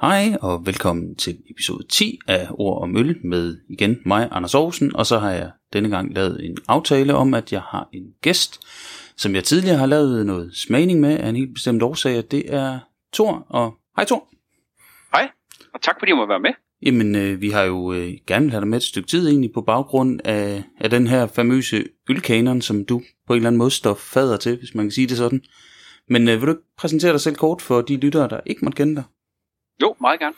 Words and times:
Hej 0.00 0.36
og 0.42 0.66
velkommen 0.66 1.14
til 1.14 1.38
episode 1.50 1.86
10 1.88 2.18
af 2.28 2.48
Ord 2.50 2.82
og 2.82 2.88
Møl 2.88 3.16
med 3.24 3.56
igen 3.68 3.96
mig, 4.06 4.28
Anders 4.30 4.54
Aarhusen, 4.54 4.96
og 4.96 5.06
så 5.06 5.18
har 5.18 5.30
jeg 5.30 5.50
denne 5.72 5.88
gang 5.88 6.14
lavet 6.14 6.44
en 6.44 6.56
aftale 6.68 7.14
om, 7.14 7.34
at 7.34 7.52
jeg 7.52 7.60
har 7.60 7.88
en 7.92 8.02
gæst, 8.22 8.60
som 9.16 9.34
jeg 9.34 9.44
tidligere 9.44 9.78
har 9.78 9.86
lavet 9.86 10.26
noget 10.26 10.56
smagning 10.56 11.00
med 11.00 11.18
af 11.18 11.28
en 11.28 11.36
helt 11.36 11.54
bestemt 11.54 11.82
årsag, 11.82 12.18
og 12.18 12.30
det 12.30 12.54
er 12.54 12.78
Thor. 13.12 13.46
Og 13.48 13.74
hej 13.96 14.04
Thor. 14.04 14.28
Hej, 15.12 15.30
og 15.74 15.82
tak 15.82 15.94
fordi 15.98 16.10
du 16.10 16.16
må 16.16 16.26
være 16.26 16.40
med. 16.40 16.50
Jamen, 16.82 17.14
øh, 17.16 17.40
vi 17.40 17.50
har 17.50 17.62
jo 17.62 17.92
øh, 17.92 18.12
gerne 18.26 18.50
have 18.50 18.60
dig 18.60 18.68
med 18.68 18.78
et 18.78 18.84
stykke 18.84 19.08
tid 19.08 19.28
egentlig 19.28 19.52
på 19.54 19.60
baggrund 19.60 20.20
af, 20.24 20.62
af 20.80 20.90
den 20.90 21.06
her 21.06 21.26
famøse 21.26 21.84
ølkanon, 22.10 22.60
som 22.60 22.84
du 22.84 23.02
på 23.26 23.32
en 23.32 23.36
eller 23.36 23.48
anden 23.48 23.58
måde 23.58 23.70
står 23.70 23.94
fader 23.94 24.36
til, 24.36 24.58
hvis 24.58 24.74
man 24.74 24.84
kan 24.84 24.90
sige 24.90 25.06
det 25.06 25.16
sådan. 25.16 25.42
Men 26.08 26.28
øh, 26.28 26.40
vil 26.40 26.48
du 26.48 26.56
præsentere 26.76 27.12
dig 27.12 27.20
selv 27.20 27.36
kort 27.36 27.62
for 27.62 27.80
de 27.80 27.96
lyttere, 27.96 28.28
der 28.28 28.40
ikke 28.46 28.64
måtte 28.64 28.76
kende 28.76 28.96
dig? 28.96 29.04
Jo, 29.82 29.96
meget 30.00 30.20
gerne. 30.20 30.34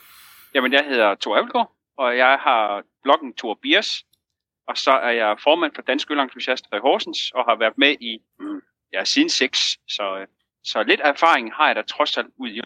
Jamen, 0.55 0.73
jeg 0.73 0.85
hedder 0.85 1.15
Thor 1.15 1.37
Abelgaard, 1.37 1.71
og 1.97 2.17
jeg 2.17 2.37
har 2.41 2.83
bloggen 3.03 3.33
Thor 3.33 3.59
Biers, 3.61 4.05
og 4.67 4.77
så 4.77 4.91
er 4.91 5.11
jeg 5.11 5.39
formand 5.43 5.71
for 5.75 5.81
Dansk 5.81 6.11
Ølentusiaster 6.11 6.77
i 6.77 6.79
Horsens, 6.79 7.31
og 7.31 7.45
har 7.45 7.55
været 7.55 7.77
med 7.77 7.95
i, 8.01 8.21
mm, 8.39 8.61
ja, 8.93 9.03
siden 9.03 9.29
6, 9.29 9.77
så, 9.87 10.17
øh, 10.19 10.27
så 10.63 10.83
lidt 10.83 11.01
erfaring 11.03 11.53
har 11.53 11.67
jeg 11.67 11.75
da 11.75 11.81
trods 11.81 12.17
alt 12.17 12.27
ud 12.37 12.49
i 12.49 12.61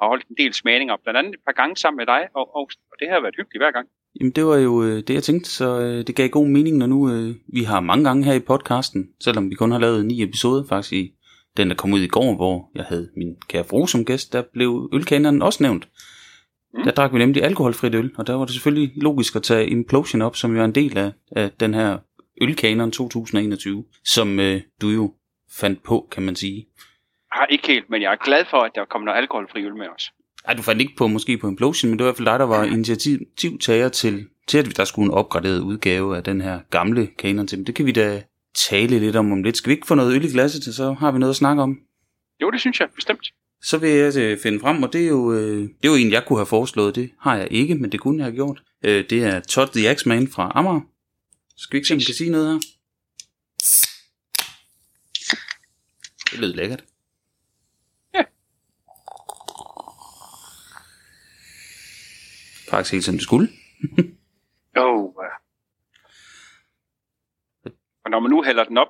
har 0.00 0.08
holdt 0.08 0.26
en 0.28 0.36
del 0.38 0.54
smagninger, 0.54 0.96
blandt 1.02 1.18
andet 1.18 1.34
et 1.34 1.40
par 1.46 1.52
gange 1.52 1.76
sammen 1.76 1.96
med 1.96 2.06
dig, 2.06 2.22
og, 2.34 2.56
og, 2.56 2.70
og 2.90 2.96
det 3.00 3.08
har 3.08 3.20
været 3.20 3.34
hyggeligt 3.36 3.62
hver 3.62 3.70
gang. 3.70 3.88
Jamen, 4.20 4.32
det 4.32 4.46
var 4.46 4.56
jo 4.56 4.82
øh, 4.84 4.96
det, 5.06 5.14
jeg 5.14 5.22
tænkte, 5.22 5.50
så 5.50 5.80
øh, 5.80 6.06
det 6.06 6.16
gav 6.16 6.28
god 6.28 6.46
mening, 6.46 6.76
når 6.76 6.86
nu 6.86 7.10
øh, 7.10 7.34
vi 7.48 7.62
har 7.62 7.80
mange 7.80 8.04
gange 8.04 8.24
her 8.24 8.32
i 8.34 8.40
podcasten, 8.40 9.10
selvom 9.20 9.50
vi 9.50 9.54
kun 9.54 9.72
har 9.72 9.78
lavet 9.78 10.06
ni 10.06 10.22
episoder 10.22 10.64
faktisk 10.68 10.92
i 10.92 11.14
den, 11.56 11.70
der 11.70 11.76
kom 11.76 11.92
ud 11.92 12.00
i 12.00 12.08
går, 12.08 12.34
hvor 12.34 12.70
jeg 12.74 12.84
havde 12.84 13.10
min 13.16 13.36
kære 13.48 13.64
fru 13.64 13.86
som 13.86 14.04
gæst, 14.04 14.32
der 14.32 14.42
blev 14.42 14.90
ølkaneren 14.92 15.42
også 15.42 15.62
nævnt. 15.62 15.88
Mm. 16.76 16.82
Der 16.84 16.90
drak 16.90 17.12
vi 17.12 17.18
nemlig 17.18 17.42
alkoholfrit 17.42 17.94
øl, 17.94 18.10
og 18.18 18.26
der 18.26 18.34
var 18.34 18.44
det 18.44 18.54
selvfølgelig 18.54 18.92
logisk 18.96 19.36
at 19.36 19.42
tage 19.42 19.66
Implosion 19.66 20.22
op, 20.22 20.36
som 20.36 20.54
jo 20.54 20.60
er 20.60 20.64
en 20.64 20.74
del 20.74 20.98
af, 20.98 21.12
af 21.30 21.50
den 21.60 21.74
her 21.74 21.98
ølkanon 22.40 22.90
2021, 22.90 23.84
som 24.04 24.40
øh, 24.40 24.60
du 24.82 24.88
jo 24.88 25.14
fandt 25.50 25.82
på, 25.82 26.08
kan 26.10 26.22
man 26.22 26.36
sige. 26.36 26.66
har 27.32 27.46
ikke 27.46 27.66
helt, 27.66 27.90
men 27.90 28.02
jeg 28.02 28.12
er 28.12 28.24
glad 28.24 28.44
for, 28.50 28.56
at 28.56 28.72
der 28.74 28.84
kommer 28.84 29.06
noget 29.06 29.18
alkoholfri 29.18 29.64
øl 29.64 29.76
med 29.76 29.86
os. 29.96 30.12
Ej, 30.44 30.54
du 30.54 30.62
fandt 30.62 30.80
ikke 30.80 30.96
på 30.96 31.06
måske 31.06 31.38
på 31.38 31.48
Implosion, 31.48 31.90
men 31.90 31.98
det 31.98 32.04
var 32.04 32.10
i 32.10 32.12
hvert 32.12 32.16
fald 32.16 32.26
dig, 32.26 32.38
der 32.38 32.46
var 32.46 32.64
initiativtager 32.64 33.88
til, 33.88 34.26
til 34.46 34.58
at 34.58 34.76
der 34.76 34.84
skulle 34.84 35.06
en 35.06 35.14
opgraderet 35.14 35.60
udgave 35.60 36.16
af 36.16 36.24
den 36.24 36.40
her 36.40 36.60
gamle 36.70 37.06
kanon 37.06 37.46
til. 37.46 37.58
Men 37.58 37.66
det 37.66 37.74
kan 37.74 37.86
vi 37.86 37.92
da 37.92 38.22
tale 38.54 38.98
lidt 38.98 39.16
om 39.16 39.32
om 39.32 39.42
lidt. 39.42 39.56
Skal 39.56 39.70
vi 39.70 39.74
ikke 39.74 39.86
få 39.86 39.94
noget 39.94 40.14
øl 40.14 40.24
i 40.24 40.28
glasset 40.28 40.62
til, 40.62 40.74
så 40.74 40.92
har 40.92 41.12
vi 41.12 41.18
noget 41.18 41.32
at 41.32 41.36
snakke 41.36 41.62
om. 41.62 41.78
Jo, 42.42 42.50
det 42.50 42.60
synes 42.60 42.80
jeg 42.80 42.88
bestemt. 42.94 43.32
Så 43.62 43.78
vil 43.78 43.90
jeg 43.90 44.16
øh, 44.16 44.38
finde 44.38 44.60
frem, 44.60 44.82
og 44.82 44.92
det 44.92 45.04
er, 45.04 45.08
jo, 45.08 45.32
øh, 45.32 45.62
det 45.62 45.84
er 45.84 45.88
jo 45.88 45.94
en, 45.94 46.12
jeg 46.12 46.24
kunne 46.26 46.38
have 46.38 46.46
foreslået. 46.46 46.94
Det 46.94 47.12
har 47.20 47.36
jeg 47.36 47.48
ikke, 47.50 47.74
men 47.74 47.92
det 47.92 48.00
kunne 48.00 48.18
jeg 48.18 48.24
have 48.24 48.34
gjort. 48.34 48.62
Øh, 48.84 49.10
det 49.10 49.24
er 49.24 49.40
Todd 49.40 49.68
the 49.68 49.94
X-Man 49.94 50.28
fra 50.28 50.52
Amager. 50.54 50.80
Skal 51.56 51.72
vi 51.72 51.78
ikke 51.78 51.88
se, 51.88 51.94
om 51.94 52.00
kan 52.06 52.14
sige 52.14 52.30
noget 52.30 52.52
her? 52.52 52.60
Det 56.30 56.38
lød 56.38 56.52
lækkert. 56.52 56.84
Ja. 58.14 58.24
Faktisk 62.70 62.92
helt 62.92 63.04
som 63.04 63.14
det 63.14 63.22
skulle. 63.22 63.48
Oh, 64.76 65.12
ja. 65.22 65.32
Og 68.04 68.10
når 68.10 68.20
man 68.20 68.30
nu 68.30 68.42
hælder 68.42 68.64
den 68.64 68.78
op 68.78 68.88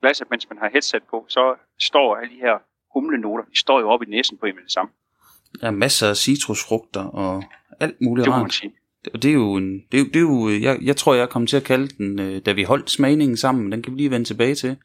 glasset, 0.00 0.30
mens 0.30 0.48
man 0.48 0.58
har 0.58 0.70
headset 0.70 1.02
på, 1.10 1.26
så 1.28 1.56
står 1.78 2.16
alle 2.16 2.34
de 2.34 2.40
her 2.40 2.58
humlenoter, 2.94 3.44
de 3.44 3.58
står 3.58 3.80
jo 3.80 3.88
op 3.88 4.02
i 4.02 4.06
næsen 4.06 4.36
på 4.38 4.46
en 4.46 4.54
med 4.54 4.62
det 4.62 4.72
samme. 4.72 4.90
Der 5.60 5.66
er 5.66 5.70
masser 5.70 6.08
af 6.08 6.16
citrusfrugter 6.16 7.00
og 7.00 7.42
alt 7.80 8.00
muligt 8.00 8.24
Det 8.24 8.34
rart. 8.34 8.54
sige. 8.54 8.72
Og 9.14 9.22
det 9.22 9.28
er 9.28 9.32
jo 9.34 9.54
en, 9.54 9.80
det 9.92 9.98
er, 10.00 10.02
jo- 10.02 10.08
det 10.08 10.16
er 10.16 10.20
jo, 10.20 10.48
jeg, 10.62 10.78
jeg 10.82 10.96
tror, 10.96 11.14
jeg 11.14 11.28
kom 11.28 11.46
til 11.46 11.56
at 11.56 11.64
kalde 11.64 11.88
den, 11.88 12.18
øh, 12.20 12.40
da 12.46 12.52
vi 12.52 12.62
holdt 12.62 12.90
smagningen 12.90 13.36
sammen, 13.36 13.72
den 13.72 13.82
kan 13.82 13.92
vi 13.92 13.96
lige 13.98 14.10
vende 14.10 14.26
tilbage 14.26 14.54
til. 14.54 14.76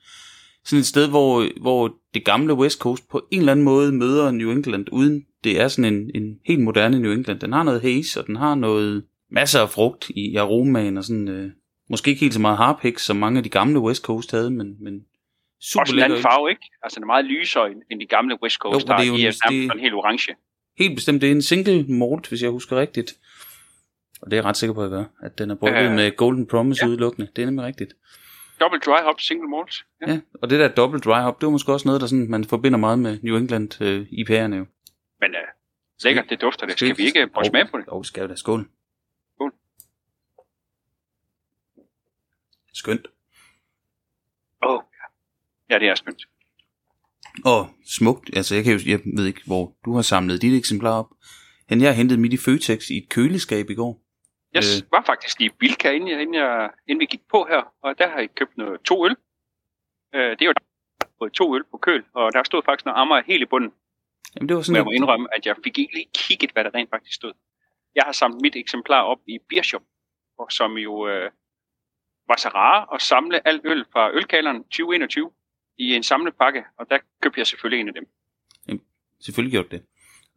Sådan 0.65 0.79
et 0.79 0.85
sted, 0.85 1.09
hvor, 1.09 1.61
hvor 1.61 1.95
det 2.13 2.25
gamle 2.25 2.53
West 2.53 2.79
Coast 2.79 3.09
på 3.09 3.21
en 3.31 3.39
eller 3.39 3.51
anden 3.51 3.65
måde 3.65 3.91
møder 3.91 4.31
New 4.31 4.51
England, 4.51 4.85
uden 4.91 5.25
det 5.43 5.61
er 5.61 5.67
sådan 5.67 5.93
en, 5.93 6.11
en 6.15 6.35
helt 6.45 6.61
moderne 6.61 6.99
New 6.99 7.11
England. 7.11 7.39
Den 7.39 7.53
har 7.53 7.63
noget 7.63 7.81
haze, 7.81 8.19
og 8.19 8.27
den 8.27 8.35
har 8.35 8.55
noget 8.55 9.03
masser 9.31 9.61
af 9.61 9.69
frugt 9.69 10.09
i 10.09 10.35
aromaen, 10.35 10.97
og 10.97 11.03
sådan, 11.03 11.27
øh, 11.27 11.51
måske 11.89 12.09
ikke 12.11 12.21
helt 12.21 12.33
så 12.33 12.39
meget 12.41 12.57
harpix, 12.57 13.01
som 13.01 13.17
mange 13.17 13.37
af 13.37 13.43
de 13.43 13.49
gamle 13.49 13.79
West 13.79 14.03
Coast 14.03 14.31
havde, 14.31 14.49
men, 14.51 14.75
men 14.83 14.93
super 15.61 15.81
Også 15.81 15.95
en 15.95 16.01
anden 16.01 16.21
farve, 16.21 16.49
ikke? 16.49 16.61
Altså 16.83 16.95
den 16.95 17.03
er 17.03 17.07
meget 17.07 17.25
lysere 17.25 17.71
end- 17.71 17.99
de 17.99 18.05
gamle 18.05 18.37
West 18.43 18.55
Coast, 18.57 18.73
Jo, 18.89 18.93
det 18.93 19.01
er 19.03 19.07
jo 19.07 19.13
er 19.13 19.17
en- 19.17 19.21
nærmest 19.21 19.41
det- 19.73 19.81
helt 19.81 19.93
orange. 19.93 20.35
Helt 20.77 20.95
bestemt, 20.95 21.21
det 21.21 21.27
er 21.27 21.31
en 21.31 21.41
single 21.41 21.83
malt, 21.87 22.27
hvis 22.29 22.41
jeg 22.41 22.49
husker 22.49 22.75
rigtigt. 22.79 23.13
Og 24.21 24.31
det 24.31 24.33
er 24.33 24.37
jeg 24.41 24.45
ret 24.45 24.57
sikker 24.57 24.73
på, 24.73 24.81
at 24.83 24.91
jeg 24.91 24.97
gør. 24.97 25.05
At 25.23 25.37
den 25.37 25.51
er 25.51 25.55
brygget 25.55 25.85
Øh, 25.89 25.95
med 25.95 26.15
Golden 26.15 26.47
Promise 26.47 26.85
ja. 26.85 26.89
udelukkende. 26.89 27.27
Det 27.35 27.41
er 27.41 27.45
nemlig 27.45 27.65
rigtigt. 27.65 27.93
Double 28.59 28.79
dry 28.79 29.01
hop, 29.03 29.19
single 29.21 29.47
malt. 29.49 29.85
Ja. 30.07 30.11
Ja, 30.11 30.19
og 30.41 30.49
det 30.49 30.59
der 30.59 30.67
double 30.67 30.99
dry 30.99 31.21
hop, 31.21 31.41
det 31.41 31.45
var 31.45 31.51
måske 31.51 31.71
også 31.73 31.87
noget, 31.87 32.01
der 32.01 32.07
sådan, 32.07 32.29
man 32.29 32.45
forbinder 32.45 32.77
meget 32.79 32.99
med 32.99 33.19
New 33.23 33.37
England 33.37 33.81
øh, 33.81 34.01
IPA'erne 34.01 34.55
jo. 34.55 34.65
Men 35.21 35.31
uh, 35.31 35.47
lækkert, 36.03 36.25
det 36.29 36.41
dufter 36.41 36.65
det. 36.65 36.75
Skal 36.77 36.97
vi- 36.97 37.03
ikke 37.03 37.27
prøve 37.33 37.45
Jo. 37.45 37.49
smage 37.49 37.65
på 37.71 37.77
det? 37.77 37.85
Jo, 37.87 38.03
skal 38.03 38.23
vi 38.23 38.27
da. 38.27 38.35
Skål. 38.35 38.67
Skål. 39.35 39.53
Skønt. 42.73 43.07
Ja. 45.69 45.79
det 45.79 45.87
er 45.89 45.95
skønt. 45.95 46.21
Og 47.45 47.69
smukt. 47.97 48.29
Altså, 48.35 48.55
jeg, 48.55 48.63
kan 48.63 48.73
jo, 48.73 48.79
jeg 48.91 48.99
ved 49.17 49.25
ikke, 49.25 49.41
hvor 49.45 49.75
du 49.85 49.95
har 49.95 50.01
samlet 50.01 50.41
dit 50.41 50.57
eksemplar 50.57 50.99
op. 50.99 51.09
Men 51.69 51.81
jeg 51.81 51.89
har 51.89 51.95
hentet 51.95 52.19
mit 52.19 52.33
i 52.33 52.37
Føtex 52.37 52.89
i 52.89 52.97
et 52.97 53.09
køleskab 53.09 53.69
i 53.69 53.75
går. 53.75 54.01
Jeg 54.53 54.63
Øh. 54.63 54.91
var 54.91 55.03
faktisk 55.05 55.41
i 55.41 55.49
Bilka, 55.49 55.91
inden, 55.91 56.09
jeg, 56.09 56.21
inden, 56.21 56.35
jeg, 56.35 56.69
inden 56.87 56.99
vi 56.99 57.05
gik 57.05 57.21
på 57.31 57.45
her, 57.49 57.73
og 57.83 57.97
der 57.97 58.07
har 58.09 58.19
jeg 58.19 58.29
købt 58.35 58.57
noget, 58.57 58.81
to 58.81 59.05
øl. 59.05 59.15
Øh, 60.15 60.31
det 60.31 60.41
er 60.41 60.53
jo 61.21 61.29
to 61.29 61.55
øl 61.55 61.63
på 61.71 61.77
køl, 61.77 62.03
og 62.13 62.33
der 62.33 62.43
stod 62.43 62.61
faktisk 62.65 62.85
noget 62.85 62.97
ammer 63.01 63.21
helt 63.27 63.41
i 63.41 63.45
bunden. 63.45 63.71
Jamen, 64.35 64.49
det 64.49 64.55
var 64.55 64.61
sådan 64.61 64.75
jeg 64.75 64.85
må 64.85 64.91
indrømme, 64.91 65.27
at 65.35 65.45
jeg 65.45 65.55
fik 65.63 65.77
ikke 65.79 65.93
lige 65.93 66.09
kigget, 66.13 66.51
hvad 66.51 66.63
der 66.63 66.73
rent 66.73 66.89
faktisk 66.89 67.15
stod. 67.15 67.33
Jeg 67.95 68.03
har 68.05 68.11
samlet 68.11 68.41
mit 68.41 68.55
eksemplar 68.55 69.01
op 69.01 69.19
i 69.27 69.37
Biershop, 69.49 69.81
og 70.39 70.51
som 70.51 70.77
jo 70.77 71.07
øh, 71.07 71.31
var 72.27 72.37
så 72.37 72.49
rare 72.49 72.95
at 72.95 73.01
samle 73.01 73.47
alt 73.47 73.61
øl 73.65 73.85
fra 73.93 74.11
ølkaleren 74.13 74.63
2021 74.63 75.31
i 75.79 75.95
en 75.95 76.03
samlet 76.03 76.33
pakke, 76.35 76.63
og 76.79 76.85
der 76.89 76.97
købte 77.21 77.39
jeg 77.39 77.47
selvfølgelig 77.47 77.81
en 77.81 77.87
af 77.87 77.93
dem. 77.93 78.07
Selvfølgelig 79.21 79.51
gjort 79.51 79.71
det. 79.71 79.81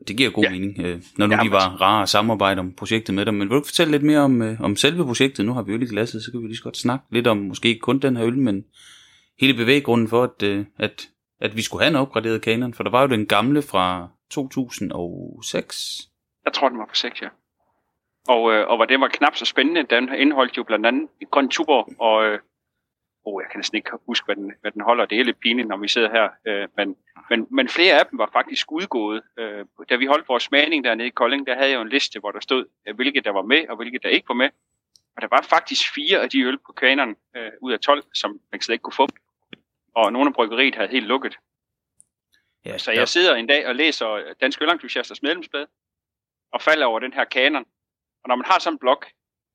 Det 0.09 0.17
giver 0.17 0.31
god 0.31 0.45
ja. 0.45 0.51
Mening, 0.51 0.79
øh, 0.79 1.03
når 1.19 1.27
nu 1.27 1.35
Ja, 1.35 1.43
de 1.43 1.51
var 1.51 1.81
rare 1.81 2.03
at 2.03 2.09
samarbejde 2.09 2.61
om 2.61 2.73
projektet 2.73 3.15
med 3.15 3.25
dig. 3.25 3.35
Men 3.35 3.49
vil 3.49 3.57
du 3.57 3.65
fortælle 3.65 3.91
lidt 3.91 4.03
mere 4.03 4.19
om, 4.19 4.43
øh, 4.43 4.61
om 4.61 4.77
selve 4.77 5.05
projektet? 5.05 5.47
Nu 5.47 5.53
har 5.53 5.63
vi 5.63 5.73
øl 5.73 5.83
i 5.83 5.87
glasset, 5.87 6.25
så 6.25 6.31
kan 6.31 6.43
vi 6.43 6.47
lige 6.47 6.57
så 6.57 6.63
godt 6.63 6.77
snakke 6.77 7.05
lidt 7.11 7.27
om, 7.27 7.37
måske 7.37 7.69
ikke 7.69 7.81
kun 7.81 7.99
den 7.99 8.17
her 8.17 8.27
øl, 8.27 8.39
men 8.39 8.65
hele 9.41 9.55
bevæggrunden 9.55 10.09
for, 10.09 10.23
at, 10.23 10.43
øh, 10.43 10.67
at, 10.79 11.09
at 11.41 11.57
vi 11.57 11.63
skulle 11.63 11.83
have 11.83 11.91
en 11.91 11.97
opgraderet 11.97 12.43
kanon. 12.43 12.75
For 12.75 12.83
der 12.83 12.91
var 12.91 13.03
jo 13.03 13.09
den 13.09 13.27
gamle 13.27 13.63
fra 13.63 14.09
2006. 14.31 16.09
Jeg 16.45 16.53
tror, 16.53 16.69
den 16.69 16.79
var 16.79 16.87
på 16.87 16.95
6, 16.95 17.23
ja. 17.23 17.29
Og, 18.29 18.53
øh, 18.53 18.69
og 18.69 18.77
hvor 18.77 18.85
det 18.85 19.01
var 19.01 19.09
knap 19.09 19.37
så 19.37 19.45
spændende, 19.45 19.83
den 19.91 20.15
indeholdt 20.15 20.57
jo 20.57 20.63
blandt 20.63 20.87
andet 20.87 21.09
en 21.21 21.27
grøn 21.31 21.49
tuber, 21.49 22.01
og 22.01 22.25
øh, 22.25 22.39
oh, 23.25 23.43
jeg 23.43 23.51
kan 23.51 23.59
næsten 23.59 23.77
ikke 23.77 23.91
huske, 24.07 24.25
hvad 24.25 24.37
den, 24.37 24.53
hvad 24.61 24.71
den 24.71 24.83
holder. 24.83 25.05
Det 25.07 25.21
er 25.21 25.25
lidt 25.25 25.41
pinligt, 25.41 25.69
når 25.69 25.77
vi 25.77 25.89
sidder 25.89 26.11
her. 26.11 26.29
Øh, 26.47 26.69
men, 26.77 26.97
men, 27.31 27.47
men 27.51 27.69
flere 27.69 27.99
af 28.01 28.07
dem 28.07 28.19
var 28.19 28.31
faktisk 28.33 28.73
udgået. 28.73 29.23
Øh, 29.39 29.65
da 29.89 29.97
vi 29.97 30.07
holdt 30.07 30.29
vores 30.29 30.43
smagning 30.43 30.85
dernede 30.85 31.09
i 31.09 31.11
Kolding, 31.11 31.47
der 31.47 31.55
havde 31.55 31.71
jeg 31.71 31.77
jo 31.77 31.83
en 31.83 31.89
liste, 31.89 32.21
hvor 32.21 32.31
der 32.31 32.41
stod, 32.41 32.65
øh, 32.89 32.95
hvilke 32.95 33.21
der 33.21 33.31
var 33.31 33.43
med, 33.43 33.69
og 33.69 33.77
hvilke 33.77 33.99
der 33.99 34.09
ikke 34.09 34.29
var 34.29 34.35
med. 34.35 34.51
Og 35.17 35.23
der 35.23 35.29
var 35.31 35.47
faktisk 35.51 35.95
fire 35.95 36.23
af 36.23 36.31
de 36.31 36.43
øl 36.43 36.59
på 36.59 36.73
kaneren 36.73 37.17
øh, 37.37 37.51
ud 37.61 37.73
af 37.73 37.81
12, 37.81 38.05
som 38.15 38.41
man 38.53 38.61
slet 38.61 38.75
ikke 38.75 38.83
kunne 38.83 38.93
få. 38.93 39.09
Og 39.95 40.13
nogle 40.13 40.29
af 40.29 40.35
bryggeriet 40.35 40.75
havde 40.75 40.89
helt 40.89 41.07
lukket. 41.07 41.39
Ja, 42.65 42.79
Så 42.79 42.93
jeg 42.93 43.09
sidder 43.09 43.35
en 43.35 43.47
dag 43.47 43.67
og 43.67 43.75
læser 43.75 44.35
Dansk 44.41 44.63
Ølentusiasters 44.63 45.23
medlemsblad, 45.23 45.67
og 46.53 46.63
falder 46.63 46.87
over 46.87 46.99
den 46.99 47.13
her 47.13 47.25
kanon. 47.25 47.65
Og 48.23 48.29
når 48.29 48.37
man 48.37 48.45
har 48.47 48.59
sådan 48.59 48.75
en 48.75 48.79
blog, 48.79 49.03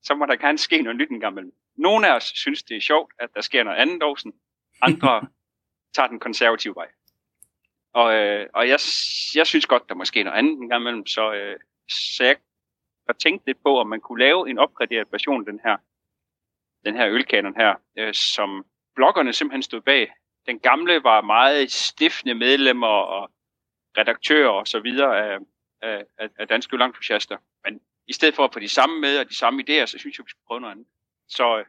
så 0.04 0.16
må 0.16 0.25
der 0.25 0.36
gerne 0.36 0.58
ske 0.58 0.81
noget 0.81 0.98
nyt 0.98 1.10
en 1.10 1.19
gang 1.19 1.34
imellem. 1.34 1.54
Nogle 1.78 2.08
af 2.08 2.16
os 2.16 2.24
synes, 2.24 2.64
det 2.64 2.78
er 2.78 2.82
sjovt, 2.82 3.14
at 3.20 3.30
der 3.34 3.42
sker 3.42 3.64
noget 3.64 3.78
andet 3.78 4.02
dåsen. 4.02 4.34
Andre 4.82 5.28
tager 5.96 6.08
den 6.08 6.20
konservative 6.20 6.76
vej. 6.76 6.88
Og, 7.94 8.14
øh, 8.14 8.48
og 8.54 8.68
jeg, 8.68 8.80
jeg 9.36 9.48
synes 9.48 9.66
godt, 9.66 9.90
der 9.90 9.96
må 9.96 10.06
ske 10.06 10.24
noget 10.24 10.38
andet 10.38 10.58
en 10.58 10.70
gang 10.70 10.82
imellem, 10.82 11.06
så, 11.08 11.34
øh, 11.34 11.60
så 11.90 12.24
jeg 12.24 12.36
har 13.08 13.14
tænkt 13.14 13.46
lidt 13.46 13.64
på, 13.64 13.80
om 13.80 13.88
man 13.88 14.02
kunne 14.02 14.20
lave 14.20 14.50
en 14.50 14.60
opgraderet 14.60 15.08
version 15.12 15.42
af 15.42 15.46
den 15.46 15.60
her, 15.64 15.78
den 16.86 16.96
her 16.96 17.08
ølkanon 17.10 17.56
her, 17.56 17.76
øh, 17.98 18.14
som 18.14 18.66
bloggerne 18.96 19.34
simpelthen 19.34 19.64
stod 19.64 19.82
bag. 19.82 20.12
Den 20.46 20.60
gamle 20.60 21.04
var 21.04 21.22
meget 21.22 21.72
stiftende 21.72 22.36
medlemmer 22.36 22.88
og 22.88 23.32
redaktører 23.98 24.50
og 24.50 24.68
så 24.68 24.80
videre 24.80 25.32
af, 25.32 25.38
af, 25.82 26.06
af, 26.40 26.48
danske 26.48 26.76
ølentusiaster. 26.76 27.38
Men 27.66 27.82
i 28.08 28.14
stedet 28.14 28.36
for 28.36 28.44
at 28.44 28.54
få 28.54 28.60
de 28.60 28.70
samme 28.70 29.02
med 29.02 29.20
og 29.20 29.30
de 29.30 29.36
samme 29.36 29.64
idéer, 29.64 29.86
så 29.86 29.98
synes 30.00 30.18
jeg, 30.18 30.26
vi 30.26 30.30
skulle 30.30 30.48
prøve 30.48 30.62
noget 30.62 30.72
andet. 30.72 30.88
Så 31.30 31.58
øh, 31.60 31.66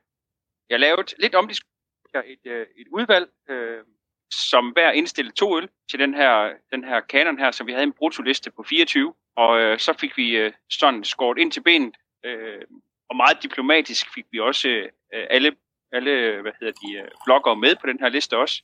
jeg 0.70 0.80
lavede 0.80 1.14
lidt 1.18 1.34
omdiskuteret 1.34 2.32
et, 2.32 2.52
øh, 2.52 2.66
et 2.76 2.86
udvalg, 2.92 3.28
øh, 3.50 3.84
som 4.30 4.70
hver 4.70 4.90
indstillede 4.90 5.36
to 5.36 5.58
øl 5.58 5.68
til 5.90 5.98
den 5.98 6.14
her, 6.14 6.52
den 6.72 6.84
her 6.84 7.00
kanon 7.00 7.38
her, 7.38 7.50
så 7.50 7.64
vi 7.64 7.72
havde 7.72 7.84
en 7.84 7.92
brutoliste 7.92 8.50
på 8.50 8.62
24. 8.62 9.14
Og 9.36 9.60
øh, 9.60 9.78
så 9.78 9.92
fik 9.92 10.16
vi 10.16 10.36
øh, 10.36 10.52
sådan 10.70 11.04
skåret 11.04 11.38
ind 11.38 11.52
til 11.52 11.60
benet, 11.60 11.94
øh, 12.24 12.62
og 13.10 13.16
meget 13.16 13.42
diplomatisk 13.42 14.14
fik 14.14 14.24
vi 14.30 14.40
også 14.40 14.68
øh, 14.68 14.84
øh 15.14 15.26
alle, 15.30 15.56
alle 15.92 16.42
hvad 16.42 16.52
hedder 16.60 16.72
de, 16.72 16.98
øh, 16.98 17.08
bloggere 17.24 17.56
med 17.56 17.76
på 17.80 17.86
den 17.86 17.98
her 18.00 18.08
liste 18.08 18.36
også. 18.36 18.62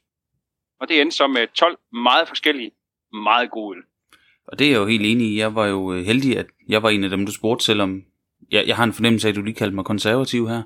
Og 0.81 0.89
det 0.89 1.01
endte 1.01 1.17
så 1.17 1.27
med 1.27 1.47
12 1.55 1.79
meget 1.93 2.29
forskellige, 2.29 2.71
meget 3.13 3.51
gode 3.51 3.77
øl. 3.77 3.85
Og 4.47 4.59
det 4.59 4.67
er 4.67 4.71
jeg 4.71 4.79
jo 4.79 4.87
helt 4.87 5.07
enig 5.07 5.27
i. 5.27 5.39
Jeg 5.39 5.55
var 5.55 5.67
jo 5.67 5.93
heldig, 5.93 6.39
at 6.39 6.47
jeg 6.69 6.83
var 6.83 6.91
en 6.91 7.05
af 7.05 7.11
dem, 7.11 7.27
du 7.27 7.33
spurgte, 7.33 7.65
selvom 7.65 8.05
jeg, 8.55 8.65
jeg 8.67 8.77
har 8.77 8.85
en 8.85 8.93
fornemmelse 8.93 9.29
af, 9.29 9.33
at 9.33 9.37
du 9.37 9.43
lige 9.43 9.55
kaldte 9.55 9.75
mig 9.75 9.85
konservativ 9.85 10.49
her. 10.49 10.63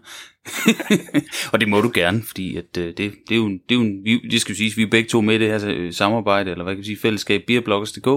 og 1.53 1.61
det 1.61 1.69
må 1.69 1.81
du 1.81 1.91
gerne, 1.95 2.23
fordi 2.23 2.57
at, 2.57 2.79
øh, 2.79 2.87
det, 2.87 2.97
det, 2.97 3.33
er 3.33 3.37
jo, 3.37 3.49
det 3.49 3.71
er 3.71 3.75
jo 3.75 3.81
en, 3.81 4.05
vi, 4.05 4.19
det 4.31 4.41
skal 4.41 4.53
vi 4.53 4.57
sige, 4.57 4.77
vi 4.77 4.83
er 4.83 4.91
begge 4.91 5.09
to 5.09 5.21
med 5.21 5.35
i 5.35 5.39
det 5.39 5.49
her 5.49 5.71
øh, 5.75 5.93
samarbejde, 5.93 6.51
eller 6.51 6.65
hvad 6.65 6.75
kan 6.75 6.81
vi 6.81 6.87
sige, 6.87 6.99
fællesskab, 6.99 7.43
beerbloggers.dk, 7.47 8.09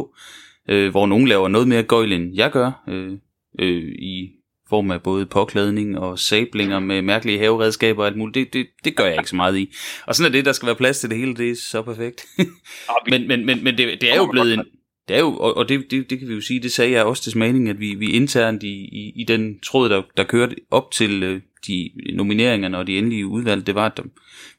øh, 0.69 0.91
hvor 0.91 1.07
nogen 1.07 1.27
laver 1.27 1.47
noget 1.47 1.67
mere 1.67 1.83
gøjl, 1.83 2.13
end 2.13 2.35
jeg 2.35 2.51
gør, 2.51 2.83
øh, 2.87 3.11
øh, 3.59 3.83
i 3.99 4.29
form 4.69 4.91
af 4.91 5.01
både 5.01 5.25
påklædning 5.25 5.97
og 5.99 6.19
sablinger 6.19 6.79
med 6.79 7.01
mærkelige 7.01 7.39
haveredskaber 7.39 8.01
og 8.01 8.07
alt 8.07 8.17
muligt. 8.17 8.35
Det, 8.35 8.53
det, 8.53 8.67
det 8.85 8.95
gør 8.95 9.05
jeg 9.05 9.17
ikke 9.17 9.29
så 9.29 9.35
meget 9.35 9.57
i. 9.57 9.73
Og 10.07 10.15
sådan 10.15 10.31
er 10.31 10.37
det, 10.37 10.45
der 10.45 10.51
skal 10.51 10.65
være 10.65 10.75
plads 10.75 10.99
til 10.99 11.09
det 11.09 11.17
hele, 11.17 11.35
det 11.35 11.51
er 11.51 11.55
så 11.55 11.81
perfekt. 11.81 12.25
men 13.11 13.27
men, 13.27 13.45
men, 13.45 13.63
men 13.63 13.77
det, 13.77 14.01
det 14.01 14.11
er 14.11 14.15
jo 14.15 14.25
blevet 14.31 14.53
en, 14.53 14.63
det 15.11 15.17
er 15.17 15.21
jo, 15.21 15.37
og, 15.37 15.57
og 15.57 15.69
det, 15.69 15.91
det, 15.91 16.09
det 16.09 16.19
kan 16.19 16.27
vi 16.27 16.33
jo 16.33 16.41
sige, 16.41 16.59
det 16.59 16.71
sagde 16.71 16.91
jeg 16.91 17.03
også 17.05 17.23
til 17.23 17.31
smagning, 17.31 17.69
at 17.69 17.79
vi, 17.79 17.95
vi 17.95 18.11
internt 18.11 18.63
i, 18.63 18.73
i, 18.73 19.13
i 19.15 19.23
den 19.23 19.59
tråd, 19.59 19.89
der, 19.89 20.01
der 20.17 20.23
kørte 20.23 20.55
op 20.71 20.91
til 20.91 21.23
øh, 21.23 21.41
de 21.67 21.89
nomineringerne 22.13 22.77
og 22.77 22.87
de 22.87 22.97
endelige 22.97 23.27
udvalg, 23.27 23.67
det 23.67 23.75
var, 23.75 23.85
at 23.85 23.99
vi 24.03 24.09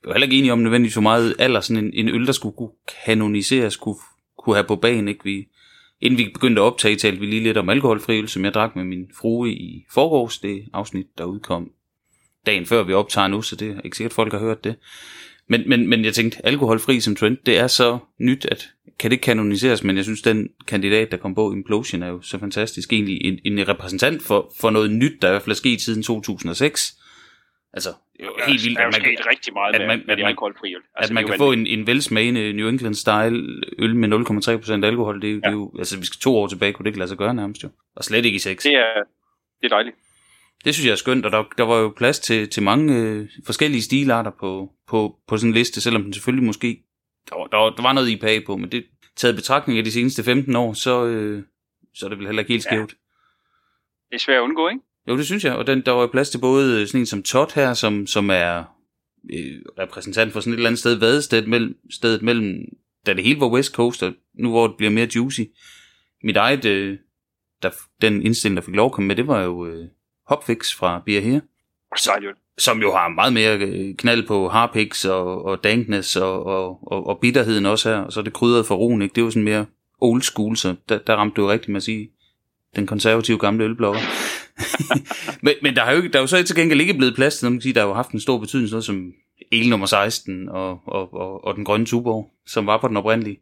var 0.04 0.12
heller 0.12 0.26
ikke 0.26 0.38
enige 0.38 0.52
om 0.52 0.58
nødvendigvis, 0.58 0.94
hvor 0.94 1.02
meget 1.02 1.34
alder 1.38 1.60
sådan 1.60 1.84
en, 1.84 1.92
en 1.94 2.08
øl, 2.08 2.26
der 2.26 2.32
skulle 2.32 2.56
kunne 2.56 2.70
kanoniseres, 3.04 3.76
kunne, 3.76 3.96
kunne 4.38 4.56
have 4.56 4.66
på 4.66 4.76
banen. 4.76 5.08
Ikke? 5.08 5.24
Vi, 5.24 5.48
inden 6.00 6.18
vi 6.18 6.30
begyndte 6.34 6.62
at 6.62 6.66
optage, 6.66 6.96
talte 6.96 7.20
vi 7.20 7.26
lige 7.26 7.42
lidt 7.42 7.56
om 7.56 7.68
alkoholfri 7.68 8.18
øl, 8.18 8.28
som 8.28 8.44
jeg 8.44 8.54
drak 8.54 8.76
med 8.76 8.84
min 8.84 9.06
frue 9.20 9.52
i 9.52 9.84
forgårs, 9.94 10.38
det 10.38 10.64
afsnit, 10.72 11.06
der 11.18 11.24
udkom 11.24 11.70
dagen 12.46 12.66
før 12.66 12.82
vi 12.82 12.92
optager 12.92 13.28
nu, 13.28 13.42
så 13.42 13.56
det 13.56 13.70
er 13.70 13.80
ikke 13.84 13.96
sikkert, 13.96 14.12
folk 14.12 14.32
har 14.32 14.40
hørt 14.40 14.64
det. 14.64 14.76
Men, 15.48 15.68
men, 15.68 15.88
men 15.88 16.04
jeg 16.04 16.14
tænkte, 16.14 16.46
alkoholfri 16.46 17.00
som 17.00 17.16
trend, 17.16 17.36
det 17.46 17.58
er 17.58 17.66
så 17.66 17.98
nyt, 18.20 18.46
at 18.50 18.68
kan 18.98 19.10
det 19.10 19.20
kanoniseres, 19.20 19.84
men 19.84 19.96
jeg 19.96 20.04
synes, 20.04 20.22
den 20.22 20.48
kandidat, 20.66 21.10
der 21.10 21.16
kom 21.16 21.34
på 21.34 21.52
Implosion, 21.52 22.02
er 22.02 22.08
jo 22.08 22.22
så 22.22 22.38
fantastisk. 22.38 22.92
Egentlig 22.92 23.24
en, 23.24 23.38
en 23.44 23.68
repræsentant 23.68 24.22
for, 24.22 24.52
for 24.60 24.70
noget 24.70 24.90
nyt, 24.90 25.22
der 25.22 25.28
er 25.28 25.32
i 25.32 25.34
hvert 25.34 25.42
fald 25.42 25.50
er 25.50 25.54
sket 25.54 25.80
siden 25.80 26.02
2006. 26.02 26.98
Altså, 27.74 27.88
det 27.88 28.20
er 28.20 28.24
jo 28.24 28.34
helt 28.46 28.64
vildt, 28.64 28.78
at 28.78 28.84
man 28.84 29.00
kan, 29.00 29.26
rigtig 29.30 29.52
meget 29.52 29.74
at 29.74 29.86
man, 29.86 30.02
med, 30.06 30.16
med 30.16 30.24
alkoholfri 30.24 30.74
øl. 30.74 30.80
Altså, 30.96 31.10
at 31.10 31.14
man 31.14 31.26
kan 31.26 31.38
få 31.38 31.52
en, 31.52 31.66
en 31.66 31.86
velsmagende 31.86 32.52
New 32.52 32.68
England 32.68 32.94
style 32.94 33.62
øl 33.78 33.96
med 33.96 34.08
0,3% 34.82 34.84
alkohol, 34.84 35.22
det 35.22 35.30
er, 35.30 35.32
ja. 35.32 35.36
det 35.36 35.46
er 35.46 35.52
jo, 35.52 35.72
altså 35.78 35.98
vi 35.98 36.06
skal 36.06 36.20
to 36.20 36.36
år 36.36 36.46
tilbage, 36.46 36.72
kunne 36.72 36.84
det 36.84 36.90
ikke 36.90 36.98
lade 36.98 37.08
sig 37.08 37.18
gøre 37.18 37.34
nærmest 37.34 37.62
jo. 37.62 37.68
Og 37.96 38.04
slet 38.04 38.24
ikke 38.24 38.36
i 38.36 38.38
sex. 38.38 38.62
Det 38.62 38.74
er, 38.74 39.02
det 39.60 39.64
er 39.64 39.68
dejligt. 39.68 39.96
Det 40.64 40.74
synes 40.74 40.86
jeg 40.86 40.92
er 40.92 40.96
skønt, 40.96 41.26
og 41.26 41.32
der, 41.32 41.44
der 41.58 41.64
var 41.64 41.78
jo 41.78 41.92
plads 41.96 42.18
til, 42.18 42.48
til 42.48 42.62
mange 42.62 42.96
øh, 42.96 43.28
forskellige 43.46 43.82
stilarter 43.82 44.30
på, 44.40 44.72
på, 44.88 45.16
på 45.28 45.36
sådan 45.36 45.50
en 45.50 45.54
liste, 45.54 45.80
selvom 45.80 46.02
den 46.02 46.12
selvfølgelig 46.12 46.46
måske, 46.46 46.82
der 47.30 47.38
var, 47.38 47.46
der 47.46 47.56
var, 47.56 47.70
der 47.70 47.82
var 47.82 47.92
noget 47.92 48.08
IPA 48.08 48.40
på, 48.46 48.56
men 48.56 48.72
det 48.72 48.84
taget 49.16 49.36
betragtning 49.36 49.78
af 49.78 49.84
de 49.84 49.92
seneste 49.92 50.24
15 50.24 50.56
år, 50.56 50.72
så, 50.72 51.06
øh, 51.06 51.42
så 51.94 52.06
er 52.06 52.08
det 52.08 52.18
vel 52.18 52.26
heller 52.26 52.40
ikke 52.40 52.52
helt 52.52 52.62
skævt. 52.62 52.92
Ja. 52.92 52.96
Det 54.10 54.14
er 54.14 54.18
svært 54.18 54.36
at 54.36 54.42
undgå, 54.42 54.68
ikke? 54.68 54.80
Jo, 55.08 55.16
det 55.16 55.26
synes 55.26 55.44
jeg, 55.44 55.54
og 55.54 55.66
den, 55.66 55.82
der 55.82 55.92
var 55.92 56.06
plads 56.06 56.30
til 56.30 56.38
både 56.38 56.86
sådan 56.86 57.00
en 57.00 57.06
som 57.06 57.22
Todd 57.22 57.54
her, 57.54 57.74
som, 57.74 58.06
som 58.06 58.30
er 58.30 58.64
øh, 59.32 59.62
repræsentant 59.78 60.32
for 60.32 60.40
sådan 60.40 60.52
et 60.52 60.56
eller 60.56 60.68
andet 60.68 60.78
sted, 60.78 60.94
vadestedet 60.94 61.48
mellem, 61.48 61.76
stedet 61.90 62.22
mellem, 62.22 62.64
da 63.06 63.14
det 63.14 63.24
hele 63.24 63.40
var 63.40 63.50
West 63.50 63.74
Coast, 63.74 64.02
og 64.02 64.14
nu 64.34 64.50
hvor 64.50 64.66
det 64.66 64.76
bliver 64.76 64.90
mere 64.90 65.08
juicy. 65.14 65.40
Mit 66.22 66.36
eget, 66.36 66.64
øh, 66.64 66.98
der, 67.62 67.70
den 68.00 68.22
indstilling, 68.22 68.56
der 68.56 68.62
fik 68.62 68.74
lov 68.74 68.86
at 68.86 68.92
komme 68.92 69.08
med, 69.08 69.16
det 69.16 69.26
var 69.26 69.42
jo 69.42 69.66
øh, 69.66 69.88
Hopfix 70.26 70.74
fra 70.74 71.02
Beer 71.06 71.20
Here. 71.20 71.40
Sejt 71.96 72.24
som 72.58 72.82
jo 72.82 72.92
har 72.92 73.08
meget 73.08 73.32
mere 73.32 73.58
øh, 73.58 73.94
knald 73.96 74.26
på 74.26 74.48
harpix 74.48 75.04
og, 75.04 75.44
og 75.44 75.64
dankness 75.64 76.16
og, 76.16 76.46
og, 76.46 76.92
og, 76.92 77.06
og 77.06 77.18
bitterheden 77.20 77.66
også 77.66 77.88
her, 77.88 77.98
og 77.98 78.12
så 78.12 78.20
er 78.20 78.24
det 78.24 78.32
krydret 78.32 78.66
for 78.66 78.74
roen, 78.74 79.02
ikke? 79.02 79.12
Det 79.14 79.20
er 79.20 79.24
jo 79.24 79.30
sådan 79.30 79.42
mere 79.42 79.66
old 80.00 80.22
school, 80.22 80.56
så 80.56 80.74
der, 80.88 80.98
der 80.98 81.14
ramte 81.14 81.34
du 81.34 81.42
jo 81.42 81.50
rigtigt 81.50 81.68
med 81.68 81.76
at 81.76 81.82
sige, 81.82 82.10
den 82.76 82.86
konservative 82.86 83.38
gamle 83.38 83.64
ølblokker. 83.64 84.00
men, 85.44 85.54
men 85.62 85.76
der, 85.76 85.84
har 85.84 85.92
jo, 85.92 86.02
der 86.02 86.18
er 86.18 86.22
jo 86.22 86.26
så 86.26 86.42
til 86.42 86.56
gengæld 86.56 86.80
ikke 86.80 86.94
blevet 86.94 87.14
plads 87.14 87.38
til, 87.38 87.46
man 87.46 87.52
kan 87.52 87.62
sige, 87.62 87.72
der 87.72 87.80
har 87.80 87.88
jo 87.88 87.94
haft 87.94 88.10
en 88.10 88.20
stor 88.20 88.38
betydning, 88.38 88.68
sådan 88.68 88.74
noget 88.74 88.84
som 88.84 89.12
el 89.52 89.68
nummer 89.68 89.86
16 89.86 90.48
og, 90.48 90.80
og, 90.86 91.14
og, 91.14 91.44
og 91.44 91.56
den 91.56 91.64
grønne 91.64 91.86
Tuborg, 91.86 92.34
som 92.46 92.66
var 92.66 92.78
på 92.78 92.88
den 92.88 92.96
oprindelige. 92.96 93.40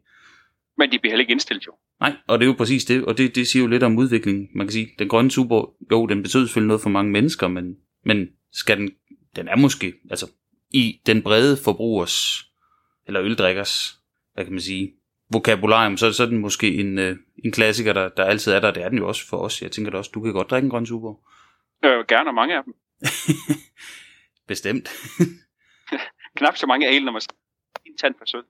Men 0.77 0.91
de 0.91 0.99
bliver 0.99 1.11
heller 1.11 1.21
ikke 1.21 1.31
indstillet 1.31 1.67
jo. 1.67 1.71
Nej, 1.99 2.13
og 2.27 2.39
det 2.39 2.45
er 2.45 2.47
jo 2.47 2.55
præcis 2.57 2.85
det, 2.85 3.05
og 3.05 3.17
det, 3.17 3.35
det 3.35 3.47
siger 3.47 3.63
jo 3.63 3.69
lidt 3.69 3.83
om 3.83 3.97
udviklingen. 3.97 4.47
Man 4.55 4.67
kan 4.67 4.71
sige, 4.71 4.89
den 4.99 5.07
grønne 5.07 5.29
Tuborg, 5.29 5.73
jo, 5.91 6.05
den 6.05 6.23
betød 6.23 6.47
selvfølgelig 6.47 6.67
noget 6.67 6.81
for 6.81 6.89
mange 6.89 7.11
mennesker, 7.11 7.47
men, 7.47 7.75
men 8.05 8.27
skal 8.51 8.77
den, 8.77 8.89
den 9.35 9.47
er 9.47 9.55
måske, 9.55 9.93
altså 10.09 10.31
i 10.69 11.01
den 11.05 11.23
brede 11.23 11.57
forbrugers, 11.63 12.45
eller 13.05 13.21
øldrikkers, 13.21 13.99
hvad 14.33 14.43
kan 14.45 14.53
man 14.53 14.61
sige, 14.61 14.93
vokabularium, 15.33 15.97
så, 15.97 16.13
så 16.13 16.23
er 16.23 16.27
den 16.27 16.37
måske 16.37 16.75
en, 16.75 16.99
øh, 16.99 17.17
en 17.45 17.51
klassiker, 17.51 17.93
der, 17.93 18.09
der 18.09 18.25
altid 18.25 18.53
er 18.53 18.59
der. 18.59 18.71
Det 18.71 18.83
er 18.83 18.89
den 18.89 18.97
jo 18.97 19.07
også 19.07 19.27
for 19.29 19.37
os. 19.37 19.61
Jeg 19.61 19.71
tænker 19.71 19.91
da 19.91 19.97
også, 19.97 20.11
du 20.13 20.21
kan 20.21 20.33
godt 20.33 20.49
drikke 20.49 20.65
en 20.65 20.69
grøn 20.69 20.85
super. 20.85 21.13
Øh, 21.85 22.05
gerne 22.07 22.33
mange 22.33 22.57
af 22.57 22.63
dem. 22.63 22.73
Bestemt. 24.47 24.89
Knap 26.37 26.57
så 26.57 26.67
mange 26.67 26.87
ale, 26.87 27.05
når 27.05 27.11
man 27.11 27.21
en 27.85 27.97
tand 27.97 28.15
for 28.17 28.25
sød. 28.25 28.43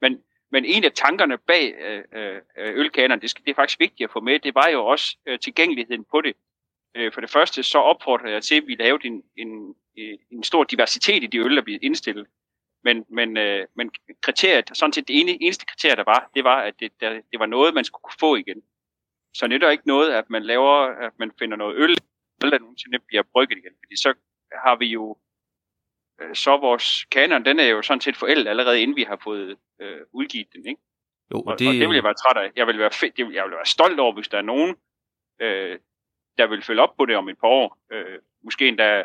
Men, 0.00 0.18
men 0.52 0.64
en 0.64 0.84
af 0.84 0.92
tankerne 0.92 1.38
bag 1.38 1.74
øh, 1.74 2.02
øh, 2.16 2.40
ølkanerne, 2.58 3.22
det, 3.22 3.30
skal, 3.30 3.44
det 3.44 3.50
er 3.50 3.54
faktisk 3.54 3.80
vigtigt 3.80 4.08
at 4.08 4.12
få 4.12 4.20
med, 4.20 4.38
det 4.38 4.54
var 4.54 4.68
jo 4.68 4.86
også 4.86 5.16
øh, 5.26 5.38
tilgængeligheden 5.38 6.04
på 6.10 6.20
det. 6.20 6.36
Øh, 6.96 7.12
for 7.12 7.20
det 7.20 7.30
første 7.30 7.62
så 7.62 7.78
opfordrer 7.78 8.30
jeg 8.30 8.42
til, 8.42 8.54
at 8.54 8.66
vi 8.66 8.74
lavede 8.74 9.06
en, 9.06 9.22
en, 9.36 9.74
en 10.30 10.42
stor 10.42 10.64
diversitet 10.64 11.22
i 11.22 11.26
de 11.26 11.38
øl, 11.38 11.56
der 11.56 11.62
bliver 11.62 11.78
indstillet. 11.82 12.26
Men, 12.84 13.04
men, 13.08 13.36
øh, 13.36 13.66
men 13.74 13.90
kriteriet, 14.20 14.70
sådan 14.72 14.92
set 14.92 15.08
det 15.08 15.20
ene, 15.20 15.42
eneste 15.42 15.66
kriterie, 15.66 15.96
der 15.96 16.04
var, 16.04 16.30
det 16.34 16.44
var, 16.44 16.60
at 16.62 16.74
det, 16.80 17.00
der, 17.00 17.10
det 17.10 17.40
var 17.40 17.46
noget, 17.46 17.74
man 17.74 17.84
skulle 17.84 18.02
kunne 18.02 18.18
få 18.20 18.36
igen. 18.36 18.62
Så 19.34 19.46
det 19.46 19.62
er 19.62 19.70
ikke 19.70 19.86
noget, 19.86 20.12
at 20.12 20.30
man 20.30 20.42
laver, 20.42 20.76
at 21.06 21.12
man 21.18 21.32
finder 21.38 21.56
noget 21.56 21.76
øl, 21.76 21.96
der 22.40 22.58
nogensinde 22.58 22.98
bliver 22.98 23.22
brygget 23.32 23.58
igen. 23.58 23.72
Fordi 23.84 23.96
så 23.96 24.14
har 24.52 24.76
vi 24.76 24.86
jo, 24.86 25.18
øh, 26.20 26.34
så 26.34 26.56
vores 26.56 27.04
kanon, 27.04 27.44
den 27.44 27.58
er 27.58 27.68
jo 27.68 27.82
sådan 27.82 28.00
set 28.00 28.16
forældet 28.16 28.48
allerede 28.48 28.82
inden 28.82 28.96
vi 28.96 29.02
har 29.02 29.20
fået 29.24 29.56
øh, 29.80 30.00
udgivet 30.12 30.52
den, 30.52 30.66
ikke? 30.66 30.80
Jo, 31.32 31.40
og, 31.40 31.58
det... 31.58 31.68
og 31.68 31.74
det 31.74 31.88
vil 31.88 31.94
jeg 31.94 32.04
være 32.04 32.14
træt 32.14 32.44
af. 32.44 32.52
Jeg 32.56 32.66
vil 32.66 32.78
være, 32.78 32.90
fedt, 32.90 33.18
jeg 33.18 33.26
vil 33.26 33.36
være 33.36 33.66
stolt 33.66 34.00
over, 34.00 34.12
hvis 34.12 34.28
der 34.28 34.38
er 34.38 34.42
nogen, 34.42 34.76
øh, 35.40 35.78
der 36.38 36.46
vil 36.46 36.62
følge 36.62 36.82
op 36.82 36.96
på 36.96 37.06
det 37.06 37.16
om 37.16 37.28
et 37.28 37.38
par 37.38 37.48
år. 37.48 37.78
Øh, 37.92 38.18
måske 38.42 38.68
endda, 38.68 39.04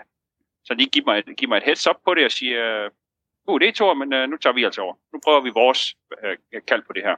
så 0.66 0.74
de 0.80 0.86
giver 0.86 1.06
mig, 1.06 1.24
giver 1.38 1.50
mig 1.50 1.58
et 1.58 1.63
heads 1.63 1.88
up 1.88 1.96
på 2.06 2.13
det 2.13 2.25
og 2.25 2.32
siger, 2.32 2.89
god 3.48 3.62
idé, 3.62 3.72
Thor, 3.72 3.94
men 3.94 4.13
uh, 4.13 4.30
nu 4.30 4.38
tager 4.38 4.54
vi 4.54 4.63
altså 4.63 4.82
over. 4.82 4.96
Nu 5.13 5.20
prøver 5.25 5.42
vi 5.42 5.50
vores 5.50 5.96
uh, 6.24 6.62
kald 6.68 6.82
på 6.88 6.94
det 6.94 7.04
her. 7.04 7.16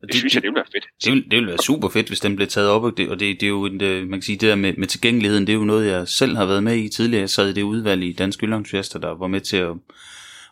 Det, 0.00 0.08
det 0.12 0.16
synes 0.16 0.34
jeg, 0.34 0.42
det 0.42 0.48
ville 0.48 0.62
være 0.62 0.72
fedt. 0.72 0.86
Det 1.04 1.12
vil, 1.12 1.30
det 1.30 1.38
vil 1.38 1.46
være 1.46 1.58
super 1.58 1.88
fedt, 1.88 2.08
hvis 2.08 2.20
den 2.20 2.36
blev 2.36 2.48
taget 2.48 2.68
op, 2.68 2.84
og 2.84 2.96
det, 2.96 3.08
og 3.08 3.20
det, 3.20 3.40
det 3.40 3.46
er 3.46 3.50
jo, 3.50 3.64
en, 3.64 3.82
øh, 3.82 4.00
man 4.02 4.18
kan 4.18 4.22
sige, 4.22 4.38
det 4.38 4.48
der 4.48 4.54
med, 4.54 4.72
med 4.72 4.86
tilgængeligheden, 4.86 5.46
det 5.46 5.52
er 5.52 5.56
jo 5.56 5.64
noget, 5.64 5.86
jeg 5.86 6.08
selv 6.08 6.36
har 6.36 6.46
været 6.46 6.62
med 6.62 6.76
i 6.76 6.88
tidligere. 6.88 7.20
Jeg 7.20 7.30
sad 7.30 7.48
i 7.48 7.52
det 7.52 7.62
udvalg 7.62 8.02
i 8.02 8.12
Dansk 8.12 8.42
Ølentusiaster, 8.42 8.98
der 8.98 9.14
var 9.14 9.26
med 9.26 9.40
til 9.40 9.56
at, 9.56 9.74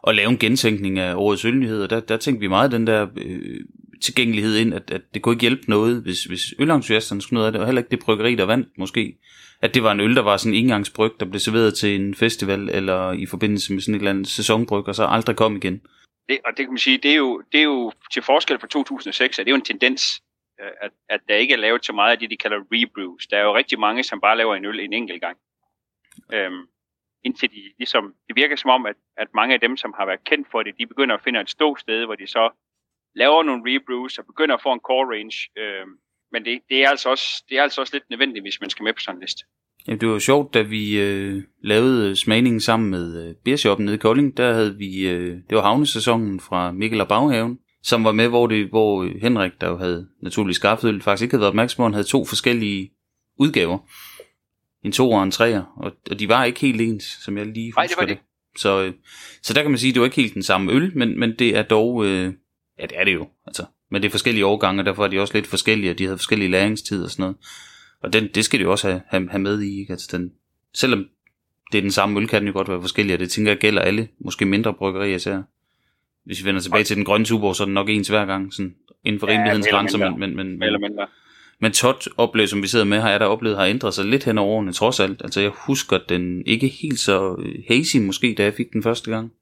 at 0.06 0.14
lave 0.14 0.30
en 0.30 0.38
gentænkning 0.38 0.98
af 0.98 1.14
årets 1.14 1.44
ølnyhed, 1.44 1.82
og 1.82 1.90
der, 1.90 2.00
der 2.00 2.16
tænkte 2.16 2.40
vi 2.40 2.48
meget 2.48 2.72
den 2.72 2.86
der 2.86 3.06
øh, 3.16 3.60
tilgængelighed 4.02 4.56
ind, 4.56 4.74
at, 4.74 4.90
at 4.90 5.00
det 5.14 5.22
kunne 5.22 5.32
ikke 5.32 5.40
hjælpe 5.40 5.70
noget, 5.70 6.02
hvis, 6.02 6.24
hvis 6.24 6.54
ølentusiasterne 6.58 7.22
skulle 7.22 7.34
noget 7.34 7.46
af 7.46 7.52
det, 7.52 7.60
og 7.60 7.66
heller 7.66 7.80
ikke 7.80 7.90
det 7.90 8.04
bryggeri, 8.04 8.34
der 8.34 8.44
vandt 8.44 8.68
måske 8.78 9.18
at 9.62 9.74
det 9.74 9.82
var 9.82 9.92
en 9.92 10.00
øl, 10.00 10.16
der 10.16 10.22
var 10.22 10.36
sådan 10.36 10.54
en 10.54 10.64
engangsbryg, 10.64 11.12
der 11.20 11.26
blev 11.26 11.40
serveret 11.40 11.74
til 11.74 12.00
en 12.00 12.14
festival, 12.14 12.68
eller 12.68 13.12
i 13.12 13.26
forbindelse 13.26 13.72
med 13.72 13.80
sådan 13.80 13.94
et 13.94 13.98
eller 13.98 14.10
andet 14.10 14.28
sæsonbryg, 14.28 14.88
og 14.88 14.94
så 14.94 15.04
aldrig 15.04 15.36
kom 15.36 15.56
igen. 15.56 15.82
Det, 16.28 16.38
og 16.44 16.50
det 16.56 16.66
kan 16.66 16.72
man 16.72 16.78
sige, 16.78 16.98
det 16.98 17.10
er 17.10 17.16
jo, 17.16 17.42
det 17.52 17.60
er 17.60 17.64
jo 17.64 17.92
til 18.12 18.22
forskel 18.22 18.58
fra 18.58 18.66
2006, 18.66 19.38
at 19.38 19.46
det 19.46 19.50
er 19.50 19.54
jo 19.54 19.56
en 19.56 19.64
tendens, 19.64 20.22
øh, 20.60 20.70
at, 20.80 20.90
at 21.08 21.20
der 21.28 21.34
ikke 21.34 21.54
er 21.54 21.58
lavet 21.58 21.84
så 21.84 21.92
meget 21.92 22.12
af 22.12 22.18
det, 22.18 22.30
de 22.30 22.36
kalder 22.36 22.58
rebrews. 22.72 23.26
Der 23.26 23.36
er 23.36 23.42
jo 23.42 23.56
rigtig 23.56 23.78
mange, 23.78 24.02
som 24.02 24.20
bare 24.20 24.36
laver 24.36 24.54
en 24.54 24.64
øl 24.64 24.80
en 24.80 24.92
enkelt 24.92 25.20
gang. 25.20 25.36
Øhm, 26.32 26.66
indtil 27.24 27.50
de 27.50 27.62
ligesom, 27.78 28.14
det 28.28 28.36
virker 28.36 28.56
som 28.56 28.70
om, 28.70 28.86
at, 28.86 28.96
at 29.16 29.28
mange 29.34 29.54
af 29.54 29.60
dem, 29.60 29.76
som 29.76 29.94
har 29.96 30.06
været 30.06 30.24
kendt 30.24 30.48
for 30.50 30.62
det, 30.62 30.78
de 30.78 30.86
begynder 30.86 31.14
at 31.14 31.22
finde 31.24 31.40
et 31.40 31.50
ståsted, 31.50 32.04
hvor 32.04 32.14
de 32.14 32.26
så 32.26 32.50
laver 33.14 33.42
nogle 33.42 33.62
rebrews 33.66 34.18
og 34.18 34.26
begynder 34.26 34.54
at 34.54 34.62
få 34.62 34.72
en 34.72 34.80
core 34.80 35.06
range, 35.14 35.36
øhm, 35.56 35.98
men 36.32 36.44
det, 36.44 36.60
det, 36.68 36.84
er 36.84 36.88
altså 36.88 37.10
også, 37.10 37.44
det 37.48 37.58
er 37.58 37.62
altså 37.62 37.80
også 37.80 37.94
lidt 37.94 38.10
nødvendigt, 38.10 38.44
hvis 38.44 38.60
man 38.60 38.70
skal 38.70 38.84
med 38.84 38.92
på 38.92 39.00
sådan 39.00 39.16
en 39.16 39.20
liste. 39.20 39.44
Jamen, 39.86 40.00
det 40.00 40.08
var 40.08 40.18
sjovt, 40.18 40.54
da 40.54 40.62
vi 40.62 41.00
øh, 41.00 41.42
lavede 41.62 42.16
smagningen 42.16 42.60
sammen 42.60 42.90
med 42.90 43.28
øh, 43.28 43.34
Beershoppen 43.44 43.84
nede 43.84 43.94
i 43.94 43.98
Kolding. 43.98 44.36
Der 44.36 44.52
havde 44.52 44.76
vi, 44.76 45.08
øh, 45.08 45.36
det 45.48 45.56
var 45.56 45.62
havnesæsonen 45.62 46.40
fra 46.40 46.72
Mikkel 46.72 47.00
og 47.00 47.08
Baghaven, 47.08 47.58
som 47.82 48.04
var 48.04 48.12
med, 48.12 48.28
hvor, 48.28 48.46
det, 48.46 48.68
hvor 48.68 49.02
øh, 49.02 49.14
Henrik, 49.22 49.52
der 49.60 49.68
jo 49.68 49.76
havde 49.76 50.08
naturligvis 50.22 50.56
skaffet 50.56 51.02
faktisk 51.02 51.22
ikke 51.22 51.32
havde 51.32 51.40
været 51.40 51.48
opmærksom 51.50 51.76
på, 51.76 51.82
han 51.82 51.94
havde 51.94 52.06
to 52.06 52.24
forskellige 52.24 52.90
udgaver. 53.38 53.78
En 54.84 54.92
to 54.92 55.10
og 55.10 55.22
en 55.22 55.30
treer, 55.30 55.62
og, 55.76 55.92
og 56.10 56.18
de 56.18 56.28
var 56.28 56.44
ikke 56.44 56.60
helt 56.60 56.80
ens, 56.80 57.04
som 57.04 57.38
jeg 57.38 57.46
lige 57.46 57.72
husker 57.76 57.96
Nej, 57.96 58.06
det. 58.06 58.16
det. 58.16 58.60
Så, 58.60 58.82
øh, 58.82 58.92
så 59.42 59.54
der 59.54 59.62
kan 59.62 59.70
man 59.70 59.78
sige, 59.78 59.88
at 59.88 59.94
det 59.94 60.00
var 60.00 60.06
ikke 60.06 60.20
helt 60.20 60.34
den 60.34 60.42
samme 60.42 60.72
øl, 60.72 60.98
men, 60.98 61.18
men 61.20 61.34
det 61.38 61.56
er 61.56 61.62
dog 61.62 62.06
øh, 62.06 62.32
Ja, 62.80 62.86
det 62.86 62.98
er 63.00 63.04
det 63.04 63.14
jo. 63.14 63.28
Altså. 63.46 63.64
Men 63.90 64.02
det 64.02 64.08
er 64.08 64.10
forskellige 64.10 64.46
årgange, 64.46 64.82
og 64.82 64.86
derfor 64.86 65.04
er 65.04 65.08
de 65.08 65.20
også 65.20 65.34
lidt 65.34 65.46
forskellige, 65.46 65.90
og 65.90 65.98
de 65.98 66.04
havde 66.04 66.18
forskellige 66.18 66.50
læringstid 66.50 67.04
og 67.04 67.10
sådan 67.10 67.22
noget. 67.22 67.36
Og 68.02 68.12
den, 68.12 68.28
det 68.34 68.44
skal 68.44 68.58
de 68.58 68.64
jo 68.64 68.70
også 68.70 68.88
have, 68.88 69.02
have, 69.06 69.30
have 69.30 69.42
med 69.42 69.62
i. 69.62 69.80
Ikke? 69.80 69.92
Altså 69.92 70.16
den, 70.16 70.32
selvom 70.74 71.06
det 71.72 71.78
er 71.78 71.82
den 71.82 71.90
samme 71.90 72.20
øl, 72.20 72.28
kan 72.28 72.40
den 72.40 72.48
jo 72.48 72.52
godt 72.52 72.68
være 72.68 72.80
forskellig, 72.80 73.14
og 73.14 73.20
det 73.20 73.30
tænker 73.30 73.50
jeg 73.50 73.58
gælder 73.58 73.82
alle, 73.82 74.08
måske 74.18 74.44
mindre 74.44 74.74
bryggerier 74.74 75.16
især. 75.16 75.42
Hvis 76.24 76.42
vi 76.42 76.48
vender 76.48 76.60
tilbage 76.60 76.84
til 76.84 76.96
den 76.96 77.04
grønne 77.04 77.26
tuborg, 77.26 77.56
så 77.56 77.62
er 77.62 77.64
den 77.64 77.74
nok 77.74 77.88
ens 77.88 78.08
hver 78.08 78.26
gang, 78.26 78.54
sådan 78.54 78.74
inden 79.04 79.20
for 79.20 79.26
ja, 79.26 79.32
rimelighedens 79.32 79.68
grænser, 79.70 79.98
men, 79.98 80.18
men, 80.18 80.36
men, 80.36 80.62
eller 80.62 80.78
mindre. 80.78 81.06
men 81.58 81.72
Todd 81.72 82.12
oplevet, 82.16 82.50
som 82.50 82.62
vi 82.62 82.66
sidder 82.66 82.84
med, 82.84 83.00
har 83.00 83.10
jeg 83.10 83.20
da 83.20 83.24
oplevet, 83.24 83.56
har 83.56 83.66
ændret 83.66 83.94
sig 83.94 84.04
lidt 84.04 84.24
hen 84.24 84.38
over 84.38 84.56
årene, 84.56 84.72
trods 84.72 85.00
alt. 85.00 85.22
Altså 85.22 85.40
jeg 85.40 85.50
husker 85.50 85.98
den 86.08 86.46
ikke 86.46 86.68
helt 86.68 86.98
så 86.98 87.36
øh, 87.38 87.54
hazy 87.68 87.96
måske, 87.96 88.34
da 88.38 88.42
jeg 88.42 88.54
fik 88.54 88.72
den 88.72 88.82
første 88.82 89.10
gang. 89.10 89.32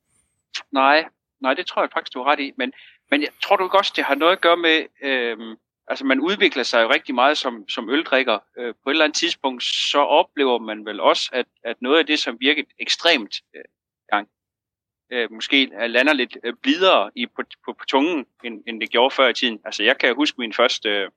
Nej, 0.73 1.05
nej, 1.41 1.55
det 1.55 1.67
tror 1.67 1.83
jeg 1.83 1.91
faktisk, 1.93 2.15
du 2.15 2.19
har 2.19 2.33
ret 2.33 2.41
i. 2.41 2.53
Men, 2.59 2.73
men 3.11 3.23
jeg 3.23 3.31
tror 3.43 3.57
du 3.57 3.65
ikke 3.65 3.79
også, 3.79 3.93
det 3.97 4.05
har 4.05 4.15
noget 4.15 4.33
at 4.33 4.41
gøre 4.41 4.57
med, 4.57 4.87
øhm, 5.03 5.57
altså 5.89 6.05
man 6.05 6.21
udvikler 6.21 6.63
sig 6.63 6.83
jo 6.83 6.91
rigtig 6.91 7.15
meget 7.15 7.39
som, 7.39 7.69
som 7.69 7.91
øldrikker. 7.91 8.39
Øh, 8.59 8.75
på 8.85 8.91
et 8.91 8.95
eller 8.95 9.05
andet 9.05 9.17
tidspunkt, 9.17 9.63
så 9.65 9.99
oplever 9.99 10.59
man 10.59 10.87
vel 10.87 11.01
også, 11.01 11.31
at, 11.33 11.47
at 11.65 11.77
noget 11.83 11.99
af 11.99 12.07
det, 12.07 12.19
som 12.19 12.37
virkede 12.41 12.67
ekstremt 12.79 13.41
øh, 13.57 13.65
gang, 14.13 14.29
øh, 15.13 15.33
måske 15.33 15.71
lander 15.87 16.13
lidt 16.13 16.37
øh, 16.45 16.55
blidere 16.63 17.11
i, 17.15 17.27
på, 17.27 17.43
på, 17.65 17.73
på 17.73 17.85
tungen, 17.89 18.27
end, 18.45 18.63
end 18.67 18.81
det 18.81 18.91
gjorde 18.91 19.15
før 19.15 19.29
i 19.29 19.35
tiden. 19.35 19.61
Altså 19.65 19.83
jeg 19.83 19.99
kan 19.99 20.15
huske 20.15 20.41
min 20.41 20.53
første, 20.53 20.89
øh, 20.89 21.11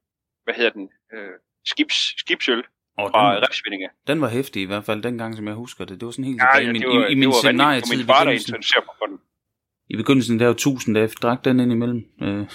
hvad 0.44 0.54
hedder 0.54 0.70
den, 0.70 0.90
øh, 1.14 1.34
skibs, 1.66 2.20
skibsøl 2.20 2.64
Og 2.98 3.12
fra 3.12 3.36
den, 3.36 3.90
den 4.08 4.22
var 4.22 4.28
hæftig 4.28 4.62
i 4.62 4.66
hvert 4.66 4.86
fald, 4.86 5.04
dengang 5.04 5.36
som 5.36 5.48
jeg 5.48 5.56
husker 5.56 5.86
det. 5.86 6.00
Det 6.00 6.06
var 6.06 6.12
sådan 6.12 6.26
helt 6.26 6.42
Ja, 6.42 6.58
ja, 6.58 6.70
i 6.70 6.72
min, 6.72 6.84
var, 6.84 7.08
i, 7.08 7.12
i 7.12 7.16
min 7.16 7.30
var 7.30 7.74
i 7.78 7.98
min 7.98 8.06
far, 8.06 8.24
der 8.24 8.32
mig 8.82 8.96
på 9.00 9.06
den. 9.08 9.21
I 9.92 9.96
begyndelsen 9.96 10.40
der 10.40 10.46
var 10.46 10.54
1000, 10.54 10.96
da 10.96 11.00
jeg 11.02 11.10
drak 11.22 11.46
den 11.46 11.60
ind 11.60 11.72
imellem. 11.72 12.06
Øh, 12.22 12.46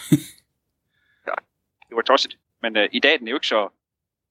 det 1.88 1.94
var 1.96 2.02
tosset. 2.02 2.36
Men 2.62 2.76
øh, 2.76 2.88
i 2.92 3.00
dag 3.00 3.14
er 3.14 3.18
den 3.18 3.28
jo 3.28 3.36
ikke 3.36 3.46
så... 3.46 3.68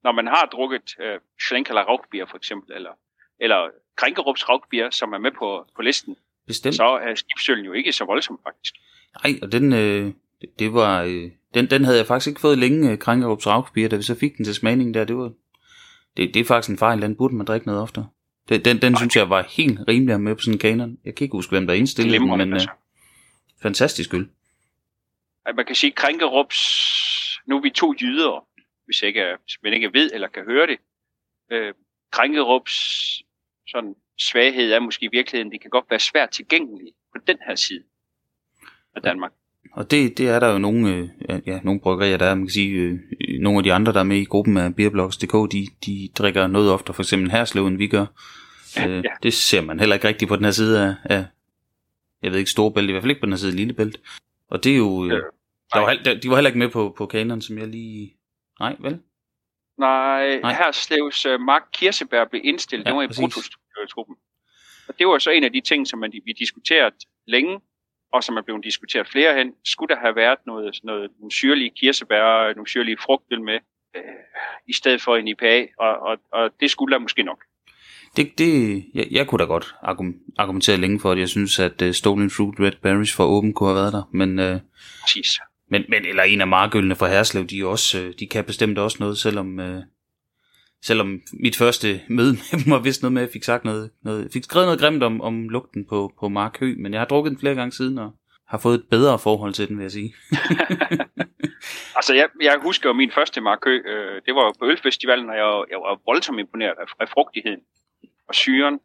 Når 0.03 0.11
man 0.11 0.27
har 0.27 0.45
drukket 0.45 0.95
øh, 0.99 1.19
Schlenkerler 1.39 1.81
Raugbier 1.81 2.25
for 2.25 2.37
eksempel, 2.37 2.75
eller, 2.75 2.91
eller 3.39 3.69
Krænkerups 3.95 4.49
Raugbier, 4.49 4.89
som 4.89 5.13
er 5.13 5.17
med 5.17 5.31
på, 5.31 5.65
på 5.75 5.81
listen, 5.81 6.15
bestemt. 6.47 6.75
så 6.75 6.83
er 6.83 7.15
skibsøllen 7.15 7.65
jo 7.65 7.73
ikke 7.73 7.91
så 7.91 8.05
voldsom 8.05 8.39
faktisk. 8.43 8.75
Nej, 9.23 9.39
og 9.41 9.51
den, 9.51 9.73
øh, 9.73 10.13
det, 10.59 10.73
var, 10.73 11.03
øh, 11.03 11.31
den, 11.53 11.69
den 11.69 11.85
havde 11.85 11.97
jeg 11.97 12.05
faktisk 12.05 12.27
ikke 12.27 12.41
fået 12.41 12.57
længe, 12.57 12.91
øh, 12.91 12.97
Krænkerups 12.97 13.47
Ravkbier, 13.47 13.89
da 13.89 13.95
vi 13.95 14.03
så 14.03 14.15
fik 14.19 14.37
den 14.37 14.45
til 14.45 14.55
smagning 14.55 14.93
der, 14.93 15.03
det 15.03 15.17
var, 15.17 15.31
det, 16.17 16.33
det 16.33 16.39
er 16.39 16.45
faktisk 16.45 16.69
en 16.69 16.77
fejl, 16.77 17.01
den 17.01 17.15
burde 17.15 17.35
man 17.35 17.45
drikke 17.45 17.67
noget 17.67 17.81
oftere. 17.81 18.07
Den, 18.49 18.65
den, 18.65 18.81
den 18.81 18.97
synes 18.97 19.15
jeg 19.15 19.29
var 19.29 19.47
helt 19.49 19.79
rimelig 19.87 20.21
med 20.21 20.35
på 20.35 20.41
sådan 20.41 20.53
en 20.53 20.59
kanon. 20.59 20.97
Jeg 21.05 21.15
kan 21.15 21.25
ikke 21.25 21.37
huske, 21.37 21.51
hvem 21.51 21.67
der 21.67 21.73
indstillede 21.73 22.19
den, 22.19 22.37
men 22.37 22.49
øh, 22.49 22.53
altså. 22.53 22.69
Fantastisk 23.67 24.13
øl. 24.13 24.27
At 25.45 25.55
man 25.55 25.65
kan 25.65 25.75
sige, 25.75 25.91
Krænkerups... 25.91 26.59
Nu 27.47 27.57
er 27.57 27.61
vi 27.61 27.69
to 27.69 27.93
jyder, 28.01 28.47
hvis 28.85 29.01
jeg 29.01 29.07
ikke, 29.07 29.25
hvis 29.43 29.57
man 29.63 29.73
ikke 29.73 29.93
ved 29.93 30.11
eller 30.13 30.27
kan 30.27 30.43
høre 30.43 30.67
det. 30.67 30.77
Øh, 31.51 31.73
Krænkerups 32.11 32.75
sådan 33.67 33.95
svaghed 34.19 34.71
er 34.71 34.79
måske 34.79 35.05
i 35.05 35.09
virkeligheden, 35.11 35.51
det 35.51 35.61
kan 35.61 35.69
godt 35.69 35.85
være 35.89 35.99
svært 35.99 36.29
tilgængeligt 36.29 36.95
på 37.13 37.21
den 37.27 37.37
her 37.47 37.55
side 37.55 37.83
af 38.95 39.01
Danmark. 39.01 39.31
Og 39.71 39.91
det, 39.91 40.17
det 40.17 40.29
er 40.29 40.39
der 40.39 40.51
jo 40.51 40.57
nogle, 40.57 40.89
øh, 41.29 41.39
ja, 41.47 41.59
nogle 41.63 41.79
bryggerier, 41.79 42.17
der 42.17 42.25
er, 42.25 42.35
man 42.35 42.45
kan 42.45 42.53
sige, 42.53 42.71
øh, 42.71 42.99
nogle 43.39 43.57
af 43.57 43.63
de 43.63 43.73
andre, 43.73 43.93
der 43.93 43.99
er 43.99 44.03
med 44.03 44.17
i 44.17 44.25
gruppen 44.25 44.57
af 44.57 44.75
Beerblogs.dk, 44.75 45.51
de, 45.51 45.67
de 45.85 46.09
drikker 46.17 46.47
noget 46.47 46.71
oftere, 46.71 46.93
for 46.93 47.03
eksempel 47.03 47.31
Herslev, 47.31 47.67
end 47.67 47.77
vi 47.77 47.87
gør. 47.87 48.05
Øh, 48.87 49.03
ja. 49.03 49.09
Det 49.23 49.33
ser 49.33 49.61
man 49.61 49.79
heller 49.79 49.95
ikke 49.95 50.07
rigtigt 50.07 50.29
på 50.29 50.35
den 50.35 50.45
her 50.45 50.51
side 50.51 50.81
af, 50.81 50.95
af 51.03 51.25
jeg 52.25 52.31
ved 52.31 52.39
ikke, 52.39 52.51
Storebælt, 52.51 52.89
i 52.89 52.91
hvert 52.91 53.03
fald 53.03 53.11
ikke 53.11 53.21
på 53.21 53.25
den 53.25 53.33
her 53.33 53.37
side 53.37 53.51
af 53.51 53.57
Lillebælt. 53.57 54.01
Og 54.49 54.63
det 54.63 54.71
er 54.71 54.77
jo, 54.77 55.05
øh, 55.05 55.11
Øh, 55.11 55.21
der 55.73 55.79
var, 55.79 55.93
der, 56.05 56.19
de 56.19 56.29
var 56.29 56.35
heller 56.35 56.49
ikke 56.49 56.59
med 56.59 56.69
på, 56.69 56.93
på 56.97 57.05
kanon, 57.05 57.41
som 57.41 57.57
jeg 57.57 57.67
lige... 57.67 58.17
Nej, 58.59 58.75
vel? 58.79 58.99
Nej, 59.77 60.27
Nej. 60.27 60.39
Nej. 60.39 60.53
her 60.53 60.71
Slevs 60.71 61.25
uh, 61.25 61.39
Mark 61.39 61.63
Kirsebær 61.73 62.25
blev 62.25 62.41
indstillet, 62.43 62.85
Ja, 62.85 62.89
ja, 62.89 63.01
det 63.01 63.09
var 63.09 63.13
i. 63.13 63.21
Brutus-truppen. 63.21 64.15
Og 64.87 64.99
det 64.99 65.07
var 65.07 65.17
så 65.17 65.29
en 65.29 65.43
af 65.43 65.51
de 65.51 65.61
ting, 65.61 65.87
som 65.87 65.99
man, 65.99 66.11
vi 66.25 66.33
diskuteret 66.33 66.93
længe, 67.27 67.59
og 68.13 68.23
som 68.23 68.37
er 68.37 68.41
blevet 68.41 68.63
diskuteret 68.63 69.07
flere 69.07 69.37
hen. 69.37 69.53
Skulle 69.65 69.95
der 69.95 70.01
have 70.01 70.15
været 70.15 70.39
noget, 70.45 70.79
noget 70.83 71.11
nogle 71.19 71.31
syrlige 71.31 71.69
kirsebær, 71.69 72.53
nogle 72.53 72.67
syrlige 72.67 72.97
frugtøl 72.97 73.41
med, 73.41 73.59
øh, 73.95 74.01
i 74.67 74.73
stedet 74.73 75.01
for 75.01 75.15
en 75.15 75.27
IPA, 75.27 75.67
og, 75.79 75.99
og, 75.99 76.17
og 76.31 76.51
det 76.59 76.71
skulle 76.71 76.93
der 76.93 76.99
måske 76.99 77.23
nok. 77.23 77.43
Det, 78.15 78.37
det, 78.37 78.85
jeg, 78.93 79.07
jeg 79.11 79.27
kunne 79.27 79.39
da 79.39 79.43
godt 79.43 79.75
argum- 79.83 80.33
argumentere 80.37 80.77
længe 80.77 80.99
for, 80.99 81.11
at 81.11 81.19
jeg 81.19 81.29
synes, 81.29 81.59
at 81.59 81.81
uh, 81.81 81.91
Stolen 81.91 82.29
Fruit 82.29 82.59
Red 82.59 82.71
Berries 82.81 83.13
for 83.13 83.25
åben 83.25 83.53
kunne 83.53 83.69
have 83.69 83.81
været 83.81 83.93
der. 83.93 84.09
Men, 84.13 84.39
uh, 84.39 84.59
Præcis. 85.01 85.39
men, 85.69 85.83
men 85.89 86.05
eller 86.05 86.23
en 86.23 86.41
af 86.41 86.47
markølene 86.47 86.95
fra 86.95 87.07
Herslev, 87.07 87.45
de, 87.45 87.67
også, 87.67 87.99
øh, 87.99 88.13
de 88.19 88.27
kan 88.27 88.43
bestemt 88.43 88.77
også 88.77 88.97
noget, 88.99 89.17
selvom, 89.17 89.59
uh, 89.59 89.83
selvom 90.83 91.21
mit 91.33 91.55
første 91.55 92.01
møde 92.09 92.31
med 92.31 92.63
dem 92.63 92.71
var 92.71 92.79
vist 92.79 93.01
noget 93.01 93.13
med, 93.13 93.21
at 93.21 93.27
jeg 93.27 93.33
fik 93.33 93.43
sagt 93.43 93.65
noget, 93.65 93.89
noget 94.03 94.29
fik 94.33 94.43
skrevet 94.43 94.67
noget 94.67 94.79
grimt 94.79 95.03
om, 95.03 95.21
om 95.21 95.49
lugten 95.49 95.85
på, 95.89 96.13
på 96.19 96.29
Mark 96.29 96.59
Hø, 96.59 96.75
men 96.77 96.93
jeg 96.93 97.01
har 97.01 97.05
drukket 97.05 97.31
den 97.31 97.39
flere 97.39 97.55
gange 97.55 97.71
siden, 97.71 97.97
og 97.97 98.11
har 98.47 98.57
fået 98.57 98.75
et 98.75 98.85
bedre 98.91 99.19
forhold 99.19 99.53
til 99.53 99.67
den, 99.67 99.77
vil 99.77 99.83
jeg 99.83 99.91
sige. 99.91 100.15
Altså, 101.95 102.13
jeg, 102.13 102.27
jeg 102.41 102.59
husker 102.61 102.89
jo 102.89 102.93
min 102.93 103.11
første 103.11 103.41
markø, 103.41 103.73
øh, 103.85 104.21
det 104.25 104.35
var 104.35 104.43
jo 104.45 104.51
på 104.59 104.65
Ølfestivalen, 104.65 105.29
og 105.29 105.35
jeg, 105.35 105.63
jeg 105.71 105.79
var 105.85 106.01
voldsomt 106.05 106.39
imponeret 106.39 106.75
af, 106.81 106.87
af 106.99 107.09
frugtigheden 107.09 107.61
og 108.27 108.35
syren, 108.35 108.79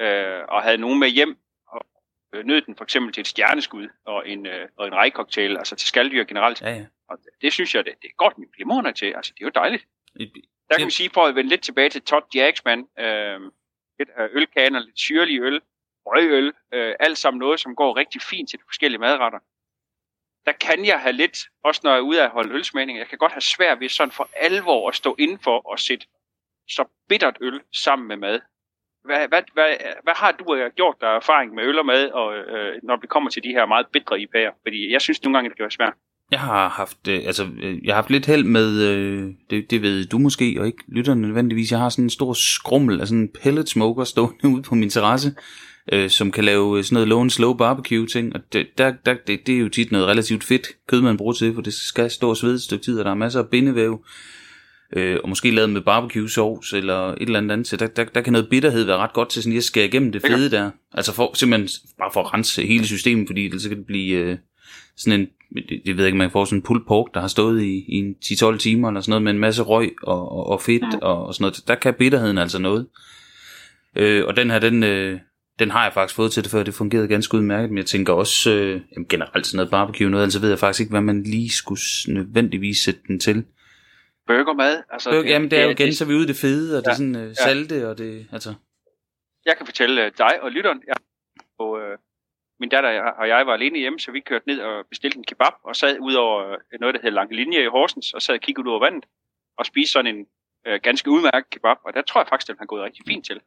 øh, 0.00 0.42
og 0.48 0.62
havde 0.62 0.78
nogen 0.78 0.98
med 0.98 1.08
hjem, 1.08 1.38
og 1.68 1.86
øh, 2.34 2.44
nød 2.44 2.62
den 2.62 2.76
for 2.76 2.84
eksempel 2.84 3.12
til 3.12 3.20
et 3.20 3.26
stjerneskud 3.26 3.88
og 4.04 4.28
en, 4.28 4.46
øh, 4.46 4.68
og 4.76 4.86
en 4.86 4.94
rejcocktail, 4.94 5.56
altså 5.56 5.76
til 5.76 5.88
skalddyr 5.88 6.24
generelt. 6.24 6.60
Ja, 6.62 6.70
ja. 6.70 6.86
Og 7.08 7.18
det, 7.40 7.52
synes 7.52 7.74
jeg, 7.74 7.84
det, 7.84 7.94
det 8.02 8.08
er 8.08 8.14
godt 8.16 8.38
med 8.38 8.46
glimrende 8.56 8.92
til, 8.92 9.06
altså 9.16 9.32
det 9.36 9.42
er 9.42 9.46
jo 9.46 9.50
dejligt. 9.54 9.82
Et- 10.20 10.32
Der 10.70 10.76
kan 10.76 10.84
man 10.84 10.90
sige, 10.90 11.10
for 11.10 11.24
at 11.26 11.34
vende 11.34 11.48
lidt 11.50 11.60
tilbage 11.62 11.90
til 11.90 12.02
Todd 12.02 12.24
Jacksman, 12.34 12.78
øh, 12.98 13.40
lidt 13.98 14.08
af 14.16 14.28
ølkaner, 14.32 14.80
lidt 14.80 14.98
syrlig 14.98 15.40
øl, 15.40 15.60
røgøl, 16.06 16.52
øh, 16.72 16.94
alt 17.00 17.18
sammen 17.18 17.38
noget, 17.38 17.60
som 17.60 17.76
går 17.76 17.96
rigtig 17.96 18.22
fint 18.22 18.50
til 18.50 18.58
de 18.58 18.64
forskellige 18.66 18.98
madretter. 19.00 19.38
Der 20.46 20.52
kan 20.52 20.84
jeg 20.84 21.00
have 21.00 21.12
lidt, 21.12 21.38
også 21.64 21.80
når 21.84 21.90
jeg 21.90 21.98
er 21.98 22.02
ude 22.02 22.20
af 22.20 22.24
at 22.24 22.30
holde 22.30 22.54
ølsmagning, 22.54 22.98
jeg 22.98 23.06
kan 23.08 23.18
godt 23.18 23.32
have 23.32 23.40
svært 23.40 23.80
ved 23.80 23.88
sådan 23.88 24.12
for 24.12 24.28
alvor 24.36 24.88
at 24.88 24.94
stå 24.94 25.16
indenfor 25.18 25.70
og 25.70 25.78
sætte 25.78 26.06
så 26.68 26.84
bittert 27.08 27.36
øl 27.40 27.60
sammen 27.84 28.08
med 28.08 28.16
mad. 28.16 28.40
Hvad, 29.04 29.28
hvad, 29.28 29.42
hvad, 29.54 29.70
hvad 30.02 30.14
har 30.16 30.32
du 30.32 30.44
gjort 30.76 30.96
der 31.00 31.06
erfaring 31.06 31.54
med 31.54 31.64
øl 31.64 31.78
og 31.78 31.86
mad, 31.86 32.10
og, 32.10 32.36
øh, 32.36 32.80
når 32.82 32.96
det 32.96 33.08
kommer 33.08 33.30
til 33.30 33.42
de 33.42 33.48
her 33.48 33.66
meget 33.66 33.86
bitre 33.92 34.16
IPA'er? 34.16 34.60
Fordi 34.62 34.92
jeg 34.92 35.00
synes 35.00 35.22
nogle 35.22 35.36
gange, 35.36 35.50
det 35.50 35.56
kan 35.56 35.62
være 35.62 35.70
svært. 35.70 35.94
Jeg 36.30 36.40
har 36.40 36.68
haft, 36.68 37.08
øh, 37.08 37.22
altså, 37.26 37.48
øh, 37.62 37.84
jeg 37.84 37.94
har 37.94 38.02
haft 38.02 38.10
lidt 38.10 38.26
held 38.26 38.44
med, 38.44 38.82
øh, 38.82 39.32
det, 39.50 39.70
det 39.70 39.82
ved 39.82 40.06
du 40.06 40.18
måske, 40.18 40.56
og 40.60 40.66
ikke 40.66 40.84
lytterne 40.88 41.22
nødvendigvis, 41.22 41.70
jeg 41.70 41.78
har 41.78 41.88
sådan 41.88 42.04
en 42.04 42.10
stor 42.10 42.32
skrummel 42.32 43.00
af 43.00 43.06
sådan 43.06 43.22
en 43.22 43.32
pellet 43.42 43.68
smoker 43.68 44.04
stående 44.14 44.48
ude 44.48 44.62
på 44.62 44.74
min 44.74 44.90
terrasse, 44.90 45.34
øh, 45.92 46.10
som 46.10 46.30
kan 46.30 46.44
lave 46.44 46.78
øh, 46.78 46.84
sådan 46.84 46.94
noget 46.94 47.08
low 47.08 47.20
and 47.20 47.30
slow 47.30 47.54
barbecue 47.54 48.06
ting, 48.06 48.34
og 48.34 48.40
det, 48.52 48.66
der, 48.78 48.94
der, 49.06 49.14
det, 49.26 49.46
det 49.46 49.54
er 49.54 49.58
jo 49.58 49.68
tit 49.68 49.92
noget 49.92 50.06
relativt 50.06 50.44
fedt 50.44 50.66
kød, 50.88 51.00
man 51.02 51.16
bruger 51.16 51.32
til, 51.32 51.54
for 51.54 51.62
det 51.62 51.74
skal 51.74 52.10
stå 52.10 52.28
og 52.28 52.36
svede 52.36 52.54
et 52.54 52.62
stykke 52.62 52.84
tid, 52.84 52.98
og 52.98 53.04
der 53.04 53.10
er 53.10 53.14
masser 53.14 53.40
af 53.40 53.48
bindevæv, 53.48 54.04
øh, 54.92 55.18
og 55.22 55.28
måske 55.28 55.50
lavet 55.50 55.70
med 55.70 55.80
barbecue 55.80 56.30
sauce 56.30 56.76
eller 56.76 57.12
et 57.12 57.22
eller 57.22 57.38
andet 57.38 57.52
andet, 57.52 57.66
så 57.66 57.76
der, 57.76 57.86
der, 57.86 58.04
der 58.04 58.20
kan 58.20 58.32
noget 58.32 58.48
bitterhed 58.48 58.84
være 58.84 58.96
ret 58.96 59.12
godt 59.12 59.28
til 59.28 59.42
sådan 59.42 59.52
lige 59.52 59.58
at 59.58 59.64
skære 59.64 59.84
igennem 59.84 60.12
det 60.12 60.22
fede 60.26 60.50
der, 60.50 60.70
altså 60.92 61.12
for, 61.12 61.30
simpelthen 61.34 61.68
bare 61.98 62.10
for 62.12 62.20
at 62.20 62.34
rense 62.34 62.66
hele 62.66 62.86
systemet, 62.86 63.28
fordi 63.28 63.44
ellers 63.44 63.62
så 63.62 63.68
kan 63.68 63.78
det 63.78 63.86
blive 63.86 64.16
øh, 64.16 64.38
sådan 64.96 65.20
en, 65.20 65.26
det, 65.54 65.82
det 65.86 65.96
ved 65.96 66.04
jeg 66.04 66.06
ikke, 66.06 66.18
man 66.18 66.30
får 66.30 66.44
sådan 66.44 66.58
en 66.58 66.62
pulled 66.62 66.84
pork, 66.88 67.14
der 67.14 67.20
har 67.20 67.28
stået 67.28 67.62
i, 67.62 67.84
i 67.88 67.94
en 67.94 68.14
10-12 68.24 68.56
timer 68.56 68.88
eller 68.88 69.00
sådan 69.00 69.10
noget, 69.10 69.22
med 69.22 69.32
en 69.32 69.38
masse 69.38 69.62
røg 69.62 69.94
og, 70.02 70.32
og, 70.32 70.46
og 70.46 70.62
fedt 70.62 70.82
Ja. 70.82 70.98
og, 70.98 71.26
og 71.26 71.34
sådan 71.34 71.42
noget, 71.42 71.60
der 71.68 71.74
kan 71.74 71.94
bitterheden 71.94 72.38
altså 72.38 72.58
noget. 72.58 72.86
Øh, 73.96 74.24
og 74.26 74.36
den 74.36 74.50
her, 74.50 74.58
den, 74.58 74.82
øh, 74.82 75.20
den 75.58 75.70
har 75.70 75.84
jeg 75.84 75.92
faktisk 75.94 76.16
fået 76.16 76.32
til 76.32 76.42
det 76.42 76.50
før, 76.50 76.62
det 76.62 76.74
fungerede 76.74 77.08
ganske 77.08 77.36
udmærket, 77.36 77.70
men 77.70 77.78
jeg 77.78 77.86
tænker 77.86 78.12
også 78.12 78.52
øh, 78.52 78.80
jamen 78.92 79.06
generelt 79.08 79.46
sådan 79.46 79.56
noget 79.56 79.70
barbecue 79.70 80.10
noget, 80.10 80.24
altså 80.24 80.40
ved 80.40 80.48
jeg 80.48 80.58
faktisk 80.58 80.80
ikke, 80.80 80.90
hvad 80.90 81.00
man 81.00 81.22
lige 81.22 81.50
skulle 81.50 81.80
nødvendigvis 82.08 82.78
sætte 82.78 83.00
den 83.08 83.20
til. 83.20 83.44
Burgermad, 84.26 84.82
altså... 84.90 85.10
Okay, 85.18 85.28
jamen 85.28 85.50
det 85.50 85.58
er 85.58 85.64
jo 85.64 85.70
igen, 85.70 85.92
så 85.92 86.04
er 86.04 86.08
vi 86.08 86.14
ude 86.14 86.24
i 86.24 86.26
det 86.26 86.36
fede, 86.36 86.78
og 86.78 86.82
det 86.84 86.88
er 86.88 86.92
Ja, 86.92 86.96
sådan 86.96 87.16
øh, 87.16 87.34
salte, 87.34 87.88
og 87.90 87.98
det, 87.98 88.26
altså, 88.32 88.54
Jeg 89.46 89.56
kan 89.56 89.66
fortælle 89.66 90.04
øh, 90.06 90.12
dig 90.18 90.42
og 90.42 90.50
lytteren, 90.50 90.82
jeg, 90.86 90.96
og, 91.58 91.80
øh, 91.80 91.98
min 92.60 92.68
datter 92.68 92.88
og 92.90 92.94
jeg- 92.94 93.14
og 93.18 93.28
jeg 93.28 93.46
var 93.46 93.52
alene 93.52 93.78
hjemme, 93.78 93.98
så 94.00 94.10
vi 94.12 94.20
kørte 94.20 94.48
ned 94.48 94.60
og 94.60 94.86
bestilte 94.90 95.18
en 95.18 95.24
kebab, 95.24 95.52
og 95.62 95.76
sad 95.76 95.98
ud 96.00 96.14
over 96.14 96.50
øh, 96.52 96.80
noget, 96.80 96.94
der 96.94 97.00
hedder 97.00 97.14
Lange 97.14 97.36
Linje 97.36 97.62
i 97.62 97.66
Horsens, 97.66 98.14
og 98.14 98.22
sad 98.22 98.34
og 98.34 98.40
kiggede 98.40 98.66
ud 98.66 98.72
over 98.72 98.80
vandet, 98.84 99.04
og 99.58 99.66
spiste 99.66 99.92
sådan 99.92 100.16
en 100.16 100.26
øh, 100.66 100.80
ganske 100.82 101.10
udmærket 101.10 101.50
kebab, 101.50 101.76
og 101.84 101.94
der 101.94 102.02
tror 102.02 102.20
jeg 102.20 102.28
faktisk, 102.28 102.48
den 102.48 102.56
har 102.58 102.66
gået 102.66 102.82
rigtig 102.82 103.04
fint 103.08 103.26
til. 103.26 103.40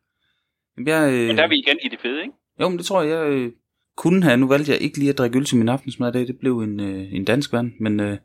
jamen, 0.77 0.88
jeg, 0.88 1.13
øh, 1.13 1.27
Men 1.27 1.38
der 1.38 1.43
er 1.43 1.48
vi 1.48 1.55
igen 1.55 1.77
i 1.83 1.88
det 1.88 2.00
fede, 2.00 2.21
ikke? 2.21 2.33
Jo, 2.59 2.69
men 2.69 2.77
det 2.77 2.86
tror 2.86 3.01
jeg, 3.01 3.09
jeg 3.12 3.29
øh, 3.33 3.51
kunne 3.99 4.23
have. 4.23 4.37
Nu 4.37 4.47
valgte 4.47 4.71
jeg 4.71 4.81
ikke 4.81 4.97
lige 4.97 5.09
at 5.09 5.17
drikke 5.17 5.37
øl 5.37 5.45
til 5.45 5.57
min 5.57 5.69
aftensmad 5.69 6.09
i 6.09 6.11
dag. 6.11 6.27
Det 6.27 6.37
blev 6.39 6.59
en, 6.59 6.79
øh, 6.79 7.13
en 7.13 7.25
dansk 7.25 7.53
vand, 7.53 7.71
men... 7.79 7.99
Øh, 7.99 8.11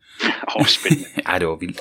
Åh, 0.56 0.60
oh, 0.60 0.66
spændende. 0.66 1.08
ej, 1.30 1.38
det 1.38 1.48
var 1.48 1.56
vildt. 1.56 1.80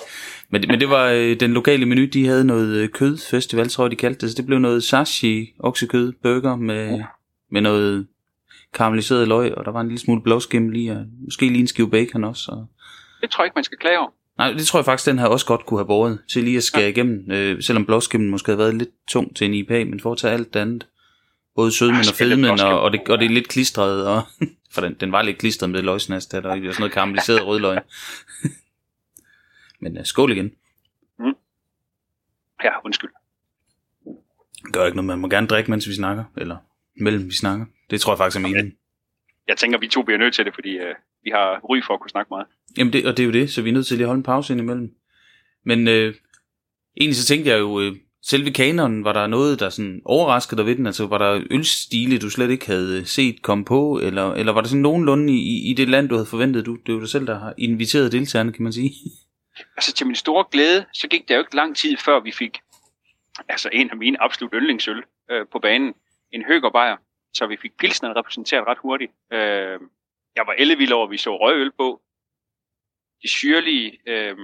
Men, 0.49 0.61
det- 0.61 0.69
men 0.69 0.79
det 0.79 0.89
var 0.89 1.05
øh, 1.09 1.39
den 1.39 1.53
lokale 1.53 1.85
menu, 1.85 2.05
de 2.05 2.27
havde 2.27 2.45
noget 2.45 2.75
øh, 2.77 2.89
kødfestival, 2.89 3.69
tror 3.69 3.83
jeg, 3.85 3.91
de 3.91 3.95
kaldte 3.95 4.21
det. 4.21 4.29
Så 4.29 4.35
det 4.37 4.45
blev 4.45 4.59
noget 4.59 4.83
sashi, 4.83 5.53
oksekød, 5.59 6.13
burger 6.23 6.55
med, 6.55 7.03
med 7.51 7.61
noget 7.61 8.07
karamelliseret 8.73 9.27
løg, 9.27 9.55
og 9.57 9.65
der 9.65 9.71
var 9.71 9.81
en 9.81 9.87
lille 9.87 9.99
smule 9.99 10.21
blåskimmel 10.21 10.75
i, 10.85 10.87
og 10.87 11.05
måske 11.25 11.45
lige 11.47 11.59
en 11.59 11.67
skive 11.67 11.89
bacon 11.89 12.23
også. 12.23 12.51
Og... 12.51 12.65
Det 13.21 13.29
tror 13.29 13.43
jeg 13.43 13.47
ikke, 13.47 13.55
man 13.55 13.63
skal 13.63 13.77
klage 13.77 13.99
over. 13.99 14.09
Nej, 14.37 14.51
det 14.53 14.65
tror 14.67 14.79
jeg 14.79 14.85
faktisk, 14.85 15.09
den 15.09 15.19
her 15.19 15.25
også 15.25 15.45
godt 15.45 15.65
kunne 15.65 15.79
have 15.79 15.87
båret 15.87 16.19
til 16.31 16.43
lige 16.43 16.57
at 16.57 16.63
skære 16.63 16.83
ja. 16.83 16.89
igennem, 16.89 17.31
øh, 17.31 17.61
selvom 17.63 17.85
blåskimmen 17.85 18.29
måske 18.29 18.47
havde 18.51 18.57
været 18.59 18.75
lidt 18.75 18.89
tung 19.07 19.35
til 19.35 19.45
en 19.45 19.53
IPA, 19.53 19.83
men 19.85 19.99
for 19.99 20.11
at 20.11 20.17
tage 20.17 20.33
alt 20.33 20.53
det 20.53 20.59
andet. 20.59 20.87
Både 21.55 21.71
sødmen 21.71 21.99
og 21.99 22.15
fedmen, 22.15 22.59
og, 22.59 22.81
og, 22.81 22.91
det, 22.91 23.09
og 23.09 23.19
det 23.19 23.25
er 23.25 23.29
lidt 23.29 23.47
klistret, 23.47 24.07
og, 24.07 24.21
for 24.73 24.81
den, 24.81 24.93
den 24.93 25.11
var 25.11 25.21
lidt 25.21 25.37
klistret 25.37 25.69
med 25.69 25.77
det 25.77 25.85
løgsnast, 25.85 26.31
der, 26.31 26.37
og 26.37 26.57
sådan 26.57 26.73
noget 26.79 26.91
karamelliseret 26.91 27.45
rødløg. 27.47 27.77
men 29.79 29.97
uh, 29.97 30.03
skål 30.05 30.31
igen. 30.31 30.51
Mm. 31.19 31.35
Ja, 32.63 32.85
undskyld. 32.85 33.09
Gør 34.73 34.85
ikke 34.85 34.95
noget, 34.95 35.07
man 35.07 35.19
må 35.19 35.29
gerne 35.29 35.47
drikke, 35.47 35.71
mens 35.71 35.87
vi 35.87 35.93
snakker, 35.93 36.23
eller 36.37 36.57
mellem 36.95 37.25
vi 37.25 37.35
snakker. 37.35 37.65
Det 37.89 38.01
tror 38.01 38.13
jeg 38.13 38.17
faktisk 38.17 38.37
er 38.37 38.41
meningen. 38.41 38.65
Jeg, 38.65 38.73
jeg 39.47 39.57
tænker, 39.57 39.77
vi 39.77 39.87
to 39.87 40.03
bliver 40.03 40.17
nødt 40.17 40.33
til 40.33 40.45
det, 40.45 40.53
fordi 40.53 40.79
uh, 40.79 40.95
vi 41.23 41.29
har 41.29 41.59
ry 41.69 41.81
for 41.87 41.93
at 41.93 41.99
kunne 41.99 42.09
snakke 42.09 42.29
meget. 42.29 42.47
Jamen, 42.77 42.93
det, 42.93 43.05
og 43.05 43.17
det 43.17 43.23
er 43.23 43.27
jo 43.27 43.33
det, 43.33 43.53
så 43.53 43.61
vi 43.61 43.69
er 43.69 43.73
nødt 43.73 43.87
til 43.87 43.97
lige 43.97 44.05
at 44.05 44.07
holde 44.07 44.19
en 44.19 44.23
pause 44.23 44.53
indimellem. 44.53 44.95
Men 45.65 45.87
øh, 45.87 46.15
egentlig 46.97 47.15
så 47.15 47.25
tænkte 47.25 47.49
jeg 47.51 47.59
jo, 47.59 47.81
øh, 47.81 47.95
selve 48.23 48.51
kanonen, 48.51 49.03
var 49.03 49.13
der 49.13 49.27
noget, 49.27 49.59
der 49.59 49.69
sådan 49.69 50.01
overraskede 50.05 50.57
dig 50.57 50.65
ved 50.65 50.75
den? 50.75 50.85
Altså, 50.85 51.07
var 51.07 51.17
der 51.17 51.43
ølstile, 51.51 52.19
du 52.19 52.29
slet 52.29 52.49
ikke 52.49 52.67
havde 52.67 53.05
set 53.05 53.41
komme 53.41 53.65
på? 53.65 53.99
Eller, 53.99 54.33
eller 54.33 54.53
var 54.53 54.61
der 54.61 54.67
sådan 54.67 54.81
nogenlunde 54.81 55.33
i, 55.33 55.71
i 55.71 55.73
det 55.73 55.89
land, 55.89 56.09
du 56.09 56.15
havde 56.15 56.25
forventet? 56.25 56.65
Du, 56.65 56.75
det 56.75 56.89
er 56.89 56.93
jo 56.93 56.99
dig 56.99 57.09
selv, 57.09 57.27
der 57.27 57.39
har 57.39 57.53
inviteret 57.57 58.11
deltagerne, 58.11 58.53
kan 58.53 58.63
man 58.63 58.73
sige. 58.73 58.91
Altså, 59.77 59.93
til 59.93 60.07
min 60.07 60.15
store 60.15 60.45
glæde, 60.51 60.85
så 60.93 61.07
gik 61.07 61.27
det 61.27 61.35
jo 61.35 61.39
ikke 61.39 61.55
lang 61.55 61.75
tid, 61.77 61.97
før 61.97 62.19
vi 62.19 62.31
fik 62.31 62.59
altså 63.49 63.69
en 63.73 63.89
af 63.89 63.97
mine 63.97 64.21
absolut 64.21 64.53
yndlingsøl 64.53 65.03
øh, 65.31 65.45
på 65.51 65.59
banen. 65.59 65.93
En 66.31 66.45
høgerbejer. 66.45 66.97
Så 67.33 67.47
vi 67.47 67.57
fik 67.61 67.77
pilsen 67.77 68.15
repræsenteret 68.15 68.67
ret 68.67 68.77
hurtigt. 68.77 69.11
Øh, 69.33 69.79
jeg 70.35 70.43
var 70.47 70.53
ellevild 70.57 70.91
over, 70.91 71.05
at 71.05 71.11
vi 71.11 71.17
så 71.17 71.37
røgøl 71.37 71.71
på. 71.71 72.01
Det 73.21 73.29
syrlige. 73.29 73.99
Øh, 74.07 74.37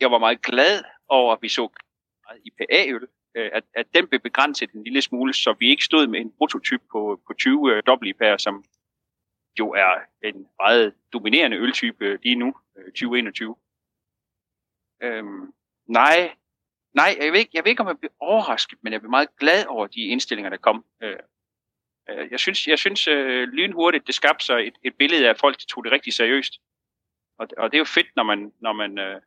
jeg 0.00 0.10
var 0.10 0.18
meget 0.18 0.42
glad 0.42 0.82
over, 1.08 1.32
at 1.32 1.42
vi 1.42 1.48
så 1.48 1.68
IPA-øl. 2.44 3.08
Øh, 3.36 3.50
at, 3.52 3.64
at 3.74 3.86
den 3.94 4.08
blev 4.08 4.20
begrænset 4.20 4.72
en 4.72 4.84
lille 4.84 5.02
smule, 5.02 5.34
så 5.34 5.54
vi 5.58 5.68
ikke 5.68 5.84
stod 5.84 6.06
med 6.06 6.20
en 6.20 6.32
prototyp 6.38 6.80
på, 6.92 7.20
på 7.26 7.34
20 7.38 7.72
øh, 7.72 7.82
dobbelt 7.86 8.16
IPA'er, 8.16 8.38
som 8.38 8.64
jo 9.58 9.70
er 9.72 9.94
en 10.22 10.46
meget 10.58 10.94
dominerende 11.12 11.56
øltype 11.56 12.04
øh, 12.04 12.18
lige 12.22 12.34
nu, 12.34 12.54
øh, 12.78 12.84
2021. 12.84 13.56
Øhm, 15.02 15.52
nej, 15.88 16.34
nej, 16.94 17.16
jeg 17.20 17.32
ved, 17.32 17.38
ikke, 17.38 17.50
jeg 17.54 17.64
ved 17.64 17.70
ikke, 17.70 17.82
om 17.82 17.88
jeg 17.88 17.98
blev 17.98 18.10
overrasket, 18.20 18.78
men 18.82 18.92
jeg 18.92 19.00
blev 19.00 19.10
meget 19.10 19.36
glad 19.36 19.66
over 19.66 19.86
de 19.86 20.00
indstillinger, 20.00 20.50
der 20.50 20.56
kom. 20.56 20.84
Øh, 21.02 21.16
jeg 22.30 22.40
synes, 22.40 22.68
jeg 22.68 22.78
synes 22.78 23.08
øh, 23.08 23.48
lynhurtigt, 23.48 24.06
det 24.06 24.14
skabte 24.14 24.44
sig 24.44 24.66
et, 24.66 24.74
et 24.82 24.94
billede 24.96 25.26
af, 25.26 25.30
at 25.30 25.40
folk 25.40 25.58
tog 25.58 25.84
det 25.84 25.92
rigtig 25.92 26.12
seriøst. 26.12 26.60
Og, 27.38 27.48
og 27.58 27.70
det 27.70 27.76
er 27.76 27.80
jo 27.80 27.84
fedt, 27.84 28.16
når 28.16 28.22
man, 28.22 28.52
når 28.60 28.72
man 28.72 28.98
øh, 28.98 29.20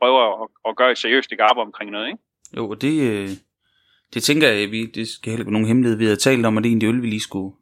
prøver 0.00 0.42
at, 0.42 0.48
at 0.68 0.76
gøre 0.76 0.90
et 0.90 0.98
seriøst 0.98 1.32
arbejde 1.32 1.66
omkring 1.66 1.90
noget, 1.90 2.06
ikke? 2.06 2.22
Jo, 2.56 2.68
og 2.68 2.82
det, 2.82 3.00
øh, 3.00 3.30
det 4.14 4.22
tænker 4.22 4.48
jeg, 4.48 4.70
vi, 4.70 4.86
det 4.86 5.08
skal 5.08 5.30
heller 5.30 5.42
ikke 5.42 5.52
nogen 5.52 5.66
hemmelighed. 5.66 5.98
Vi 5.98 6.04
havde 6.04 6.16
talt 6.16 6.46
om, 6.46 6.58
at 6.58 6.64
det 6.64 6.70
egentlig 6.70 6.86
øl, 6.86 7.02
vi 7.02 7.06
lige 7.06 7.20
skulle 7.20 7.56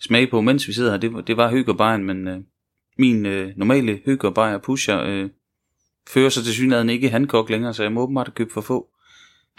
smage 0.00 0.26
på, 0.26 0.40
mens 0.40 0.68
vi 0.68 0.72
sidder 0.72 0.90
her. 0.90 0.98
Det, 0.98 1.12
var, 1.12 1.20
det 1.20 1.36
var 1.36 1.50
Høgerbejen, 1.50 2.04
men 2.04 2.28
øh, 2.28 2.38
min 2.98 3.26
øh, 3.26 3.52
normale 3.56 4.00
Høgerbejer 4.04 4.58
pusher 4.58 5.00
øh, 5.00 5.30
fører 6.08 6.28
sig 6.28 6.44
til 6.44 6.54
synligheden 6.54 6.90
ikke 6.90 7.06
i 7.06 7.10
handkok 7.10 7.50
længere, 7.50 7.74
så 7.74 7.82
jeg 7.82 7.92
må 7.92 8.00
åbenbart 8.00 8.34
købe 8.34 8.52
for 8.52 8.60
få. 8.60 8.88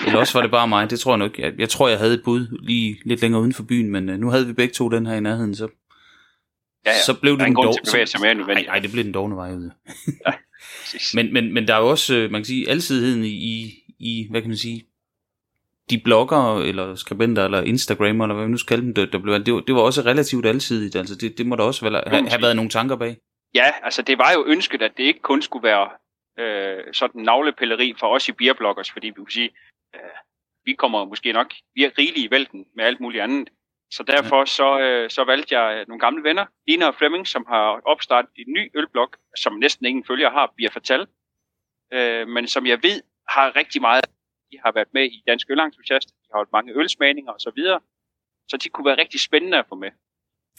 Eller 0.06 0.20
også 0.20 0.34
var 0.34 0.42
det 0.42 0.52
bare 0.52 0.68
mig, 0.68 0.90
det 0.90 1.00
tror 1.00 1.12
jeg 1.12 1.18
nok. 1.18 1.40
Jeg, 1.40 1.54
jeg 1.58 1.70
tror, 1.70 1.90
jeg 1.90 1.98
havde 1.98 2.14
et 2.14 2.24
bud 2.24 2.58
lige 2.62 2.98
lidt 3.06 3.22
længere 3.22 3.42
uden 3.42 3.54
for 3.54 3.64
byen, 3.64 3.92
men 3.92 4.10
øh, 4.10 4.20
nu 4.20 4.30
havde 4.30 4.48
vi 4.48 4.54
begge 4.54 4.74
to 4.74 4.90
den 4.90 5.06
her 5.06 5.16
i 5.16 5.20
nærheden, 5.20 5.56
så, 5.56 5.68
ja, 6.86 6.92
ja. 6.92 7.02
så 7.06 7.14
blev 7.14 7.38
det 7.38 7.46
den 7.46 7.56
dog... 7.56 7.76
Nej, 8.48 8.64
nej, 8.64 8.80
det 8.80 8.92
blev 8.92 9.04
den 9.04 9.12
dogne 9.12 9.36
vej 9.36 9.54
ud. 9.54 9.70
ja, 10.28 10.32
men, 11.16 11.34
men, 11.34 11.54
men 11.54 11.68
der 11.68 11.76
er 11.76 11.80
jo 11.80 11.90
også, 11.90 12.16
øh, 12.16 12.32
man 12.32 12.42
kan 12.42 12.46
sige, 12.46 12.70
alsidigheden 12.70 13.24
i, 13.26 13.84
i, 14.00 14.28
hvad 14.30 14.42
kan 14.42 14.50
man 14.50 14.58
sige, 14.58 14.86
de 15.90 16.02
blogger, 16.04 16.62
eller 16.62 16.96
skribenter, 16.96 17.46
eller 17.46 17.62
Instagrammer, 17.62 18.26
eller 18.26 18.36
hvad 18.36 18.46
vi 18.46 18.52
nu 18.52 18.58
skal 18.58 18.68
kalde 18.68 18.86
dem, 18.86 18.94
der, 18.94 19.06
der 19.06 19.20
blev, 19.20 19.34
det, 19.46 19.54
var, 19.54 19.60
det 19.60 19.76
var 19.76 19.82
også 19.82 20.02
relativt 20.02 20.46
alsidigt, 20.46 20.96
altså 20.96 21.16
det, 21.16 21.38
det 21.38 21.46
må 21.46 21.56
der 21.56 21.64
også 21.64 21.90
være, 21.90 22.04
have, 22.08 22.30
have 22.30 22.42
været 22.42 22.56
nogle 22.56 22.70
tanker 22.70 22.96
bag. 22.96 23.18
Ja, 23.56 23.72
altså 23.84 24.02
det 24.02 24.18
var 24.18 24.32
jo 24.32 24.46
ønsket, 24.48 24.82
at 24.82 24.98
det 24.98 25.04
ikke 25.04 25.20
kun 25.20 25.42
skulle 25.42 25.64
være 25.64 25.90
øh, 26.40 26.84
sådan 26.94 27.22
navlepilleri 27.22 27.94
for 28.00 28.08
os 28.08 28.30
i 28.30 28.32
beerbloggers, 28.32 28.92
fordi 28.92 29.08
vi 29.08 29.14
kunne 29.14 29.32
sige, 29.32 29.50
øh, 29.96 30.18
vi 30.66 30.74
kommer 30.74 31.06
måske 31.06 31.34
nok, 31.34 31.54
vi 31.76 31.84
er 31.84 31.92
rigelige 31.98 32.28
i 32.28 32.32
vælten 32.32 32.66
med 32.76 32.86
alt 32.86 33.00
muligt 33.00 33.24
andet. 33.24 33.50
Så 33.92 34.04
derfor 34.04 34.46
så, 34.46 34.80
øh, 34.80 35.10
så 35.10 35.24
valgte 35.24 35.60
jeg 35.60 35.86
nogle 35.88 36.00
gamle 36.00 36.24
venner, 36.24 36.46
Lina 36.68 36.88
og 36.88 36.96
Flemming, 36.96 37.28
som 37.28 37.46
har 37.48 37.82
opstartet 37.86 38.32
en 38.36 38.54
ny 38.54 38.72
ølblog, 38.76 39.10
som 39.36 39.54
næsten 39.54 39.86
ingen 39.86 40.06
følger 40.06 40.30
har, 40.30 40.54
Bier 40.58 40.70
Fortal, 40.70 41.08
øh, 41.94 42.28
men 42.28 42.48
som 42.48 42.66
jeg 42.66 42.84
ved 42.84 43.02
har 43.30 43.56
rigtig 43.56 43.82
meget, 43.82 44.06
de 44.52 44.58
har 44.66 44.72
været 44.72 44.88
med 44.94 45.06
i 45.06 45.24
Dansk 45.28 45.50
Ølentusiast, 45.50 46.08
de 46.10 46.28
har 46.32 46.38
holdt 46.38 46.52
mange 46.52 46.74
ølsmagninger 46.76 47.32
og 47.32 47.40
så 47.40 47.52
videre, 47.56 47.80
så 48.50 48.58
de 48.58 48.70
kunne 48.70 48.86
være 48.86 48.98
rigtig 48.98 49.20
spændende 49.20 49.58
at 49.58 49.66
få 49.70 49.76
med. 49.76 49.92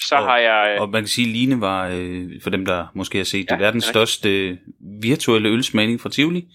Så 0.01 0.17
og, 0.17 0.23
har 0.23 0.39
jeg... 0.39 0.75
Øh, 0.75 0.81
og 0.83 0.89
man 0.89 1.03
kan 1.03 1.09
sige, 1.09 1.29
at 1.29 1.33
Line 1.33 1.61
var, 1.61 1.89
øh, 1.95 2.43
for 2.43 2.51
dem 2.51 2.65
der 2.65 2.87
måske 2.95 3.19
har 3.19 3.25
set 3.25 3.47
ja, 3.51 3.55
det, 3.55 3.61
verdens 3.63 3.85
det 3.85 3.93
største 3.93 4.49
øh, 4.49 4.57
virtuelle 5.03 5.49
ølsmagning 5.49 6.01
fra 6.01 6.09
Tivoli. 6.09 6.49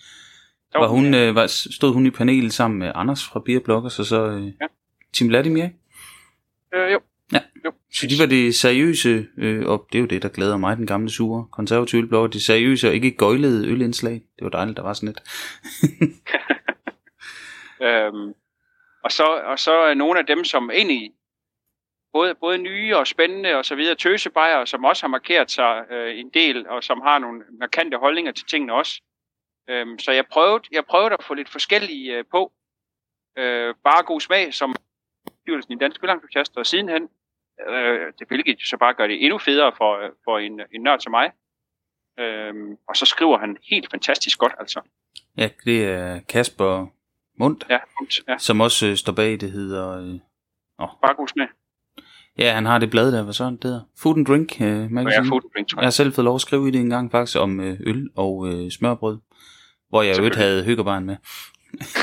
Der 0.74 0.80
var 0.80 0.88
hun, 0.88 1.14
øh, 1.14 1.36
var, 1.36 1.48
stod 1.48 1.94
hun 1.94 2.06
i 2.06 2.12
panelet 2.12 2.54
sammen 2.54 2.80
med 2.80 2.92
Anders 2.96 3.26
fra 3.26 3.42
Beer 3.46 3.60
Bloggers, 3.60 4.00
og 4.00 4.06
så 4.06 4.28
øh, 4.28 4.46
ja. 4.46 4.68
Tim 5.14 5.30
Vladimir, 5.30 5.68
Øh, 6.76 6.92
jo. 6.92 7.00
Ja, 7.34 7.42
jo 7.66 7.74
så 7.96 8.08
de 8.08 8.20
var 8.20 8.26
det 8.26 8.56
seriøse, 8.56 9.28
øh, 9.38 9.66
og 9.70 9.88
det 9.92 9.98
er 9.98 10.02
jo 10.02 10.06
det, 10.06 10.22
der 10.22 10.30
glæder 10.30 10.58
mig, 10.58 10.78
den 10.78 10.88
gamle 10.88 11.10
sure 11.10 11.48
konservative 11.52 12.02
ølblogger, 12.02 12.30
det 12.30 12.42
seriøse 12.42 12.88
og 12.88 12.94
ikke 12.94 13.12
gøjlede 13.12 13.68
ølindslag. 13.68 14.14
Det 14.14 14.44
var 14.44 14.50
dejligt, 14.50 14.78
der 14.78 14.84
var 14.84 14.94
sådan 14.94 15.08
lidt. 15.10 15.22
øhm, 17.88 18.34
og, 19.04 19.12
så, 19.12 19.24
og 19.46 19.60
så 19.60 19.74
er 19.74 19.94
nogle 19.94 20.20
af 20.20 20.26
dem, 20.26 20.44
som 20.44 20.72
egentlig 20.72 21.12
både, 22.14 22.36
både 22.36 22.58
nye 22.58 22.98
og 22.98 23.08
spændende 23.08 23.56
og 23.56 23.66
så 23.66 23.76
videre, 23.76 23.96
tøsebejer, 23.96 24.66
som 24.66 24.86
også 24.86 25.04
har 25.04 25.10
markeret 25.10 25.52
sig 25.52 25.86
øh, 25.92 26.20
en 26.20 26.30
del, 26.30 26.68
og 26.68 26.84
som 26.84 27.02
har 27.02 27.20
nogle 27.20 27.44
markante 27.60 27.98
holdninger 27.98 28.32
til 28.32 28.46
tingene 28.46 28.74
også. 28.74 29.02
Øhm, 29.70 30.00
så 30.00 30.12
jeg 30.12 30.26
prøvede, 30.32 30.64
jeg 30.72 30.86
prøvede 30.86 31.14
at 31.14 31.24
få 31.24 31.34
lidt 31.34 31.50
forskellige 31.50 32.18
øh, 32.18 32.26
på. 32.32 32.52
Øh, 33.38 33.76
bare 33.84 34.04
god 34.04 34.22
smag, 34.22 34.54
som 34.54 34.76
styrelsen 35.42 35.74
i 35.74 35.78
Dansk 35.78 36.04
Ølentusiaster 36.04 36.60
og 36.60 36.66
sidenhen, 36.66 37.10
øh, 37.70 38.14
det 38.20 38.28
hvilket 38.28 38.62
så 38.62 38.78
bare 38.78 38.94
gør 38.94 39.08
det 39.08 39.24
endnu 39.24 39.38
federe 39.38 39.72
for, 39.78 40.06
øh, 40.06 40.10
for 40.24 40.38
en, 40.38 40.62
en 40.76 40.82
nørd 40.82 41.00
som 41.00 41.12
mig. 41.12 41.32
Øhm, 42.20 42.78
og 42.90 42.96
så 42.96 43.06
skriver 43.06 43.38
han 43.38 43.58
helt 43.70 43.92
fantastisk 43.92 44.40
godt, 44.40 44.54
altså. 44.60 44.82
Ja, 45.38 45.50
det 45.66 45.86
er 45.86 46.20
Kasper 46.20 46.88
Mundt, 47.40 47.66
ja, 47.70 47.80
Mundt 48.00 48.20
ja. 48.28 48.38
som 48.38 48.62
også 48.62 48.88
øh, 48.88 48.96
står 48.96 49.14
bag, 49.14 49.32
det 49.32 49.52
hedder... 49.52 49.98
Øh, 49.98 50.20
oh. 50.78 50.90
Bare 51.02 51.16
god 51.16 51.28
smag. 51.28 51.48
Ja, 52.38 52.54
han 52.54 52.66
har 52.66 52.80
det 52.80 52.90
blad 52.90 53.12
der, 53.12 53.24
hvad 53.24 53.34
så 53.34 53.50
det 53.50 53.64
hedder? 53.64 53.82
Food 53.98 54.18
and 54.18 54.26
Drink 54.26 54.62
øh, 54.62 54.68
magazine. 54.68 55.12
Ja, 55.12 55.22
Food 55.22 55.42
and 55.44 55.52
Drink, 55.56 55.68
tror 55.68 55.78
jeg. 55.78 55.82
Jeg 55.82 55.86
har 55.86 55.92
selv 55.92 56.14
fået 56.14 56.26
lov 56.26 56.36
at 56.36 56.42
skrive 56.42 56.68
i 56.68 56.72
det 56.72 56.82
en 56.82 56.90
gang 56.90 57.12
faktisk 57.12 57.38
om 57.40 57.60
øh, 57.60 57.80
øl 57.80 58.10
og 58.16 58.48
øh, 58.48 58.72
smørbrød, 58.72 59.18
hvor 59.90 60.02
jeg 60.02 60.18
jo 60.18 60.30
havde 60.36 60.64
hyggebarn 60.64 61.06
med. 61.06 61.18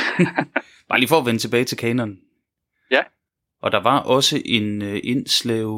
Bare 0.88 0.98
lige 0.98 1.08
for 1.08 1.18
at 1.18 1.26
vende 1.26 1.40
tilbage 1.40 1.64
til 1.64 1.78
kanonen. 1.78 2.20
Ja. 2.90 3.02
Og 3.60 3.72
der 3.72 3.80
var 3.80 3.98
også 4.00 4.42
en 4.44 4.82
øh, 4.82 5.00
indslav, 5.04 5.70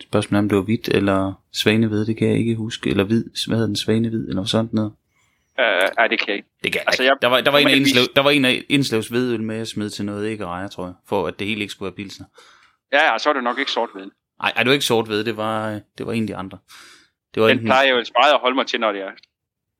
spørgsmålet 0.00 0.38
om 0.38 0.48
det 0.48 0.56
var 0.56 0.62
hvidt 0.62 0.88
eller 0.88 1.32
svanehvid, 1.52 2.06
det 2.06 2.16
kan 2.16 2.28
jeg 2.28 2.38
ikke 2.38 2.54
huske, 2.54 2.90
eller 2.90 3.04
hvid, 3.04 3.24
hvad 3.46 3.56
hedder 3.56 3.66
den, 3.66 3.76
svanehvid, 3.76 4.28
eller 4.28 4.44
sådan 4.44 4.70
noget. 4.72 4.92
Uh, 5.58 5.96
nej, 5.96 6.06
det 6.06 6.18
kan 6.18 6.28
jeg 6.28 6.36
ikke. 6.36 6.48
Det 6.62 6.72
kan 6.72 6.78
jeg 6.78 6.84
altså. 6.86 7.02
Jeg, 7.02 7.16
der 7.22 7.28
var, 7.28 7.40
der 7.40 7.50
var 7.50 7.58
en 7.58 7.68
af 7.68 7.76
indslev, 7.76 8.02
der 8.16 8.22
var 8.22 8.30
en 8.30 8.44
af 8.44 8.64
indslavs 8.68 9.08
hvedøl 9.08 9.42
med, 9.42 9.56
jeg 9.56 9.66
smed 9.66 9.90
til 9.90 10.04
noget 10.04 10.28
ikke 10.28 10.46
rejer, 10.46 10.68
tror 10.68 10.86
jeg, 10.86 10.94
for 11.06 11.26
at 11.26 11.38
det 11.38 11.46
hele 11.46 11.60
ikke 11.60 11.72
skulle 11.72 11.86
være 11.86 11.96
pilsner. 11.96 12.26
Ja, 12.92 13.18
så 13.18 13.28
er 13.28 13.32
det 13.32 13.44
nok 13.44 13.58
ikke 13.58 13.70
sort 13.70 13.90
ved. 13.94 14.10
Nej, 14.42 14.52
det 14.58 14.66
var 14.66 14.72
ikke 14.72 14.84
sort 14.84 15.08
ved, 15.08 15.24
det 15.24 15.36
var, 15.36 15.80
det 15.98 16.06
var 16.06 16.12
en 16.12 16.22
af 16.22 16.26
de 16.26 16.36
andre. 16.36 16.58
Det 17.34 17.42
var 17.42 17.48
den 17.48 17.56
enten... 17.56 17.66
plejer 17.66 17.82
jeg 17.82 17.90
jo 17.90 18.04
meget 18.20 18.34
at 18.34 18.40
holde 18.40 18.54
mig 18.54 18.66
til, 18.66 18.80
når 18.80 18.92
det 18.92 19.00
er 19.00 19.10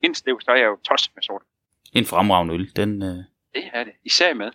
indslev, 0.04 0.40
så 0.40 0.50
er 0.50 0.56
jeg 0.56 0.66
jo 0.66 0.78
tosset 0.88 1.12
med 1.14 1.22
sort. 1.22 1.42
En 1.92 2.04
fremragende 2.04 2.54
øl, 2.54 2.70
den... 2.76 3.02
Øh... 3.02 3.16
Det 3.54 3.64
er 3.72 3.84
det, 3.84 3.92
især 4.04 4.34
med. 4.34 4.50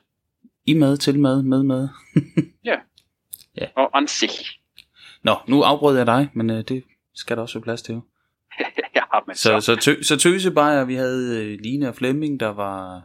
I 0.68 0.74
mad, 0.74 0.98
til 0.98 1.20
mad, 1.20 1.44
med 1.44 1.64
mad. 1.64 1.90
ja. 2.70 2.76
ja. 3.58 3.68
Og 3.76 3.98
ansig. 3.98 4.30
Nå, 5.24 5.36
nu 5.48 5.62
afbrød 5.62 5.98
jeg 5.98 6.06
dig, 6.06 6.30
men 6.34 6.50
øh, 6.50 6.64
det 6.68 6.84
skal 7.16 7.38
der 7.38 7.42
også 7.42 7.60
være 7.60 7.64
plads 7.64 7.82
til. 7.82 7.94
ja, 8.96 9.04
men 9.28 9.36
så, 9.36 9.60
så, 9.60 9.62
så, 9.62 9.76
tø, 9.76 10.02
så 10.02 10.18
tøse 10.18 10.52
bare, 10.52 10.88
vi 10.88 10.96
havde 10.96 11.44
øh, 11.44 11.60
Line 11.60 11.88
og 11.88 11.96
Flemming, 11.96 12.40
der 12.40 12.48
var... 12.48 13.02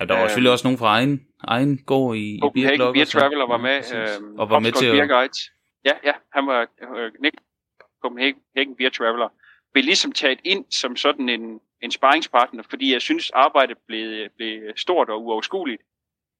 Ja, 0.00 0.04
der 0.04 0.14
var 0.14 0.22
øh, 0.22 0.28
selvfølgelig 0.28 0.52
også 0.52 0.66
nogen 0.66 0.78
fra 0.78 0.86
egen, 0.86 1.26
egen 1.44 1.78
gård 1.78 2.16
i, 2.16 2.34
i 2.34 2.40
Beer 2.54 2.92
Beer 2.92 3.04
Traveler 3.04 3.46
var 3.46 3.56
med. 3.56 3.76
Øh, 3.94 4.38
og 4.38 4.50
var 4.50 4.58
med 4.58 4.72
til 4.72 4.86
at... 4.86 5.08
Guide. 5.08 5.32
Ja, 5.84 5.92
ja, 6.04 6.12
han 6.32 6.46
var 6.46 6.60
øh, 6.96 7.12
Nick 7.22 7.36
Copenhagen 8.02 8.76
Beer 8.78 8.90
Traveler. 8.90 9.28
Blev 9.72 9.84
ligesom 9.84 10.12
taget 10.12 10.38
ind 10.44 10.64
som 10.70 10.96
sådan 10.96 11.28
en, 11.28 11.60
en 11.82 11.90
sparringspartner, 11.90 12.62
fordi 12.70 12.92
jeg 12.92 13.02
synes, 13.02 13.30
arbejdet 13.30 13.76
blev, 13.86 14.28
blev 14.36 14.60
stort 14.76 15.08
og 15.08 15.24
uoverskueligt. 15.24 15.82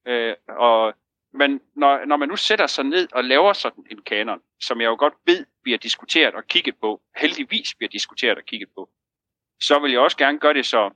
Øh, 0.08 0.34
og 0.48 0.94
men 1.34 1.60
når, 1.76 2.04
når 2.06 2.16
man 2.16 2.28
nu 2.28 2.36
sætter 2.36 2.66
sig 2.66 2.84
ned 2.84 3.08
og 3.12 3.24
laver 3.24 3.52
sådan 3.52 3.84
en 3.90 3.98
kanon, 4.06 4.38
som 4.60 4.80
jeg 4.80 4.86
jo 4.86 4.96
godt 4.98 5.14
ved 5.26 5.44
bliver 5.62 5.78
diskuteret 5.78 6.34
og 6.34 6.42
kigget 6.48 6.74
på, 6.80 7.00
heldigvis 7.16 7.74
bliver 7.74 7.90
diskuteret 7.90 8.38
og 8.38 8.44
kigget 8.44 8.68
på, 8.74 8.88
så 9.60 9.78
vil 9.78 9.90
jeg 9.90 10.00
også 10.00 10.16
gerne 10.16 10.38
gøre 10.38 10.54
det 10.54 10.66
så 10.66 10.90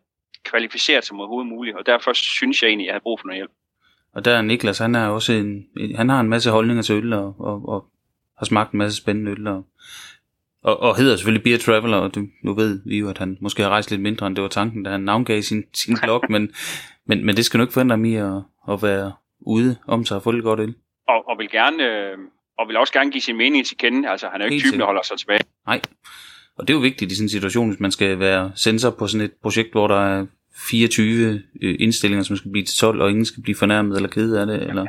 kvalificeret 0.45 1.05
som 1.05 1.21
overhovedet 1.21 1.49
muligt, 1.49 1.77
og 1.77 1.87
derfor 1.87 2.13
synes 2.13 2.63
jeg 2.63 2.69
egentlig, 2.69 2.85
at 2.85 2.89
jeg 2.89 2.95
har 2.95 3.01
brug 3.01 3.21
for 3.21 3.27
noget 3.27 3.39
hjælp. 3.39 3.51
Og 4.15 4.25
der 4.25 4.37
er 4.37 4.43
Niklas, 4.43 4.79
han 4.79 4.95
er 4.95 5.07
også 5.07 5.33
en, 5.33 5.67
han 5.97 6.09
har 6.09 6.21
en 6.21 6.29
masse 6.29 6.51
holdninger 6.51 6.83
til 6.83 6.95
øl, 6.95 7.13
og, 7.13 7.35
og, 7.39 7.69
og 7.69 7.87
har 8.39 8.45
smagt 8.47 8.73
en 8.73 8.79
masse 8.79 8.99
spændende 8.99 9.31
øl, 9.31 9.47
og, 9.47 9.65
og, 10.63 10.81
og 10.81 10.97
hedder 10.97 11.17
selvfølgelig 11.17 11.45
Beer 11.45 11.59
Traveler, 11.59 11.97
og 11.97 12.15
du, 12.15 12.27
nu 12.43 12.55
ved 12.55 12.81
vi 12.87 12.99
jo, 12.99 13.11
at 13.11 13.19
han 13.19 13.39
måske 13.41 13.63
har 13.63 13.71
rejst 13.71 13.91
lidt 13.91 14.03
mindre, 14.03 14.27
end 14.27 14.37
det 14.37 14.43
var 14.43 14.49
tanken, 14.49 14.83
da 14.83 14.91
han 14.91 15.01
navngav 15.01 15.43
sin, 15.43 15.65
sin 15.75 15.97
blog, 16.03 16.23
men, 16.31 16.55
men, 17.05 17.27
men 17.27 17.37
det 17.37 17.45
skal 17.45 17.61
ikke 17.61 17.73
forhindre 17.73 17.99
mig 17.99 18.17
at, 18.17 18.43
at 18.69 18.83
være 18.83 19.13
ude 19.41 19.77
om 19.87 20.05
sig 20.05 20.17
og 20.17 20.23
få 20.23 20.31
lidt 20.31 20.45
godt 20.45 20.61
øl. 20.61 20.75
Og, 21.09 21.29
og 21.29 21.39
vil 21.39 21.51
gerne, 21.51 21.85
øh, 21.85 22.19
og 22.59 22.69
vil 22.69 22.77
også 22.77 22.93
gerne 22.93 23.11
give 23.11 23.23
sin 23.23 23.37
mening 23.37 23.67
til 23.67 23.77
kende, 23.77 24.11
altså 24.11 24.29
han 24.29 24.41
er 24.41 24.45
jo 24.45 24.53
ikke 24.53 24.55
Helt 24.55 24.65
typen, 24.65 24.81
der 24.81 24.87
holder 24.87 25.03
sig 25.03 25.19
tilbage. 25.19 25.41
Nej, 25.67 25.81
og 26.57 26.69
det 26.69 26.73
er 26.73 26.77
jo 26.77 26.81
vigtigt 26.81 27.13
i 27.13 27.15
sådan 27.15 27.25
en 27.25 27.29
situation, 27.29 27.69
hvis 27.69 27.81
man 27.81 27.93
skal 27.93 28.19
være 28.19 28.53
sensor 28.55 28.91
på 28.91 29.07
sådan 29.07 29.25
et 29.25 29.33
projekt, 29.43 29.73
hvor 29.73 29.89
der 29.89 30.19
er 30.19 30.27
24 30.57 31.43
øh, 31.63 31.77
indstillinger, 31.81 32.23
som 32.23 32.37
skal 32.37 32.51
blive 32.51 32.65
til 32.65 32.79
12, 32.79 33.01
og 33.01 33.11
ingen 33.11 33.25
skal 33.25 33.43
blive 33.43 33.57
fornærmet 33.57 33.97
eller 33.97 34.09
ked 34.09 34.35
af 34.35 34.47
det, 34.47 34.63
eller... 34.63 34.87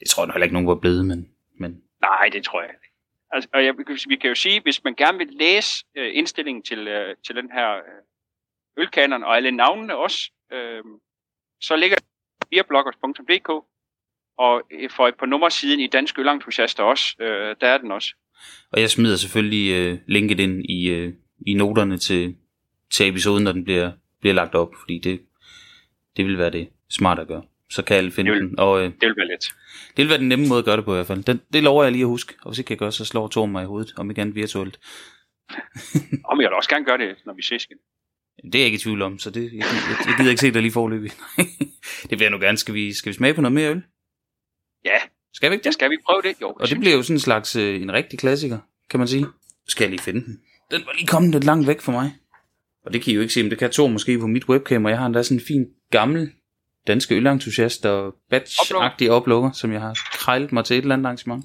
Det 0.00 0.08
tror 0.08 0.24
jeg 0.24 0.32
heller 0.32 0.44
ikke, 0.44 0.52
nogen 0.52 0.68
var 0.68 0.74
blevet, 0.74 1.06
men, 1.06 1.28
men 1.60 1.82
Nej, 2.00 2.28
det 2.32 2.44
tror 2.44 2.60
jeg 2.60 2.70
ikke. 2.70 2.86
Altså, 3.30 3.48
og 3.54 3.64
jeg, 3.64 3.74
vi 4.08 4.16
kan 4.16 4.28
jo 4.28 4.34
sige, 4.34 4.60
hvis 4.60 4.84
man 4.84 4.94
gerne 4.94 5.18
vil 5.18 5.28
læse 5.30 5.84
øh, 5.96 6.10
indstillingen 6.14 6.62
til, 6.62 6.88
øh, 6.88 7.16
til 7.26 7.36
den 7.36 7.50
her 7.52 7.76
øh, 7.76 8.02
ølkanon, 8.76 9.24
og 9.24 9.36
alle 9.36 9.50
navnene 9.50 9.96
også, 9.96 10.30
øh, 10.52 10.82
så 11.60 11.76
ligger 11.76 11.96
beerbloggers.dk, 12.50 13.48
og 14.38 14.62
for 14.90 15.08
et 15.08 15.14
par 15.18 15.26
nummer 15.26 15.48
siden 15.48 15.80
i 15.80 15.86
Dansk 15.86 16.18
Ølentusiaster 16.18 16.82
også, 16.82 17.16
øh, 17.20 17.56
der 17.60 17.66
er 17.68 17.78
den 17.78 17.92
også. 17.92 18.14
Og 18.72 18.80
jeg 18.80 18.90
smider 18.90 19.16
selvfølgelig 19.16 19.72
øh, 19.72 19.98
linket 20.06 20.40
ind 20.40 20.64
i, 20.70 20.88
øh, 20.90 21.12
i 21.46 21.54
noterne 21.54 21.98
til, 21.98 22.36
til 22.90 23.08
episoden, 23.08 23.44
når 23.44 23.52
den 23.52 23.64
bliver, 23.64 23.92
bliver 24.20 24.34
lagt 24.34 24.54
op, 24.54 24.74
fordi 24.80 24.98
det, 24.98 25.20
det 26.16 26.24
vil 26.26 26.38
være 26.38 26.50
det 26.50 26.68
smart 26.90 27.18
at 27.18 27.28
gøre. 27.28 27.42
Så 27.70 27.82
kan 27.84 27.96
alle 27.96 28.10
finde 28.10 28.30
Det 28.30 28.40
vil- 28.40 28.48
den. 28.48 28.58
Og 28.58 28.78
øh, 28.78 28.84
Det 28.84 29.08
vil 29.08 29.16
være 29.16 29.26
let. 29.26 29.54
det 29.96 30.02
vil 30.02 30.08
være 30.08 30.18
den 30.18 30.28
nemme 30.28 30.48
måde 30.48 30.58
at 30.58 30.64
gøre 30.64 30.76
det 30.76 30.84
på 30.84 30.92
i 30.92 30.94
hvert 30.94 31.06
fald. 31.06 31.22
Den, 31.24 31.40
det 31.52 31.62
lover 31.62 31.82
jeg 31.82 31.92
lige 31.92 32.02
at 32.02 32.08
huske. 32.08 32.34
Og 32.42 32.50
hvis 32.50 32.58
ikke 32.58 32.72
jeg 32.72 32.78
gør, 32.78 32.90
så 32.90 33.04
slår 33.04 33.28
Torben 33.28 33.52
mig 33.52 33.62
i 33.62 33.66
hovedet, 33.66 33.92
om 33.96 34.10
ikke 34.10 34.20
andet 34.22 34.34
virtuelt. 34.34 34.78
Og 36.24 36.30
jeg 36.42 36.48
vil 36.48 36.52
også 36.56 36.68
gerne 36.70 36.84
gøre 36.84 36.98
det, 36.98 37.16
når 37.26 37.32
vi 37.34 37.42
ses 37.42 37.64
igen. 37.64 37.78
Det 38.44 38.54
er 38.54 38.58
jeg 38.58 38.66
ikke 38.66 38.76
i 38.76 38.78
tvivl 38.78 39.02
om, 39.02 39.18
så 39.18 39.30
det, 39.30 39.42
jeg, 39.42 39.52
jeg, 39.52 40.06
jeg 40.06 40.14
gider 40.18 40.30
ikke 40.30 40.40
se 40.40 40.50
dig 40.50 40.62
lige 40.62 40.72
forløbig. 40.72 41.10
det 42.10 42.10
vil 42.10 42.20
jeg 42.20 42.30
nu 42.30 42.38
gerne. 42.38 42.58
Skal 42.58 42.74
vi, 42.74 42.92
skal 42.92 43.10
vi 43.12 43.16
smage 43.16 43.34
på 43.34 43.40
noget 43.40 43.52
mere 43.52 43.70
øl? 43.70 43.82
Ja, 44.84 44.98
Skal 45.34 45.50
vi 45.50 45.54
ikke 45.54 45.64
ja 45.64 45.64
det? 45.64 45.72
skal 45.74 45.90
vi 45.90 45.96
prøve 46.06 46.22
det? 46.22 46.34
Jo, 46.40 46.52
Og 46.60 46.68
det 46.68 46.78
bliver 46.80 46.96
jo 46.96 47.02
sådan 47.02 47.16
en 47.16 47.20
slags 47.20 47.56
øh, 47.56 47.82
en 47.82 47.92
rigtig 47.92 48.18
klassiker, 48.18 48.58
kan 48.90 49.00
man 49.00 49.08
sige. 49.08 49.26
Skal 49.68 49.84
jeg 49.84 49.90
lige 49.90 50.02
finde 50.02 50.24
den. 50.24 50.40
Den 50.70 50.82
var 50.86 50.92
lige 50.92 51.06
kommet 51.06 51.32
lidt 51.32 51.44
langt 51.44 51.66
væk 51.68 51.80
fra 51.80 51.92
mig. 51.92 52.14
Og 52.84 52.92
det 52.92 53.02
kan 53.02 53.12
I 53.12 53.14
jo 53.14 53.20
ikke 53.20 53.34
se, 53.34 53.42
men 53.42 53.50
det 53.50 53.58
kan 53.58 53.70
Thor 53.70 53.88
måske 53.88 54.18
på 54.18 54.26
mit 54.26 54.48
webcam, 54.48 54.84
og 54.84 54.90
jeg 54.90 54.98
har 54.98 55.06
endda 55.06 55.22
sådan 55.22 55.36
en 55.36 55.44
fin 55.46 55.66
gammel 55.90 56.32
danske 56.86 57.14
ølentusiast 57.14 57.86
og 57.86 58.14
batch-agtig 58.34 59.08
oplukker, 59.08 59.52
som 59.52 59.72
jeg 59.72 59.80
har 59.80 59.98
krejlet 60.12 60.52
mig 60.52 60.64
til 60.64 60.76
et 60.76 60.82
eller 60.82 60.94
andet 60.94 61.06
arrangement. 61.06 61.44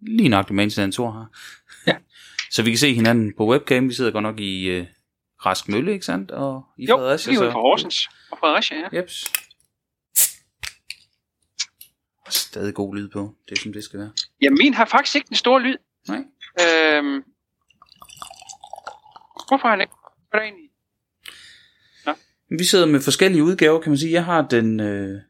Lige 0.00 0.28
nok 0.28 0.46
det 0.46 0.54
den 0.82 0.92
Thor 0.92 1.10
har. 1.10 1.30
Så 2.50 2.62
vi 2.62 2.70
kan 2.70 2.78
se 2.78 2.94
hinanden 2.94 3.32
på 3.36 3.48
webcam. 3.50 3.88
Vi 3.88 3.94
sidder 3.94 4.10
godt 4.10 4.22
nok 4.22 4.40
i 4.40 4.64
øh, 4.68 4.86
Rask 5.46 5.68
Mølle, 5.68 5.92
ikke 5.92 6.06
sandt? 6.06 6.30
Og 6.30 6.64
i 6.78 6.86
Jo, 6.86 6.96
Fredericia. 6.96 7.30
lige 7.32 7.40
ude 7.42 7.52
fra 7.52 7.60
Horsens 7.60 8.08
og 8.30 8.38
Fredericia, 8.38 8.76
ja. 8.78 8.88
Jeps. 8.98 9.32
Stadig 12.30 12.74
god 12.74 12.96
lyd 12.96 13.08
på. 13.08 13.34
Det 13.48 13.58
er 13.58 13.62
som 13.62 13.72
det 13.72 13.84
skal 13.84 13.98
være. 14.00 14.12
Ja, 14.42 14.50
min 14.50 14.74
har 14.74 14.84
faktisk 14.84 15.16
ikke 15.16 15.28
den 15.28 15.36
store 15.36 15.60
lyd. 15.62 15.76
Nej. 16.08 16.16
Øhm, 16.60 17.22
hvorfor 19.48 19.68
har 19.68 19.70
han 19.70 19.80
ikke? 19.80 19.92
Hvad 20.30 20.40
er 20.40 20.44
der 20.44 20.44
egentlig? 20.44 20.62
Vi 22.58 22.64
sidder 22.64 22.86
med 22.86 23.00
forskellige 23.00 23.42
udgaver, 23.44 23.80
kan 23.80 23.90
man 23.90 23.98
sige. 23.98 24.12
Jeg 24.12 24.24
har 24.24 24.42
den 24.42 24.80
øh, 24.80 25.20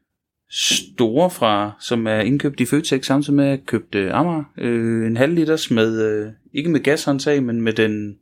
store 0.49 1.29
fra, 1.29 1.71
som 1.79 2.07
er 2.07 2.19
indkøbt 2.19 2.59
i 2.59 2.65
Føtex, 2.65 3.05
samtidig 3.05 3.35
med 3.35 3.45
at 3.45 3.49
jeg 3.49 3.59
købte 3.65 3.99
øh, 3.99 4.19
Amager. 4.19 4.43
Øh, 4.57 5.07
en 5.07 5.17
halv 5.17 5.33
liters 5.33 5.71
med, 5.71 6.01
øh, 6.01 6.31
ikke 6.53 6.69
med 6.69 6.79
gashåndtag, 6.79 7.43
men 7.43 7.61
med 7.61 7.73
den 7.73 8.17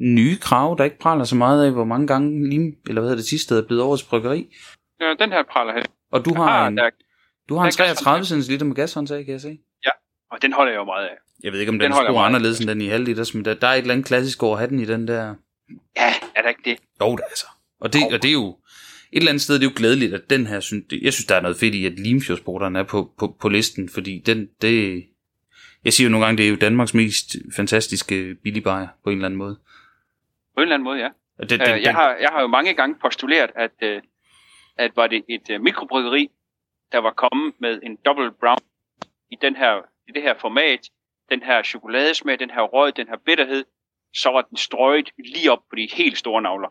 nye 0.00 0.36
krav, 0.36 0.74
der 0.78 0.84
ikke 0.84 0.98
praler 0.98 1.24
så 1.24 1.36
meget 1.36 1.64
af, 1.66 1.72
hvor 1.72 1.84
mange 1.84 2.06
gange 2.06 2.50
lim, 2.50 2.76
eller 2.88 3.00
hvad 3.00 3.10
hedder 3.10 3.22
det 3.22 3.28
sidste 3.28 3.54
er 3.54 3.62
blevet 3.62 3.82
årets 3.82 4.02
bryggeri. 4.02 4.56
Ja, 5.00 5.14
den 5.18 5.32
her 5.32 5.42
praler 5.52 5.72
her. 5.72 5.82
Og 6.12 6.24
du 6.24 6.30
Jeg 6.34 6.42
har, 6.42 6.66
en, 6.66 6.76
der, 6.76 6.90
du 7.48 7.54
har 7.56 7.66
en 7.66 7.72
der 7.72 7.84
er 7.84 7.94
33 7.94 8.42
cm 8.42 8.66
med 8.66 8.74
gashåndtag, 8.74 9.24
kan 9.24 9.32
jeg 9.32 9.40
se. 9.40 9.58
og 10.30 10.42
den 10.42 10.52
holder 10.52 10.72
jeg 10.72 10.78
jo 10.78 10.84
meget 10.84 11.04
af. 11.04 11.14
Jeg 11.42 11.52
ved 11.52 11.60
ikke, 11.60 11.70
om 11.70 11.78
Den 11.78 11.92
den, 11.92 12.00
er 12.00 12.18
anderledes 12.18 12.60
end 12.60 12.68
den 12.68 12.80
i 12.80 12.86
halv 12.86 13.04
liters, 13.04 13.34
men 13.34 13.44
der, 13.44 13.54
der 13.54 13.66
er 13.66 13.72
et 13.72 13.78
eller 13.78 13.94
andet 13.94 14.06
klassisk 14.06 14.42
over 14.42 14.52
at 14.52 14.58
have 14.58 14.70
den 14.70 14.80
i 14.80 14.84
den 14.84 15.08
der 15.08 15.34
Ja, 15.96 16.14
er 16.36 16.42
der 16.42 16.48
ikke 16.48 16.62
det? 16.64 16.78
Jo, 17.00 17.16
det 17.16 17.20
er 17.20 17.28
altså. 17.28 17.46
Og 17.80 17.92
det, 17.92 18.02
og 18.12 18.22
det 18.22 18.28
er 18.28 18.32
jo 18.32 18.56
et 19.12 19.18
eller 19.18 19.30
andet 19.30 19.42
sted, 19.42 19.54
det 19.54 19.66
er 19.66 19.70
jo 19.70 19.76
glædeligt, 19.76 20.14
at 20.14 20.30
den 20.30 20.46
her, 20.46 20.60
synes, 20.60 20.84
jeg 21.02 21.12
synes, 21.12 21.26
der 21.26 21.34
er 21.34 21.40
noget 21.40 21.56
fedt 21.56 21.74
i, 21.74 21.86
at 21.86 21.98
Limfjordsporteren 21.98 22.76
er 22.76 22.82
på, 22.82 23.12
på, 23.18 23.36
på 23.40 23.48
listen, 23.48 23.88
fordi 23.88 24.18
den, 24.18 24.48
det, 24.62 25.06
jeg 25.84 25.92
siger 25.92 26.08
jo 26.08 26.10
nogle 26.10 26.26
gange, 26.26 26.38
det 26.38 26.46
er 26.46 26.50
jo 26.50 26.56
Danmarks 26.56 26.94
mest 26.94 27.36
fantastiske 27.56 28.34
billigbajer 28.34 28.88
på 29.04 29.10
en 29.10 29.16
eller 29.16 29.26
anden 29.26 29.38
måde. 29.38 29.58
På 30.54 30.60
en 30.60 30.62
eller 30.62 30.74
anden 30.74 30.84
måde, 30.84 30.98
ja. 30.98 31.08
Og 31.38 31.50
det, 31.50 31.60
Øh, 31.60 31.66
den, 31.66 31.82
jeg, 31.82 31.94
har, 31.94 32.16
jeg 32.20 32.28
har 32.28 32.40
jo 32.40 32.46
mange 32.46 32.74
gange 32.74 32.96
postuleret, 33.02 33.50
at, 33.56 33.72
øh, 33.82 34.02
at 34.76 34.96
var 34.96 35.06
det 35.06 35.24
et 35.28 35.50
øh, 35.50 35.60
mikrobryggeri, 35.60 36.30
der 36.92 36.98
var 36.98 37.12
kommet 37.12 37.54
med 37.58 37.80
en 37.82 37.96
double 37.96 38.32
brown 38.40 38.58
i, 39.30 39.36
den 39.42 39.56
her, 39.56 39.82
i 40.08 40.12
det 40.12 40.22
her 40.22 40.34
format, 40.40 40.80
den 41.30 41.42
her 41.42 41.62
chokoladesmag, 41.62 42.38
den 42.38 42.50
her 42.50 42.62
røg, 42.62 42.96
den 42.96 43.08
her 43.08 43.16
bitterhed, 43.26 43.64
så 44.14 44.30
var 44.30 44.42
den 44.42 44.56
strøget 44.56 45.10
lige 45.18 45.52
op 45.52 45.62
på 45.70 45.76
de 45.76 45.88
helt 45.92 46.18
store 46.18 46.42
navler. 46.42 46.68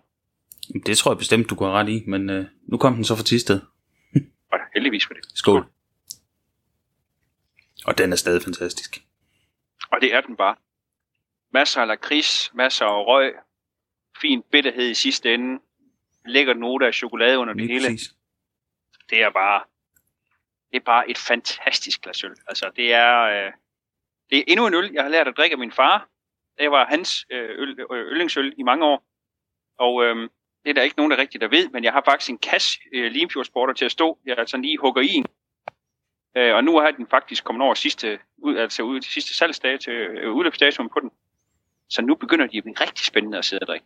Det 0.85 0.97
tror 0.97 1.11
jeg 1.11 1.17
bestemt, 1.17 1.49
du 1.49 1.55
går 1.55 1.71
ret 1.71 1.89
i, 1.89 2.03
men 2.07 2.29
øh, 2.29 2.45
nu 2.61 2.77
kom 2.77 2.95
den 2.95 3.03
så 3.03 3.15
fra 3.15 3.23
Tisted. 3.23 3.61
Og 4.51 4.59
heldigvis 4.73 5.05
for 5.05 5.13
det. 5.13 5.23
Skål. 5.35 5.65
Og 7.85 7.97
den 7.97 8.11
er 8.11 8.15
stadig 8.15 8.41
fantastisk. 8.43 9.03
Og 9.91 10.01
det 10.01 10.13
er 10.13 10.21
den 10.21 10.35
bare. 10.35 10.55
Masser 11.53 11.81
af 11.81 11.87
lakrids, 11.87 12.51
masser 12.53 12.85
af 12.85 13.05
røg, 13.05 13.33
fin 14.21 14.43
bitterhed 14.51 14.89
i 14.89 14.93
sidste 14.93 15.33
ende, 15.33 15.61
lækker 16.25 16.53
note 16.53 16.85
af 16.87 16.93
chokolade 16.93 17.37
under 17.37 17.53
det 17.53 17.67
hele. 17.67 17.85
præcis. 17.85 18.15
det 19.09 19.21
er 19.21 19.29
bare 19.29 19.63
det 20.71 20.77
er 20.77 20.83
bare 20.85 21.09
et 21.09 21.17
fantastisk 21.17 22.01
glas 22.01 22.23
øl. 22.23 22.35
Altså 22.47 22.71
det 22.75 22.93
er 22.93 23.21
øh, 23.21 23.51
det 24.29 24.37
er 24.37 24.43
endnu 24.47 24.67
en 24.67 24.73
øl, 24.73 24.91
jeg 24.93 25.03
har 25.03 25.09
lært 25.09 25.27
at 25.27 25.37
drikke 25.37 25.53
af 25.53 25.57
min 25.57 25.71
far. 25.71 26.09
Det 26.57 26.71
var 26.71 26.85
hans 26.85 27.25
øh, 27.29 27.49
øl, 27.49 27.79
øh, 27.91 28.11
yndlingsøl 28.11 28.53
i 28.57 28.63
mange 28.63 28.85
år. 28.85 29.03
Og 29.77 30.03
øh, 30.03 30.29
det 30.63 30.69
er 30.69 30.73
der 30.73 30.81
ikke 30.81 30.97
nogen, 30.97 31.11
der 31.11 31.17
rigtigt 31.17 31.41
der 31.41 31.47
ved, 31.47 31.69
men 31.69 31.83
jeg 31.83 31.93
har 31.93 32.01
faktisk 32.05 32.29
en 32.29 32.37
kasse 32.37 32.79
øh, 32.93 33.11
Limfjordsporter 33.11 33.73
til 33.73 33.85
at 33.85 33.91
stå. 33.91 34.19
Jeg 34.25 34.37
altså 34.37 34.57
lige 34.57 34.77
hugger 34.77 35.01
i 35.01 35.13
en. 35.13 35.25
Øh, 36.37 36.55
og 36.55 36.63
nu 36.63 36.79
har 36.79 36.91
den 36.91 37.07
faktisk 37.07 37.43
kommet 37.43 37.65
over 37.65 37.73
sidste, 37.73 38.19
ud, 38.37 38.57
altså 38.57 38.83
ud 38.83 38.99
til 38.99 39.11
sidste 39.11 39.35
salgsdag 39.35 39.79
til 39.79 39.93
øh, 39.93 40.33
udløbsdatoen 40.33 40.89
på 40.89 40.99
den. 40.99 41.11
Så 41.89 42.01
nu 42.01 42.15
begynder 42.15 42.47
de 42.47 42.57
at 42.57 42.63
blive 42.63 42.75
rigtig 42.81 43.05
spændende 43.05 43.37
at 43.37 43.45
sidde 43.45 43.63
og 43.63 43.67
drikke. 43.67 43.85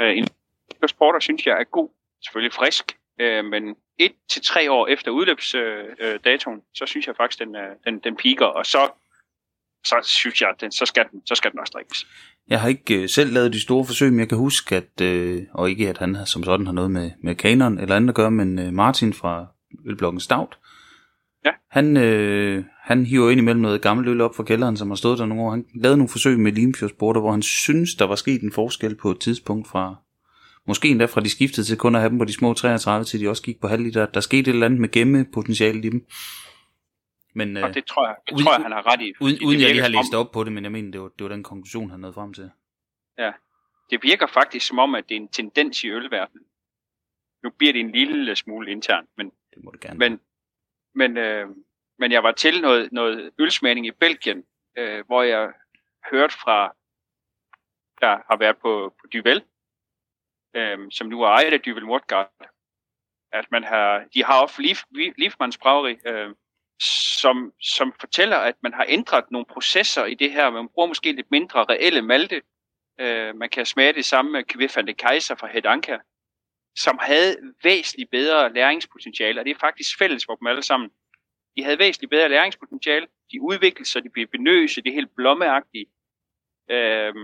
Øh, 0.00 0.16
en 0.16 0.28
Limfjordsporter 0.70 1.20
synes 1.20 1.46
jeg 1.46 1.60
er 1.60 1.64
god. 1.64 1.88
Selvfølgelig 2.24 2.52
frisk, 2.52 2.98
øh, 3.20 3.44
men 3.44 3.76
et 3.98 4.12
til 4.28 4.42
tre 4.42 4.70
år 4.72 4.86
efter 4.86 5.10
udløbsdatoen, 5.10 5.96
øh, 6.00 6.20
datoen, 6.24 6.62
så 6.74 6.86
synes 6.86 7.06
jeg 7.06 7.16
faktisk, 7.16 7.38
den, 7.38 7.56
øh, 7.56 7.76
den, 7.84 7.98
den 7.98 8.16
piker, 8.16 8.46
og 8.46 8.66
så, 8.66 8.90
så 9.84 10.00
synes 10.02 10.40
jeg, 10.40 10.48
at 10.48 10.60
den, 10.60 10.72
så, 10.72 10.86
skal 10.86 11.08
den, 11.10 11.26
så 11.26 11.34
skal 11.34 11.50
den 11.50 11.60
også 11.60 11.70
drikkes. 11.70 12.06
Jeg 12.50 12.60
har 12.60 12.68
ikke 12.68 13.02
øh, 13.02 13.08
selv 13.08 13.32
lavet 13.32 13.52
de 13.52 13.60
store 13.60 13.84
forsøg, 13.84 14.10
men 14.10 14.20
jeg 14.20 14.28
kan 14.28 14.38
huske, 14.38 14.76
at, 14.76 15.00
øh, 15.02 15.42
og 15.54 15.70
ikke 15.70 15.88
at 15.88 15.98
han 15.98 16.16
som 16.26 16.44
sådan 16.44 16.66
har 16.66 16.72
noget 16.72 16.90
med, 16.90 17.10
med 17.22 17.34
kanon 17.34 17.78
eller 17.78 17.96
andet 17.96 18.08
at 18.08 18.14
gøre, 18.14 18.30
men 18.30 18.58
øh, 18.58 18.72
Martin 18.72 19.12
fra 19.12 19.46
Ølblokken 19.86 20.20
Stout, 20.20 20.58
Ja. 21.44 21.50
han, 21.70 21.96
øh, 21.96 22.64
han 22.82 23.06
hiver 23.06 23.30
ind 23.30 23.40
imellem 23.40 23.60
noget 23.62 23.82
gammelt 23.82 24.08
øl 24.08 24.20
op 24.20 24.34
fra 24.36 24.42
kælderen, 24.42 24.76
som 24.76 24.88
har 24.88 24.96
stået 24.96 25.18
der 25.18 25.26
nogle 25.26 25.42
år. 25.42 25.50
Han 25.50 25.64
lavede 25.74 25.96
nogle 25.96 26.08
forsøg 26.08 26.38
med 26.38 26.52
Limfjordsborter, 26.52 27.20
hvor 27.20 27.30
han 27.30 27.42
synes, 27.42 27.94
der 27.94 28.04
var 28.04 28.14
sket 28.14 28.42
en 28.42 28.52
forskel 28.52 28.94
på 28.94 29.10
et 29.10 29.18
tidspunkt 29.20 29.68
fra, 29.68 29.94
måske 30.66 30.88
endda 30.88 31.04
fra 31.04 31.20
de 31.20 31.28
skiftede 31.28 31.66
til 31.66 31.76
kun 31.76 31.94
at 31.94 32.00
have 32.00 32.10
dem 32.10 32.18
på 32.18 32.24
de 32.24 32.32
små 32.32 32.54
33, 32.54 33.04
til 33.04 33.20
de 33.20 33.28
også 33.28 33.42
gik 33.42 33.60
på 33.60 33.68
halv 33.68 33.82
liter. 33.82 34.06
Der 34.06 34.20
skete 34.20 34.50
et 34.50 34.54
eller 34.54 34.66
andet 34.66 34.80
med 34.80 34.90
gemmepotentialet 34.90 35.84
i 35.84 35.88
dem. 35.88 36.02
Men 37.38 37.56
øh, 37.56 37.62
Og 37.64 37.74
det 37.74 37.84
tror 37.86 38.06
jeg, 38.06 38.16
det 38.26 38.32
uden- 38.34 38.44
tror 38.44 38.52
jeg 38.54 38.62
han 38.62 38.72
har 38.72 38.86
ret 38.92 39.00
i. 39.00 39.08
uden, 39.20 39.36
uden 39.46 39.60
jeg 39.60 39.68
lige 39.70 39.82
har 39.82 39.88
som 39.88 39.96
om- 39.98 40.02
læst 40.02 40.14
op 40.14 40.30
på 40.32 40.44
det, 40.44 40.52
men 40.52 40.64
jeg 40.64 40.72
mener, 40.72 40.90
det 40.90 41.00
var, 41.00 41.08
det 41.08 41.22
var 41.24 41.28
den 41.36 41.42
konklusion, 41.42 41.90
han 41.90 42.00
nåede 42.00 42.14
frem 42.14 42.34
til. 42.34 42.50
Det 43.90 44.02
virker 44.02 44.26
faktisk 44.26 44.66
som 44.66 44.78
om, 44.78 44.94
at 44.94 45.08
det 45.08 45.16
er 45.16 45.20
en 45.20 45.28
tendens 45.28 45.84
i 45.84 45.88
ølverdenen. 45.90 46.44
Nu 47.42 47.50
bliver 47.50 47.72
det 47.72 47.80
en 47.80 47.90
lille 47.92 48.36
smule 48.36 48.70
internt, 48.70 49.08
men, 49.16 49.32
Det 49.54 49.64
må 49.64 49.70
det 49.70 49.80
gerne 49.80 49.98
men, 49.98 50.20
men, 50.94 51.16
øh, 51.16 51.48
men 51.98 52.12
jeg 52.12 52.22
var 52.22 52.32
til 52.32 52.60
noget, 52.60 52.92
noget 52.92 53.30
ølsmagning 53.38 53.86
i 53.86 53.90
Belgien, 53.90 54.44
øh, 54.78 55.06
hvor 55.06 55.22
jeg 55.22 55.52
hørte 56.10 56.34
fra, 56.34 56.74
der 58.00 58.16
har 58.30 58.36
været 58.36 58.56
på, 58.56 58.94
på 59.00 59.06
Duvel, 59.12 59.42
øh, 60.54 60.78
som 60.90 61.06
nu 61.06 61.22
er 61.22 61.28
ejet 61.28 61.52
af 61.52 61.60
Duvel 61.60 61.86
Mortgard. 61.86 62.32
at 63.32 63.50
man 63.50 63.64
har, 63.64 64.04
de 64.14 64.24
har 64.24 64.42
også 64.42 64.62
Lief, 64.62 64.82
Liefmans 65.18 65.58
Braueri, 65.58 65.96
øh, 66.06 66.34
som, 67.20 67.52
som 67.60 67.92
fortæller, 68.00 68.36
at 68.36 68.54
man 68.62 68.74
har 68.74 68.86
ændret 68.88 69.24
nogle 69.30 69.46
processer 69.50 70.04
i 70.04 70.14
det 70.14 70.32
her. 70.32 70.50
Man 70.50 70.68
bruger 70.68 70.88
måske 70.88 71.12
lidt 71.12 71.30
mindre 71.30 71.64
reelle 71.64 72.02
malte. 72.02 72.42
Øh, 73.00 73.36
man 73.36 73.48
kan 73.50 73.66
smage 73.66 73.92
det 73.92 74.04
samme 74.04 74.30
med 74.30 74.42
Cuvée 74.52 74.72
van 74.76 74.86
de 74.86 74.94
Kaiser 74.94 75.34
fra 75.34 75.48
Hedanka, 75.52 75.98
som 76.76 76.98
havde 77.00 77.36
væsentligt 77.62 78.10
bedre 78.10 78.52
læringspotentiale, 78.52 79.40
og 79.40 79.44
det 79.44 79.50
er 79.50 79.58
faktisk 79.58 79.98
fælles 79.98 80.24
for 80.26 80.34
dem 80.34 80.46
alle 80.46 80.62
sammen. 80.62 80.90
De 81.56 81.64
havde 81.64 81.78
væsentligt 81.78 82.10
bedre 82.10 82.28
læringspotentiale, 82.28 83.06
de 83.32 83.42
udviklede 83.42 83.88
sig, 83.88 84.04
de 84.04 84.10
blev 84.10 84.26
benøse, 84.26 84.82
det 84.82 84.90
er 84.90 84.94
helt 84.94 85.14
blommeagtige. 85.16 85.86
Øh, 86.70 87.14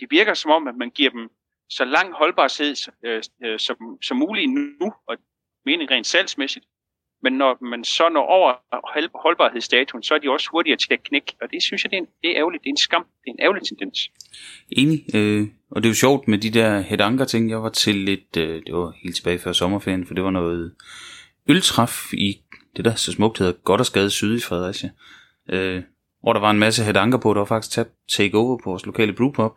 det 0.00 0.10
virker 0.10 0.34
som 0.34 0.50
om, 0.50 0.68
at 0.68 0.76
man 0.76 0.90
giver 0.90 1.10
dem 1.10 1.30
så 1.68 1.84
lang 1.84 2.12
holdbarhed 2.12 2.92
øh, 3.02 3.22
øh, 3.44 3.58
som, 3.58 3.98
som 4.02 4.16
muligt 4.16 4.50
nu, 4.50 4.94
og 5.06 5.16
meningen 5.64 5.90
rent 5.90 6.06
salgsmæssigt. 6.06 6.66
Men 7.26 7.32
når 7.32 7.64
man 7.72 7.84
så 7.84 8.08
når 8.08 8.26
over 8.38 8.52
holdbarhedsdatoen, 9.22 10.02
så 10.02 10.14
er 10.14 10.18
de 10.18 10.30
også 10.30 10.48
hurtigere 10.52 10.76
til 10.76 10.92
at 10.92 11.02
knække, 11.02 11.32
og 11.42 11.50
det 11.50 11.62
synes 11.62 11.84
jeg, 11.84 11.90
det 11.90 11.96
er, 11.96 12.00
en, 12.00 12.08
det 12.22 12.30
er 12.30 12.36
ærgerligt. 12.36 12.62
Det 12.62 12.68
er 12.68 12.72
en 12.72 12.76
skam. 12.76 13.04
Det 13.24 13.28
er 13.30 13.32
en 13.32 13.40
ærgerlig 13.40 13.62
tendens. 13.68 13.98
Enig. 14.70 14.98
Øh, 15.14 15.48
og 15.70 15.82
det 15.82 15.88
er 15.88 15.90
jo 15.90 15.94
sjovt 15.94 16.28
med 16.28 16.38
de 16.38 16.50
der 16.50 16.80
hedanker 16.80 17.24
ting. 17.24 17.50
Jeg 17.50 17.62
var 17.62 17.68
til 17.68 17.94
lidt, 17.94 18.36
øh, 18.36 18.62
det 18.66 18.74
var 18.74 18.92
helt 19.02 19.16
tilbage 19.16 19.38
før 19.38 19.52
sommerferien, 19.52 20.06
for 20.06 20.14
det 20.14 20.24
var 20.24 20.30
noget 20.30 20.74
øltræf 21.48 22.12
i 22.12 22.40
det 22.76 22.84
der 22.84 22.94
så 22.94 23.12
smukt 23.12 23.38
hedder 23.38 23.52
Godt 23.52 23.80
og 23.80 23.86
Skade 23.86 24.10
Syd 24.10 24.36
i 24.36 24.40
Fredericia. 24.40 24.90
Øh, 25.50 25.82
hvor 26.22 26.32
der 26.32 26.40
var 26.40 26.50
en 26.50 26.58
masse 26.58 26.84
hedanker 26.84 27.18
på, 27.18 27.34
der 27.34 27.40
var 27.40 27.46
faktisk 27.46 27.74
taget 27.74 27.88
take 28.08 28.38
over 28.38 28.58
på 28.64 28.70
vores 28.70 28.86
lokale 28.86 29.12
brewpub 29.12 29.52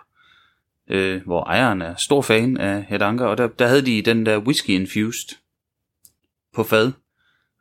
øh, 0.90 1.22
hvor 1.26 1.44
ejeren 1.44 1.82
er 1.82 1.96
stor 1.96 2.22
fan 2.22 2.58
af 2.58 2.86
Hedanker, 2.90 3.26
og 3.26 3.38
der, 3.38 3.48
der 3.48 3.68
havde 3.68 3.86
de 3.86 4.02
den 4.02 4.26
der 4.26 4.38
whisky 4.38 4.70
infused 4.70 5.38
på 6.56 6.64
fad. 6.64 6.92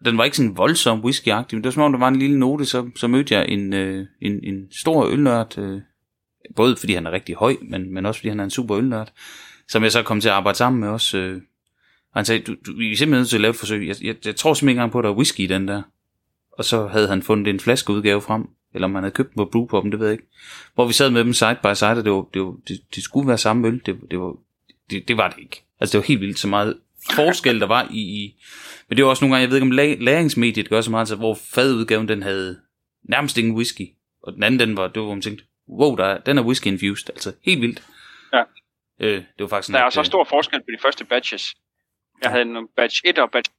Den 0.04 0.18
var 0.18 0.24
ikke 0.24 0.36
sådan 0.36 0.56
voldsom 0.56 1.04
whiskyagtig, 1.04 1.56
men 1.56 1.64
det 1.64 1.68
var 1.68 1.72
som 1.72 1.82
om, 1.82 1.92
der 1.92 1.98
var 1.98 2.08
en 2.08 2.16
lille 2.16 2.38
note, 2.38 2.64
så, 2.64 2.90
så 2.96 3.08
mødte 3.08 3.34
jeg 3.34 3.48
en, 3.48 3.72
øh, 3.72 4.06
en, 4.20 4.44
en 4.44 4.66
stor 4.70 5.06
ølnørd, 5.06 5.58
øh, 5.58 5.80
både 6.56 6.76
fordi 6.76 6.94
han 6.94 7.06
er 7.06 7.10
rigtig 7.10 7.34
høj, 7.34 7.56
men, 7.62 7.94
men 7.94 8.06
også 8.06 8.20
fordi 8.20 8.28
han 8.28 8.40
er 8.40 8.44
en 8.44 8.50
super 8.50 8.78
ølnørd, 8.78 9.12
som 9.68 9.82
jeg 9.82 9.92
så 9.92 10.02
kom 10.02 10.20
til 10.20 10.28
at 10.28 10.34
arbejde 10.34 10.58
sammen 10.58 10.80
med 10.80 10.88
også. 10.88 11.18
Øh, 11.18 11.42
og 12.12 12.18
han 12.18 12.24
sagde, 12.24 12.42
du, 12.42 12.54
du, 12.66 12.76
vi 12.76 12.92
er 12.92 12.96
simpelthen 12.96 13.20
nødt 13.20 13.28
til 13.28 13.36
at 13.36 13.40
lave 13.40 13.50
et 13.50 13.56
forsøg. 13.56 13.88
Jeg, 13.88 13.96
jeg, 14.02 14.16
jeg 14.26 14.36
tror 14.36 14.54
simpelthen 14.54 14.68
ikke 14.68 14.78
engang 14.78 14.92
på, 14.92 14.98
at 14.98 15.04
der 15.04 15.10
er 15.10 15.14
whisky 15.14 15.40
i 15.40 15.46
den 15.46 15.68
der. 15.68 15.82
Og 16.52 16.64
så 16.64 16.86
havde 16.86 17.08
han 17.08 17.22
fundet 17.22 17.50
en 17.50 17.60
flaskeudgave 17.60 18.20
frem, 18.20 18.48
eller 18.74 18.88
om 18.88 18.94
han 18.94 19.04
havde 19.04 19.14
købt 19.14 19.34
den 19.34 19.36
på 19.36 19.50
Brewpub'en, 19.54 19.90
det 19.90 20.00
ved 20.00 20.06
jeg 20.06 20.12
ikke. 20.12 20.28
Hvor 20.74 20.86
vi 20.86 20.92
sad 20.92 21.10
med 21.10 21.24
dem 21.24 21.32
side 21.32 21.56
by 21.62 21.74
side, 21.74 21.90
og 21.90 22.04
det, 22.04 22.12
var, 22.12 22.26
det, 22.34 22.42
var, 22.42 22.54
det, 22.68 22.80
det 22.94 23.02
skulle 23.02 23.28
være 23.28 23.38
samme 23.38 23.68
øl. 23.68 23.80
Det, 23.86 23.98
det, 24.10 24.20
var, 24.20 24.36
det, 24.90 25.08
det 25.08 25.16
var 25.16 25.28
det 25.28 25.38
ikke. 25.38 25.64
Altså 25.80 25.92
det 25.92 25.98
var 25.98 26.06
helt 26.06 26.20
vildt 26.20 26.38
så 26.38 26.48
meget 26.48 26.78
forskel, 27.12 27.60
der 27.60 27.66
var 27.66 27.88
i, 27.90 28.00
i 28.00 28.42
men 28.88 28.96
det 28.96 29.04
var 29.04 29.10
også 29.10 29.24
nogle 29.24 29.34
gange, 29.34 29.42
jeg 29.42 29.50
ved 29.50 29.56
ikke 29.56 29.66
om 29.66 29.78
la- 29.78 30.04
læringsmediet 30.04 30.68
gør 30.68 30.80
så 30.80 30.90
meget, 30.90 31.02
altså, 31.02 31.16
hvor 31.16 31.34
fadudgaven 31.54 32.08
den 32.08 32.22
havde 32.22 32.60
nærmest 33.02 33.38
ingen 33.38 33.54
whisky, 33.54 33.86
og 34.22 34.32
den 34.32 34.42
anden 34.42 34.60
den 34.60 34.76
var, 34.76 34.88
det 34.88 34.96
var 34.96 35.06
hvor 35.06 35.14
man 35.14 35.22
tænkte, 35.22 35.44
wow, 35.68 35.96
der 35.96 36.04
er, 36.04 36.18
den 36.18 36.38
er 36.38 36.42
whisky 36.42 36.66
infused, 36.66 37.10
altså 37.10 37.32
helt 37.44 37.60
vildt. 37.60 37.82
Ja. 38.32 38.42
Øh, 39.00 39.16
det 39.16 39.38
var 39.38 39.46
faktisk 39.46 39.72
der 39.72 39.84
er 39.84 39.90
så 39.90 40.02
stor 40.02 40.24
forskel 40.24 40.60
på 40.60 40.66
de 40.76 40.82
første 40.82 41.04
batches. 41.04 41.54
Jeg 42.22 42.30
havde 42.30 42.42
en 42.42 42.68
batch 42.76 43.02
1 43.04 43.18
og 43.18 43.30
batch 43.30 43.50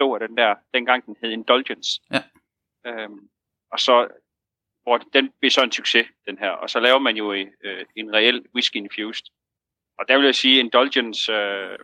2 0.00 0.14
af 0.14 0.28
den 0.28 0.36
der, 0.36 0.54
dengang 0.74 1.06
den 1.06 1.16
hed 1.22 1.30
Indulgence. 1.30 2.00
Ja. 2.12 2.22
Øhm, 2.86 3.18
og 3.72 3.80
så 3.80 4.08
hvor 4.86 4.98
den 4.98 5.32
blev 5.40 5.50
så 5.50 5.62
en 5.62 5.72
succes, 5.72 6.06
den 6.26 6.38
her. 6.38 6.50
Og 6.50 6.70
så 6.70 6.80
laver 6.80 6.98
man 6.98 7.16
jo 7.16 7.32
en, 7.32 7.48
øh, 7.64 7.84
en 7.96 8.12
reel 8.12 8.42
whisky 8.54 8.76
infused. 8.76 9.26
Og 9.98 10.08
der 10.08 10.16
vil 10.16 10.24
jeg 10.24 10.34
sige, 10.34 10.58
Indulgence, 10.58 11.32
øh, 11.32 11.78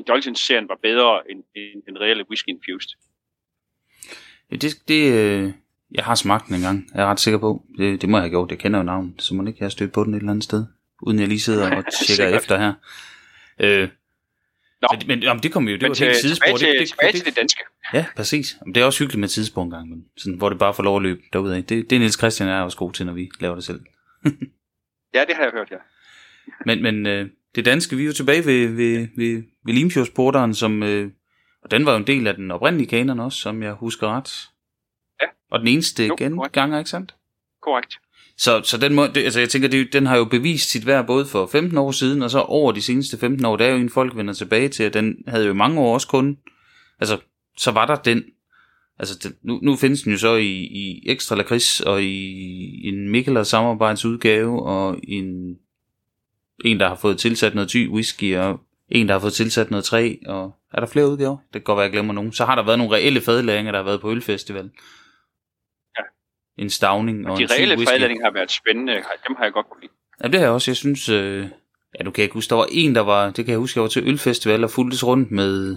Indulgence-serien 0.00 0.68
var 0.68 0.78
bedre 0.82 1.30
end, 1.30 1.44
end 1.54 1.82
den 1.88 2.00
reelle 2.00 2.24
whisky 2.30 2.48
infused. 2.48 2.90
Ja, 4.50 4.56
det, 4.56 4.88
det, 4.88 5.12
øh, 5.12 5.52
jeg 5.90 6.04
har 6.04 6.14
smagt 6.14 6.46
den 6.46 6.54
en 6.54 6.60
gang, 6.60 6.90
jeg 6.94 7.02
er 7.02 7.06
ret 7.06 7.20
sikker 7.20 7.38
på. 7.38 7.62
Det, 7.78 8.00
det 8.00 8.08
må 8.08 8.16
jeg 8.16 8.22
have 8.22 8.30
gjort, 8.30 8.50
jeg 8.50 8.58
kender 8.58 8.78
jo 8.78 8.82
navnet, 8.82 9.22
så 9.22 9.34
må 9.34 9.46
ikke 9.46 9.58
have 9.58 9.70
stødt 9.70 9.92
på 9.92 10.04
den 10.04 10.14
et 10.14 10.18
eller 10.18 10.30
andet 10.30 10.44
sted, 10.44 10.66
uden 11.02 11.18
jeg 11.18 11.28
lige 11.28 11.40
sidder 11.40 11.66
og 11.76 11.84
tjekker 12.06 12.36
efter 12.36 12.58
her. 12.58 12.72
Øh, 13.60 13.88
Nå. 14.82 14.88
Men, 14.92 15.06
men 15.06 15.22
jamen, 15.22 15.42
det 15.42 15.52
kommer 15.52 15.70
jo, 15.70 15.76
det 15.76 15.82
men 15.82 15.88
var 16.00 16.06
et 16.06 16.16
sidespor. 16.16 16.44
Tilbage 16.44 16.58
til, 16.58 16.68
det, 16.68 16.80
det, 16.80 16.88
tilbage 16.88 17.12
til 17.12 17.24
det 17.24 17.36
danske. 17.36 17.60
Ja, 17.94 18.06
præcis. 18.16 18.56
Det 18.66 18.76
er 18.76 18.84
også 18.84 18.98
hyggeligt 18.98 19.20
med 19.20 19.28
tidspunkt 19.28 19.74
en 19.74 19.78
gang, 19.78 19.88
men 19.88 20.04
sådan, 20.16 20.38
hvor 20.38 20.48
det 20.48 20.58
bare 20.58 20.74
får 20.74 20.82
lov 20.82 20.96
at 20.96 21.02
løbe 21.02 21.20
derudad. 21.32 21.56
Det, 21.56 21.68
det 21.68 21.92
er 21.92 21.98
Niels 21.98 22.18
Christian 22.18 22.48
er 22.48 22.60
også 22.60 22.76
god 22.76 22.92
til, 22.92 23.06
når 23.06 23.12
vi 23.12 23.30
laver 23.40 23.54
det 23.54 23.64
selv. 23.64 23.80
ja, 25.14 25.24
det 25.28 25.36
har 25.36 25.42
jeg 25.42 25.52
hørt, 25.52 25.70
ja. 25.70 25.76
men 26.66 26.82
men 26.82 27.06
øh, 27.06 27.28
det 27.54 27.64
danske, 27.64 27.96
vi 27.96 28.02
er 28.02 28.06
jo 28.06 28.12
tilbage 28.12 28.46
ved, 28.46 28.68
ved, 28.68 29.08
ved 29.16 29.42
Limfjordsporteren, 29.66 30.54
som, 30.54 30.82
øh, 30.82 31.10
og 31.62 31.70
den 31.70 31.86
var 31.86 31.92
jo 31.92 31.98
en 31.98 32.06
del 32.06 32.26
af 32.26 32.34
den 32.34 32.50
oprindelige 32.50 32.88
kanon 32.88 33.20
også, 33.20 33.38
som 33.38 33.62
jeg 33.62 33.72
husker 33.72 34.16
ret. 34.16 34.30
Ja. 35.22 35.26
Og 35.50 35.58
den 35.58 35.68
eneste 35.68 36.06
jo, 36.06 36.16
genganger, 36.18 36.78
ikke 36.78 36.90
sandt? 36.90 37.14
Korrekt. 37.62 37.98
Så, 38.36 38.60
så 38.64 38.78
den, 38.78 38.94
må, 38.94 39.06
det, 39.06 39.16
altså 39.16 39.40
jeg 39.40 39.48
tænker, 39.48 39.68
det, 39.68 39.92
den 39.92 40.06
har 40.06 40.16
jo 40.16 40.24
bevist 40.24 40.70
sit 40.70 40.86
værd 40.86 41.06
både 41.06 41.26
for 41.26 41.46
15 41.46 41.78
år 41.78 41.90
siden, 41.90 42.22
og 42.22 42.30
så 42.30 42.40
over 42.40 42.72
de 42.72 42.82
seneste 42.82 43.18
15 43.18 43.44
år, 43.44 43.56
der 43.56 43.64
er 43.64 43.70
jo 43.70 43.76
en 43.76 43.90
folk 43.90 44.16
vender 44.16 44.34
tilbage 44.34 44.68
til, 44.68 44.82
at 44.82 44.94
den 44.94 45.16
havde 45.28 45.46
jo 45.46 45.54
mange 45.54 45.80
år 45.80 45.94
også 45.94 46.08
kun, 46.08 46.38
altså 47.00 47.18
så 47.56 47.70
var 47.70 47.86
der 47.86 47.96
den, 47.96 48.24
altså 48.98 49.18
den, 49.22 49.34
nu, 49.42 49.58
nu 49.62 49.76
findes 49.76 50.02
den 50.02 50.12
jo 50.12 50.18
så 50.18 50.34
i, 50.36 50.50
i 50.52 51.02
ekstra 51.06 51.36
lakrids, 51.36 51.80
og 51.80 52.02
i 52.02 52.88
en 52.88 53.08
Mikkeler 53.08 53.42
samarbejdsudgave, 53.42 54.62
og 54.62 55.00
en, 55.02 55.56
en, 56.64 56.80
der 56.80 56.88
har 56.88 56.96
fået 56.96 57.18
tilsat 57.18 57.54
noget 57.54 57.70
ty 57.70 57.88
whisky, 57.88 58.36
og 58.36 58.60
en, 58.90 59.08
der 59.08 59.14
har 59.14 59.20
fået 59.20 59.32
tilsat 59.32 59.70
noget 59.70 59.84
træ, 59.84 60.14
og 60.26 60.56
er 60.72 60.80
der 60.80 60.86
flere 60.86 61.08
udgaver? 61.08 61.36
Det 61.36 61.52
kan 61.52 61.62
godt 61.62 61.76
være, 61.76 61.84
jeg 61.84 61.92
glemmer 61.92 62.14
nogen. 62.14 62.32
Så 62.32 62.44
har 62.44 62.54
der 62.54 62.62
været 62.62 62.78
nogle 62.78 62.94
reelle 62.94 63.20
fadlæringer, 63.20 63.72
der 63.72 63.78
har 63.78 63.84
været 63.84 64.00
på 64.00 64.10
Ølfestival 64.10 64.70
en 66.60 66.70
stavning 66.70 67.26
og, 67.26 67.32
og 67.32 67.38
de 67.38 67.46
reelle 67.46 67.86
fredlændinge 67.86 68.24
har 68.24 68.30
været 68.30 68.50
spændende. 68.50 68.92
Dem 69.28 69.36
har 69.36 69.44
jeg 69.44 69.52
godt 69.52 69.66
kunne 69.70 69.80
lide. 69.80 69.92
Ja, 70.22 70.28
det 70.28 70.34
har 70.34 70.46
jeg 70.46 70.50
også. 70.50 70.70
Jeg 70.70 70.76
synes, 70.76 71.08
øh, 71.08 71.46
ja, 71.98 72.04
du 72.04 72.10
kan 72.10 72.22
ikke 72.22 72.34
huske, 72.34 72.50
der 72.50 72.56
var 72.56 72.66
en, 72.70 72.94
der 72.94 73.00
var, 73.00 73.26
det 73.26 73.44
kan 73.44 73.52
jeg 73.52 73.58
huske, 73.58 73.78
jeg 73.78 73.82
var 73.82 73.88
til 73.88 74.08
Ølfestival 74.08 74.64
og 74.64 74.70
fuldtes 74.70 75.06
rundt 75.06 75.30
med, 75.30 75.76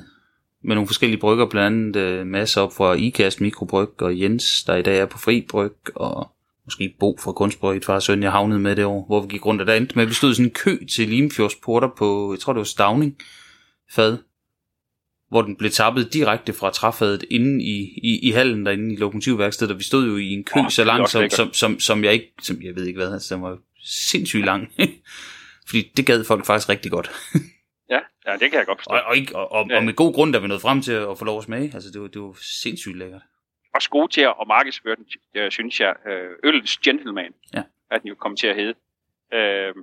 med 0.63 0.76
nogle 0.76 0.88
forskellige 0.88 1.19
brygger, 1.19 1.49
blandt 1.49 1.97
andet 1.97 2.19
øh, 2.19 2.28
masser 2.28 2.62
op 2.62 2.73
fra 2.73 2.93
IKAST 2.93 3.41
Mikrobryg 3.41 4.02
og 4.02 4.19
Jens, 4.19 4.63
der 4.63 4.76
i 4.76 4.82
dag 4.82 4.97
er 4.97 5.06
på 5.06 5.17
Fri 5.17 5.45
Bryg, 5.49 5.76
og 5.95 6.32
måske 6.65 6.95
Bo 6.99 7.17
fra 7.23 7.32
Kunstbryg, 7.32 7.78
et 7.78 7.86
far 7.86 7.99
søn, 7.99 8.23
jeg 8.23 8.32
havnede 8.32 8.60
med 8.60 8.76
det 8.76 8.86
år, 8.86 9.06
hvor 9.06 9.21
vi 9.21 9.28
gik 9.28 9.45
rundt, 9.45 9.62
og 9.62 9.67
der 9.67 9.73
endte 9.73 9.95
med, 9.95 10.04
at 10.04 10.10
vi 10.10 10.13
stod 10.13 10.32
i 10.32 10.34
sådan 10.34 10.45
en 10.45 10.54
kø 10.54 10.78
til 10.86 11.10
Limfjordsporter 11.10 11.89
på, 11.97 12.34
jeg 12.34 12.39
tror 12.39 12.54
det 12.54 12.58
var 12.58 12.63
Stavning, 12.63 13.17
fad, 13.91 14.17
hvor 15.30 15.41
den 15.41 15.56
blev 15.56 15.71
tappet 15.71 16.13
direkte 16.13 16.54
fra 16.54 16.71
træfadet 16.71 17.26
inde 17.32 17.63
i, 17.63 17.99
i, 18.04 18.19
i 18.28 18.32
hallen 18.32 18.65
derinde 18.65 18.93
i 18.93 18.97
lokomotivværkstedet, 18.97 19.71
og 19.71 19.80
vi 19.80 19.84
stod 19.84 20.08
jo 20.08 20.17
i 20.17 20.30
en 20.30 20.43
kø 20.43 20.60
oh, 20.60 20.69
så 20.69 20.84
lang, 20.84 21.10
som, 21.10 21.30
som, 21.30 21.54
som, 21.54 21.80
som, 21.80 22.04
jeg 22.04 22.13
ikke, 22.13 22.34
som 22.41 22.62
jeg 22.62 22.76
ved 22.76 22.86
ikke 22.86 22.97
hvad, 22.97 23.13
altså 23.13 23.36
den 23.36 23.43
var 23.43 23.58
sindssygt 23.86 24.45
lang. 24.45 24.71
Fordi 25.67 25.91
det 25.97 26.06
gad 26.06 26.23
folk 26.23 26.45
faktisk 26.45 26.69
rigtig 26.69 26.91
godt. 26.91 27.12
ja, 27.93 27.99
ja, 28.28 28.32
det 28.32 28.52
kan 28.52 28.54
jeg 28.54 28.65
godt 28.65 28.80
forstå. 28.80 28.93
Og, 28.93 29.02
og, 29.06 29.17
ikke, 29.17 29.36
og, 29.36 29.52
og, 29.52 29.67
ja. 29.69 29.78
og 29.78 29.84
med 29.84 29.93
god 29.93 30.13
grund, 30.13 30.34
der 30.34 30.39
vi 30.39 30.47
nåede 30.47 30.60
frem 30.60 30.82
til 30.82 30.91
at 30.91 31.17
få 31.17 31.26
lov 31.26 31.38
at 31.38 31.43
smage. 31.43 31.71
Altså, 31.73 31.89
det 31.93 32.02
var, 32.02 32.08
det 32.08 32.21
var 32.21 32.38
sindssygt 32.41 32.97
lækkert. 32.97 33.21
Også 33.74 33.90
god 33.90 34.10
til 34.10 34.22
at 34.22 34.48
markedsføre 34.48 34.96
den, 34.96 35.06
øh, 35.36 35.52
synes 35.52 35.80
jeg. 35.80 35.96
Øh, 36.08 36.32
Ølens 36.44 36.78
Gentleman 36.78 37.34
ja. 37.54 37.64
er 37.92 37.98
den 37.98 38.08
jo 38.08 38.16
kommet 38.16 38.40
til 38.40 38.48
at 38.48 38.56
hedde. 38.56 38.76
Øh, 39.34 39.74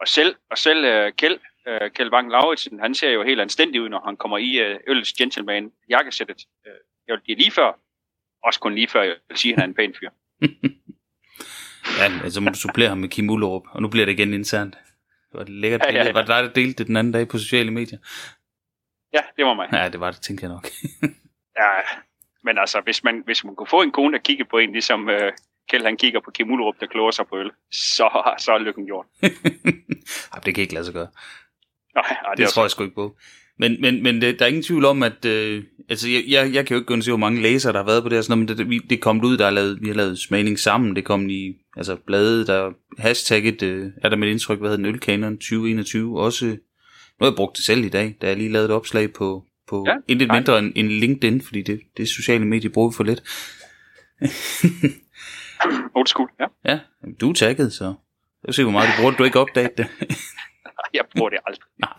og 0.00 0.08
selv, 0.08 0.36
og 0.50 0.58
selv 0.58 0.78
uh, 0.78 1.12
Kjeld, 1.16 1.38
uh, 1.66 1.90
Kjeld 1.94 2.12
Wang 2.12 2.30
Lauritsen, 2.30 2.80
han 2.80 2.94
ser 2.94 3.10
jo 3.10 3.22
helt 3.22 3.40
anstændig 3.40 3.82
ud, 3.82 3.88
når 3.88 4.02
han 4.04 4.16
kommer 4.16 4.38
i 4.38 4.78
Øls 4.86 5.12
Gentleman 5.12 5.72
jakkesættet. 5.88 6.46
Uh, 6.66 6.72
jeg 7.08 7.18
vil 7.26 7.36
lige 7.36 7.50
før, 7.50 7.78
også 8.44 8.60
kun 8.60 8.74
lige 8.74 8.88
før, 8.88 9.02
jeg 9.02 9.16
vil 9.28 9.38
sige, 9.38 9.54
at 9.54 9.60
han 9.60 9.68
er 9.68 9.70
en 9.70 9.74
pæn 9.74 9.94
fyr. 10.00 10.10
ja, 12.00 12.24
altså 12.24 12.40
må 12.40 12.50
du 12.50 12.58
supplere 12.58 12.88
ham 12.88 12.98
med 12.98 13.08
Kim 13.08 13.30
Ullerup, 13.30 13.62
og 13.70 13.82
nu 13.82 13.88
bliver 13.88 14.06
det 14.06 14.12
igen 14.12 14.34
internt. 14.34 14.74
Det 14.74 15.38
var 15.38 15.40
et 15.40 15.48
lækkert 15.48 15.80
billede. 15.80 15.98
Ja, 15.98 16.02
ja, 16.02 16.08
ja. 16.08 16.12
Var 16.12 16.20
det 16.20 16.28
dig, 16.28 16.42
der 16.42 16.52
delte 16.52 16.78
det 16.78 16.86
den 16.86 16.96
anden 16.96 17.12
dag 17.12 17.28
på 17.28 17.38
sociale 17.38 17.70
medier? 17.70 17.98
Ja, 19.12 19.20
det 19.36 19.44
var 19.44 19.54
mig. 19.54 19.68
Ja, 19.72 19.88
det 19.88 20.00
var 20.00 20.10
det, 20.10 20.20
tænker 20.20 20.46
jeg 20.46 20.54
nok. 20.54 20.66
ja, 21.60 21.68
men 22.44 22.58
altså, 22.58 22.80
hvis 22.84 23.04
man, 23.04 23.22
hvis 23.24 23.44
man 23.44 23.54
kunne 23.56 23.66
få 23.66 23.82
en 23.82 23.92
kone, 23.92 24.12
der 24.12 24.22
kigger 24.22 24.44
på 24.50 24.58
en, 24.58 24.72
ligesom 24.72 25.08
uh, 25.08 25.32
Kjeld 25.70 25.84
han 25.84 25.96
kigger 25.96 26.20
på 26.20 26.30
Kim 26.30 26.50
Ullerup, 26.50 26.74
der 26.80 26.86
kloger 26.86 27.10
sig 27.10 27.26
på 27.26 27.38
øl, 27.38 27.50
så, 27.72 28.34
så 28.38 28.52
er 28.52 28.58
lykken 28.58 28.86
gjort. 28.86 29.06
Ej, 30.32 30.38
det 30.44 30.54
kan 30.54 30.62
ikke 30.62 30.74
lade 30.74 30.84
sig 30.84 30.94
gøre. 30.94 31.08
Nej, 31.94 32.16
nej, 32.22 32.34
det, 32.34 32.38
det 32.38 32.48
tror 32.48 32.62
jeg 32.62 32.70
sgu 32.70 32.82
ikke 32.82 32.94
på. 32.94 33.16
Men, 33.58 33.80
men, 33.80 34.02
men 34.02 34.20
det, 34.20 34.38
der 34.38 34.44
er 34.44 34.48
ingen 34.48 34.62
tvivl 34.62 34.84
om, 34.84 35.02
at 35.02 35.24
øh, 35.24 35.64
altså, 35.88 36.08
jeg, 36.08 36.24
jeg, 36.28 36.54
jeg 36.54 36.66
kan 36.66 36.74
jo 36.74 36.80
ikke 36.80 36.94
gå 36.94 37.00
se, 37.00 37.10
hvor 37.10 37.18
mange 37.18 37.42
læsere, 37.42 37.72
der 37.72 37.78
har 37.78 37.86
været 37.86 38.02
på 38.02 38.08
det 38.08 38.16
her, 38.16 38.22
sådan 38.22 38.38
men 38.38 38.48
det, 38.48 38.58
det, 38.58 38.90
det 38.90 39.00
kom 39.00 39.24
ud, 39.24 39.36
der 39.36 39.46
er 39.46 39.50
lavet, 39.50 39.78
vi 39.82 39.88
har 39.88 39.94
lavet 39.94 40.18
smagning 40.18 40.58
sammen, 40.58 40.96
det 40.96 41.04
kom 41.04 41.30
i 41.30 41.54
altså, 41.76 41.96
bladet, 41.96 42.46
der 42.46 42.72
hashtagget, 42.98 43.62
øh, 43.62 43.90
er 44.02 44.08
der 44.08 44.16
med 44.16 44.28
et 44.28 44.32
indtryk, 44.32 44.58
hvad 44.58 44.70
hedder 44.70 44.84
den, 44.84 44.94
Ølkanon 44.94 45.36
2021, 45.36 46.20
også, 46.20 46.44
nu 46.44 46.56
har 47.20 47.26
jeg 47.26 47.36
brugt 47.36 47.56
det 47.56 47.64
selv 47.64 47.84
i 47.84 47.88
dag, 47.88 48.16
da 48.20 48.26
jeg 48.26 48.36
lige 48.36 48.52
lavet 48.52 48.64
et 48.64 48.70
opslag 48.70 49.12
på, 49.12 49.44
på 49.72 49.84
ja, 49.88 49.96
intet 50.08 50.28
mindre 50.32 50.58
end, 50.58 50.72
end 50.76 50.88
LinkedIn, 50.88 51.40
fordi 51.40 51.62
det, 51.62 51.80
det 51.96 52.08
sociale 52.08 52.46
medie 52.46 52.70
bruger 52.70 52.90
vi 52.90 52.94
for 52.96 53.04
lidt. 53.04 53.22
Old 55.98 56.06
school, 56.06 56.28
ja. 56.40 56.46
Ja, 56.64 56.78
du 57.20 57.30
er 57.30 57.34
tagget, 57.34 57.72
så 57.72 57.84
jeg 57.84 57.94
vil 58.48 58.54
se, 58.54 58.62
hvor 58.62 58.72
meget 58.72 58.88
du 58.88 58.92
bruger, 59.00 59.12
du 59.12 59.24
ikke 59.24 59.40
opdaget 59.40 59.78
det. 59.78 59.86
jeg 60.98 61.04
bruger 61.16 61.30
det 61.30 61.38
aldrig. 61.46 61.68
Nej. 61.86 61.96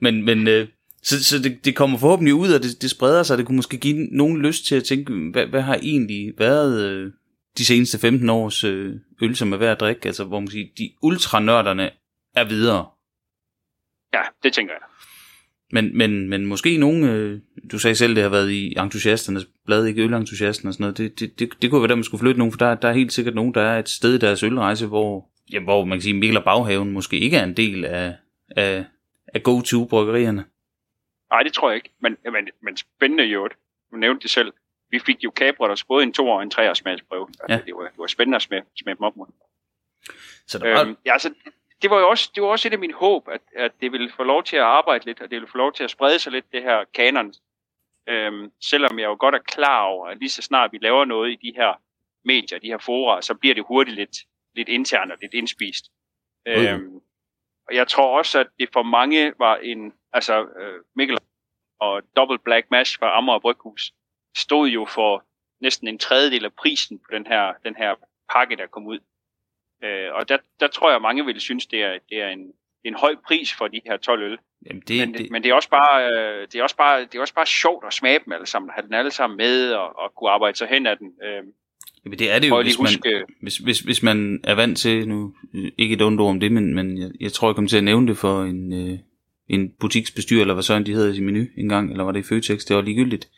Men, 0.00 0.24
men 0.24 0.48
øh, 0.48 0.68
Så, 1.02 1.24
så 1.24 1.38
det, 1.38 1.64
det 1.64 1.76
kommer 1.76 1.98
forhåbentlig 1.98 2.34
ud, 2.34 2.52
og 2.52 2.62
det, 2.62 2.82
det 2.82 2.90
spreder 2.90 3.22
sig. 3.22 3.38
Det 3.38 3.46
kunne 3.46 3.56
måske 3.56 3.76
give 3.78 4.08
nogen 4.12 4.42
lyst 4.42 4.66
til 4.66 4.74
at 4.74 4.84
tænke, 4.84 5.12
hvad, 5.32 5.46
hvad 5.46 5.62
har 5.62 5.78
egentlig 5.82 6.32
været 6.38 6.90
øh, 6.90 7.12
de 7.58 7.64
seneste 7.64 7.98
15 7.98 8.30
års 8.30 8.64
øh, 8.64 8.94
øl, 9.22 9.36
som 9.36 9.52
er 9.52 9.56
værd 9.56 9.72
at 9.72 9.80
drikke? 9.80 10.06
Altså, 10.06 10.24
hvor 10.24 10.40
man 10.40 10.48
siger, 10.48 10.66
de 10.78 10.90
ultranørderne 11.02 11.90
er 12.34 12.44
videre. 12.44 12.86
Ja, 14.14 14.22
det 14.42 14.52
tænker 14.52 14.74
jeg. 14.74 14.89
Men, 15.72 15.98
men, 15.98 16.28
men 16.28 16.46
måske 16.46 16.76
nogen, 16.76 17.04
øh, 17.04 17.40
du 17.72 17.78
sagde 17.78 17.94
selv, 17.94 18.14
det 18.14 18.22
har 18.22 18.30
været 18.30 18.50
i 18.50 18.74
entusiasternes 18.78 19.46
blad, 19.66 19.86
ikke 19.86 20.02
ølentusiasten 20.02 20.68
og 20.68 20.74
sådan 20.74 20.84
noget, 20.84 20.98
det, 20.98 21.20
det, 21.20 21.38
det, 21.38 21.62
det 21.62 21.70
kunne 21.70 21.80
være 21.80 21.88
der, 21.88 21.94
man 21.94 22.04
skulle 22.04 22.20
flytte 22.20 22.38
nogen, 22.38 22.52
for 22.52 22.58
der, 22.58 22.74
der 22.74 22.88
er 22.88 22.92
helt 22.92 23.12
sikkert 23.12 23.34
nogen, 23.34 23.54
der 23.54 23.60
er 23.60 23.78
et 23.78 23.88
sted 23.88 24.14
i 24.14 24.18
deres 24.18 24.42
ølrejse, 24.42 24.86
hvor, 24.86 25.30
ja, 25.52 25.60
hvor 25.60 25.84
man 25.84 25.98
kan 25.98 26.02
sige, 26.02 26.14
Mikkel 26.14 26.38
og 26.38 26.44
Baghaven 26.44 26.92
måske 26.92 27.18
ikke 27.18 27.36
er 27.36 27.44
en 27.44 27.56
del 27.56 27.84
af, 27.84 28.14
af, 28.56 28.84
af 29.34 29.42
go-to-bryggerierne. 29.42 30.44
Nej, 31.30 31.42
det 31.42 31.52
tror 31.52 31.70
jeg 31.70 31.76
ikke, 31.76 31.90
men, 32.00 32.16
men, 32.24 32.48
men 32.62 32.76
spændende 32.76 33.24
jo. 33.24 33.48
Du 33.92 33.96
nævnte 33.96 34.22
det 34.22 34.30
selv. 34.30 34.52
Vi 34.90 34.98
fik 34.98 35.24
jo 35.24 35.30
kabret 35.30 35.70
os 35.70 35.84
både 35.84 36.02
en 36.02 36.12
to 36.12 36.28
og 36.28 36.42
en 36.42 36.50
tre 36.50 36.74
smagsprøve. 36.74 37.26
Altså, 37.28 37.44
ja. 37.48 37.60
det, 37.66 37.74
var, 37.74 37.82
det 37.82 37.98
var 37.98 38.06
spændende 38.06 38.36
at 38.36 38.42
smage, 38.42 38.62
smage 38.82 38.96
dem 38.96 39.02
op 39.02 39.16
mod. 39.16 39.26
Så 40.46 40.58
der 40.58 40.72
var... 40.72 40.84
øhm, 40.84 40.96
ja, 41.06 41.12
altså, 41.12 41.30
det 41.82 41.90
var 41.90 41.98
jo 42.00 42.08
også, 42.08 42.30
det 42.34 42.42
var 42.42 42.48
også 42.48 42.68
et 42.68 42.72
af 42.72 42.78
mine 42.78 42.94
håb, 42.94 43.28
at, 43.28 43.40
at 43.56 43.72
det 43.80 43.92
ville 43.92 44.12
få 44.16 44.22
lov 44.22 44.44
til 44.44 44.56
at 44.56 44.62
arbejde 44.62 45.04
lidt, 45.04 45.20
og 45.20 45.30
det 45.30 45.36
ville 45.36 45.48
få 45.48 45.58
lov 45.58 45.72
til 45.72 45.84
at 45.84 45.90
sprede 45.90 46.18
sig 46.18 46.32
lidt, 46.32 46.52
det 46.52 46.62
her 46.62 46.84
kanon. 46.94 47.34
Øhm, 48.08 48.52
selvom 48.60 48.98
jeg 48.98 49.06
jo 49.06 49.16
godt 49.20 49.34
er 49.34 49.38
klar 49.38 49.82
over, 49.82 50.06
at 50.06 50.18
lige 50.18 50.30
så 50.30 50.42
snart 50.42 50.72
vi 50.72 50.78
laver 50.82 51.04
noget 51.04 51.32
i 51.32 51.36
de 51.46 51.52
her 51.56 51.80
medier, 52.24 52.58
de 52.58 52.66
her 52.66 52.78
fora, 52.78 53.22
så 53.22 53.34
bliver 53.34 53.54
det 53.54 53.64
hurtigt 53.68 53.96
lidt, 53.96 54.16
lidt 54.54 54.68
internt 54.68 55.12
og 55.12 55.18
lidt 55.20 55.34
indspist. 55.34 55.84
Okay. 56.46 56.74
Øhm, 56.74 57.00
og 57.68 57.74
jeg 57.74 57.88
tror 57.88 58.18
også, 58.18 58.38
at 58.38 58.46
det 58.58 58.68
for 58.72 58.82
mange 58.82 59.32
var 59.38 59.56
en, 59.56 59.92
altså 60.12 60.46
øh, 60.60 60.80
Mikkel 60.96 61.18
og 61.80 62.02
Double 62.16 62.38
Black 62.38 62.70
Mash 62.70 62.98
fra 62.98 63.18
Amager 63.18 63.38
Bryghus, 63.38 63.92
stod 64.36 64.68
jo 64.68 64.84
for 64.84 65.24
næsten 65.60 65.88
en 65.88 65.98
tredjedel 65.98 66.44
af 66.44 66.52
prisen 66.52 66.98
på 66.98 67.08
den 67.12 67.26
her, 67.26 67.52
den 67.64 67.76
her 67.76 67.94
pakke, 68.32 68.56
der 68.56 68.66
kom 68.66 68.86
ud. 68.86 68.98
Øh, 69.84 70.08
og 70.14 70.28
der, 70.28 70.38
der 70.60 70.68
tror 70.68 70.90
jeg, 70.90 71.00
mange 71.00 71.24
vil 71.24 71.40
synes, 71.40 71.66
det 71.66 71.82
er, 71.82 71.98
det 72.10 72.22
er 72.22 72.28
en, 72.28 72.52
en 72.84 72.94
høj 72.94 73.14
pris 73.26 73.54
for 73.54 73.68
de 73.68 73.80
her 73.86 73.96
12 73.96 74.22
øl. 74.22 74.38
Jamen 74.66 74.82
det, 74.88 75.08
men, 75.08 75.14
det, 75.14 75.30
men 75.30 75.42
det 75.42 75.50
er 75.50 75.54
også 75.54 75.70
bare 75.70 76.12
øh, 76.12 76.46
det 76.52 76.54
er 76.58 76.62
også 76.62 76.76
bare 76.76 77.00
det 77.00 77.14
er 77.14 77.20
også 77.20 77.34
bare 77.34 77.46
sjovt 77.46 77.84
at 77.86 77.92
smage 77.92 78.18
dem 78.24 78.32
alle 78.32 78.46
sammen, 78.46 78.70
have 78.74 78.86
den 78.86 78.94
alle 78.94 79.10
sammen 79.10 79.36
med 79.36 79.72
og, 79.72 79.98
og 79.98 80.14
kunne 80.14 80.30
arbejde 80.30 80.58
sig 80.58 80.68
hen 80.68 80.86
af 80.86 80.98
den. 80.98 81.12
Øh, 81.24 81.42
Jamen 82.04 82.18
det 82.18 82.30
er 82.30 82.38
det 82.38 82.48
jo, 82.48 82.62
hvis 82.62 82.78
man, 82.78 82.86
huske, 82.86 83.24
hvis, 83.42 83.56
hvis, 83.56 83.80
hvis 83.80 84.02
man 84.02 84.40
er 84.44 84.54
vant 84.54 84.78
til, 84.78 85.08
nu 85.08 85.34
ikke 85.78 85.94
et 85.94 86.02
ondt 86.02 86.20
om 86.20 86.40
det, 86.40 86.52
men, 86.52 86.74
men 86.74 86.98
jeg, 86.98 87.10
jeg 87.20 87.32
tror, 87.32 87.48
jeg 87.48 87.54
kommer 87.54 87.68
til 87.68 87.76
at 87.76 87.84
nævne 87.84 88.08
det 88.08 88.16
for 88.16 88.42
en, 88.42 88.72
øh, 88.72 88.98
en 89.48 89.72
butiksbestyrer, 89.80 90.40
eller 90.40 90.54
hvad 90.54 90.62
sådan 90.62 90.86
de 90.86 90.94
hedder 90.94 91.14
i 91.14 91.20
menu 91.20 91.44
en 91.56 91.68
gang, 91.68 91.90
eller 91.90 92.04
var 92.04 92.12
det 92.12 92.20
i 92.20 92.22
Føtex, 92.22 92.64
det 92.64 92.76
var 92.76 92.82
ligegyldigt 92.82 93.28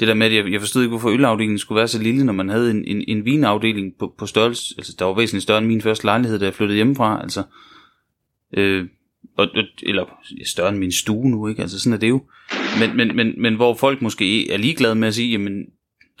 det 0.00 0.08
der 0.08 0.14
med, 0.14 0.26
at 0.26 0.34
jeg, 0.34 0.52
jeg 0.52 0.60
forstod 0.60 0.82
ikke, 0.82 0.90
hvorfor 0.90 1.10
ølafdelingen 1.10 1.58
skulle 1.58 1.76
være 1.76 1.88
så 1.88 2.02
lille, 2.02 2.24
når 2.24 2.32
man 2.32 2.48
havde 2.48 2.70
en, 2.70 2.84
en, 2.84 3.04
en 3.08 3.24
vinafdeling 3.24 3.92
på, 3.98 4.14
på 4.18 4.26
størrelse, 4.26 4.74
altså 4.78 4.96
der 4.98 5.04
var 5.04 5.14
væsentligt 5.14 5.42
større 5.42 5.58
end 5.58 5.66
min 5.66 5.80
første 5.80 6.04
lejlighed, 6.04 6.38
da 6.38 6.44
jeg 6.44 6.54
flyttede 6.54 6.76
hjemmefra, 6.76 7.22
altså, 7.22 7.42
øh, 8.56 8.86
og, 9.36 9.48
eller 9.82 10.04
større 10.46 10.68
end 10.68 10.78
min 10.78 10.92
stue 10.92 11.30
nu, 11.30 11.48
ikke, 11.48 11.62
altså 11.62 11.80
sådan 11.80 11.92
er 11.92 11.96
det 11.96 12.08
jo, 12.08 12.22
men, 12.78 12.96
men, 12.96 13.16
men, 13.16 13.42
men 13.42 13.54
hvor 13.54 13.74
folk 13.74 14.02
måske 14.02 14.52
er 14.52 14.56
ligeglade 14.56 14.94
med 14.94 15.08
at 15.08 15.14
sige, 15.14 15.30
jamen, 15.30 15.64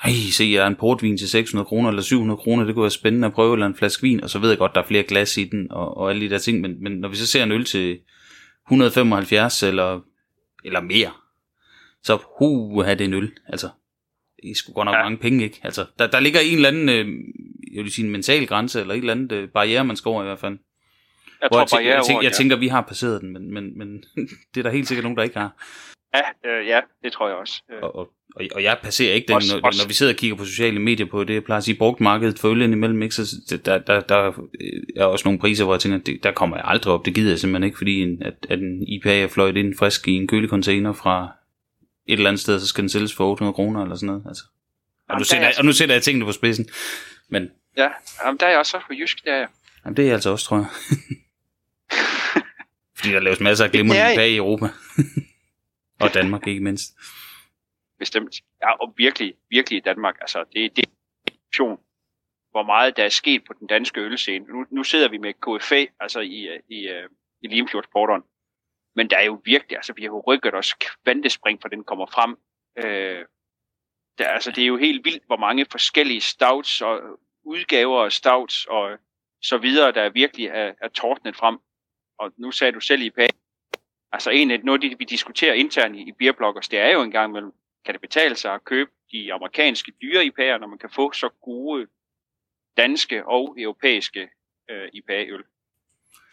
ej, 0.04 0.10
se, 0.32 0.44
jeg 0.44 0.62
er 0.62 0.66
en 0.66 0.76
portvin 0.76 1.18
til 1.18 1.28
600 1.28 1.66
kroner 1.66 1.88
eller 1.88 2.02
700 2.02 2.38
kroner, 2.38 2.64
det 2.64 2.74
kunne 2.74 2.82
være 2.82 2.90
spændende 2.90 3.26
at 3.26 3.34
prøve, 3.34 3.54
eller 3.54 3.66
en 3.66 3.74
flaske 3.74 4.02
vin, 4.02 4.24
og 4.24 4.30
så 4.30 4.38
ved 4.38 4.48
jeg 4.48 4.58
godt, 4.58 4.74
der 4.74 4.82
er 4.82 4.86
flere 4.86 5.02
glas 5.02 5.36
i 5.36 5.44
den, 5.44 5.66
og, 5.70 5.96
og 5.96 6.10
alle 6.10 6.24
de 6.24 6.30
der 6.30 6.38
ting, 6.38 6.60
men, 6.60 6.82
men 6.82 6.92
når 6.92 7.08
vi 7.08 7.16
så 7.16 7.26
ser 7.26 7.42
en 7.42 7.52
øl 7.52 7.64
til 7.64 7.98
175 8.66 9.62
eller, 9.62 10.00
eller 10.64 10.80
mere, 10.80 11.10
så 12.04 12.18
hu, 12.38 12.82
have 12.82 12.98
det 12.98 13.04
en 13.04 13.14
øl. 13.14 13.32
Altså, 13.48 13.68
det 14.42 14.50
er 14.50 14.54
sgu 14.54 14.72
godt 14.72 14.86
nok 14.86 14.94
ja. 14.94 15.02
mange 15.02 15.18
penge, 15.18 15.44
ikke? 15.44 15.60
Altså, 15.62 15.86
der, 15.98 16.06
der 16.06 16.20
ligger 16.20 16.40
en 16.40 16.56
eller 16.56 16.68
anden, 16.68 16.88
øh, 16.88 17.06
jeg 17.74 17.84
vil 17.84 17.92
sige 17.92 18.04
en 18.04 18.12
mental 18.12 18.46
grænse, 18.46 18.80
eller 18.80 18.94
et 18.94 18.98
eller 18.98 19.12
andet 19.12 19.32
øh, 19.32 19.48
barriere, 19.48 19.84
man 19.84 19.96
skal 19.96 20.08
over 20.08 20.22
i 20.22 20.26
hvert 20.26 20.38
fald. 20.38 20.58
Jeg, 21.42 21.50
tror, 21.50 21.58
jeg, 21.58 21.68
tænker, 21.68 21.94
jeg, 21.94 22.04
tænker, 22.04 22.22
jeg 22.22 22.32
tænker, 22.32 22.56
vi 22.56 22.68
har 22.68 22.80
passeret 22.80 23.20
den, 23.20 23.32
men, 23.32 23.54
men, 23.54 23.78
men 23.78 24.04
det 24.54 24.60
er 24.60 24.62
der 24.62 24.70
helt 24.70 24.88
sikkert 24.88 25.04
nogen, 25.04 25.16
der 25.16 25.22
ikke 25.22 25.38
har. 25.38 25.56
Ja, 26.14 26.50
øh, 26.50 26.66
ja 26.66 26.80
det 27.02 27.12
tror 27.12 27.28
jeg 27.28 27.36
også. 27.36 27.62
Øh. 27.72 27.78
Og, 27.82 27.96
og, 27.96 28.10
og 28.54 28.62
jeg 28.62 28.78
passerer 28.82 29.14
ikke 29.14 29.28
den, 29.28 29.34
også, 29.34 29.56
når, 29.56 29.66
også. 29.66 29.82
når 29.82 29.88
vi 29.88 29.94
sidder 29.94 30.12
og 30.12 30.16
kigger 30.16 30.36
på 30.36 30.44
sociale 30.44 30.80
medier 30.80 31.06
på 31.06 31.24
det, 31.24 31.34
jeg 31.34 31.44
plejer 31.44 31.58
at 31.58 31.64
sige, 31.64 31.78
brugt 31.78 32.00
markedet 32.00 32.38
for 32.38 32.48
øl 32.48 32.62
imellem, 32.62 33.02
ikke? 33.02 33.14
Så 33.14 33.60
der, 33.64 33.78
der, 33.78 34.00
der 34.00 34.32
er 34.96 35.04
også 35.04 35.28
nogle 35.28 35.38
priser, 35.38 35.64
hvor 35.64 35.74
jeg 35.74 35.80
tænker, 35.80 35.98
det, 35.98 36.22
der 36.22 36.32
kommer 36.32 36.56
jeg 36.56 36.64
aldrig 36.68 36.92
op, 36.92 37.04
det 37.04 37.14
gider 37.14 37.30
jeg 37.30 37.38
simpelthen 37.38 37.64
ikke, 37.64 37.78
fordi 37.78 38.02
en, 38.02 38.22
at, 38.22 38.34
at 38.48 38.58
en 38.58 38.82
IPA 38.88 39.22
er 39.22 39.28
fløjt 39.28 39.56
ind 39.56 39.74
frisk 39.78 40.08
i 40.08 40.12
en 40.12 40.28
kølecontainer 40.28 40.92
fra 40.92 41.28
et 42.06 42.12
eller 42.12 42.30
andet 42.30 42.40
sted, 42.40 42.60
så 42.60 42.66
skal 42.66 42.82
den 42.82 42.88
sælges 42.88 43.14
for 43.14 43.30
800 43.30 43.54
kroner 43.54 43.82
eller 43.82 43.96
sådan 43.96 44.06
noget. 44.06 44.22
Altså. 44.26 44.44
Og, 45.08 45.18
nu 45.18 45.24
sætter, 45.24 45.46
jeg, 45.46 45.54
og 45.58 45.64
nu 45.64 45.72
sætter 45.72 45.94
jeg 45.94 46.02
tingene 46.02 46.24
på 46.24 46.32
spidsen. 46.32 46.68
Men, 47.28 47.50
ja, 47.76 47.90
jamen, 48.24 48.40
der 48.40 48.46
er 48.46 48.50
jeg 48.50 48.58
også 48.58 48.80
på 48.86 48.92
jysk, 48.92 49.24
der 49.24 49.32
er 49.32 49.38
jeg. 49.38 49.48
Jamen, 49.84 49.96
det 49.96 50.02
er 50.02 50.06
jeg 50.06 50.14
altså 50.14 50.30
også, 50.30 50.46
tror 50.46 50.56
jeg. 50.56 50.66
Fordi 52.96 53.12
der 53.12 53.20
laves 53.20 53.40
masser 53.40 53.64
af 53.64 53.70
glimrende 53.70 54.16
bag 54.16 54.30
i 54.30 54.36
Europa. 54.36 54.68
og 56.00 56.14
Danmark, 56.14 56.46
ikke 56.46 56.64
mindst. 56.64 56.94
Bestemt. 57.98 58.34
Ja, 58.62 58.70
og 58.70 58.94
virkelig, 58.96 59.34
virkelig 59.50 59.76
i 59.76 59.80
Danmark. 59.80 60.14
Altså, 60.20 60.44
det, 60.52 60.76
det 60.76 60.84
er 60.84 60.90
hvor 62.54 62.62
meget 62.62 62.96
der 62.96 63.04
er 63.04 63.08
sket 63.08 63.44
på 63.44 63.52
den 63.60 63.66
danske 63.66 64.00
ølscene. 64.00 64.46
Nu, 64.46 64.66
nu 64.70 64.84
sidder 64.84 65.08
vi 65.08 65.18
med 65.18 65.32
KFA, 65.32 65.86
altså 66.00 66.20
i, 66.20 66.48
i, 66.68 66.68
i, 66.68 66.88
i 67.42 67.46
Limfjordsporteren. 67.46 68.22
Men 68.96 69.10
der 69.10 69.16
er 69.16 69.24
jo 69.24 69.40
virkelig, 69.44 69.76
altså 69.76 69.92
vi 69.92 70.02
har 70.02 70.08
jo 70.08 70.22
rykket 70.26 70.54
os 70.54 70.74
kvantespring, 70.74 71.60
for 71.60 71.68
den 71.68 71.84
kommer 71.84 72.06
frem. 72.06 72.36
Øh, 72.76 73.24
der, 74.18 74.28
altså 74.28 74.50
det 74.50 74.62
er 74.62 74.66
jo 74.66 74.76
helt 74.76 75.04
vildt, 75.04 75.26
hvor 75.26 75.36
mange 75.36 75.66
forskellige 75.70 76.20
stouts 76.20 76.82
og 76.82 77.00
udgaver 77.44 78.04
af 78.04 78.12
stouts 78.12 78.64
og 78.64 78.98
så 79.42 79.58
videre, 79.58 79.92
der 79.92 80.10
virkelig 80.10 80.46
er, 80.46 80.72
er 80.80 80.88
tordnet 80.88 81.36
frem. 81.36 81.58
Og 82.18 82.32
nu 82.36 82.50
sagde 82.50 82.72
du 82.72 82.80
selv 82.80 83.02
i 83.02 83.10
pæ, 83.10 83.26
altså 84.12 84.30
en 84.30 84.50
af 84.50 84.60
noget, 84.64 84.82
vi 84.82 85.04
diskuterer 85.04 85.54
internt 85.54 85.96
i, 85.96 86.00
i 86.08 86.12
beerbloggers, 86.12 86.68
det 86.68 86.78
er 86.78 86.88
jo 86.88 87.02
engang 87.02 87.32
mellem, 87.32 87.52
kan 87.84 87.94
det 87.94 88.00
betale 88.00 88.36
sig 88.36 88.54
at 88.54 88.64
købe 88.64 88.90
de 89.12 89.32
amerikanske 89.32 89.92
dyre 90.02 90.24
IPA'er, 90.24 90.58
når 90.58 90.66
man 90.66 90.78
kan 90.78 90.90
få 90.90 91.12
så 91.12 91.28
gode 91.28 91.86
danske 92.76 93.26
og 93.26 93.54
europæiske 93.58 94.30
øh, 94.70 94.88
IPA-øl 94.92 95.44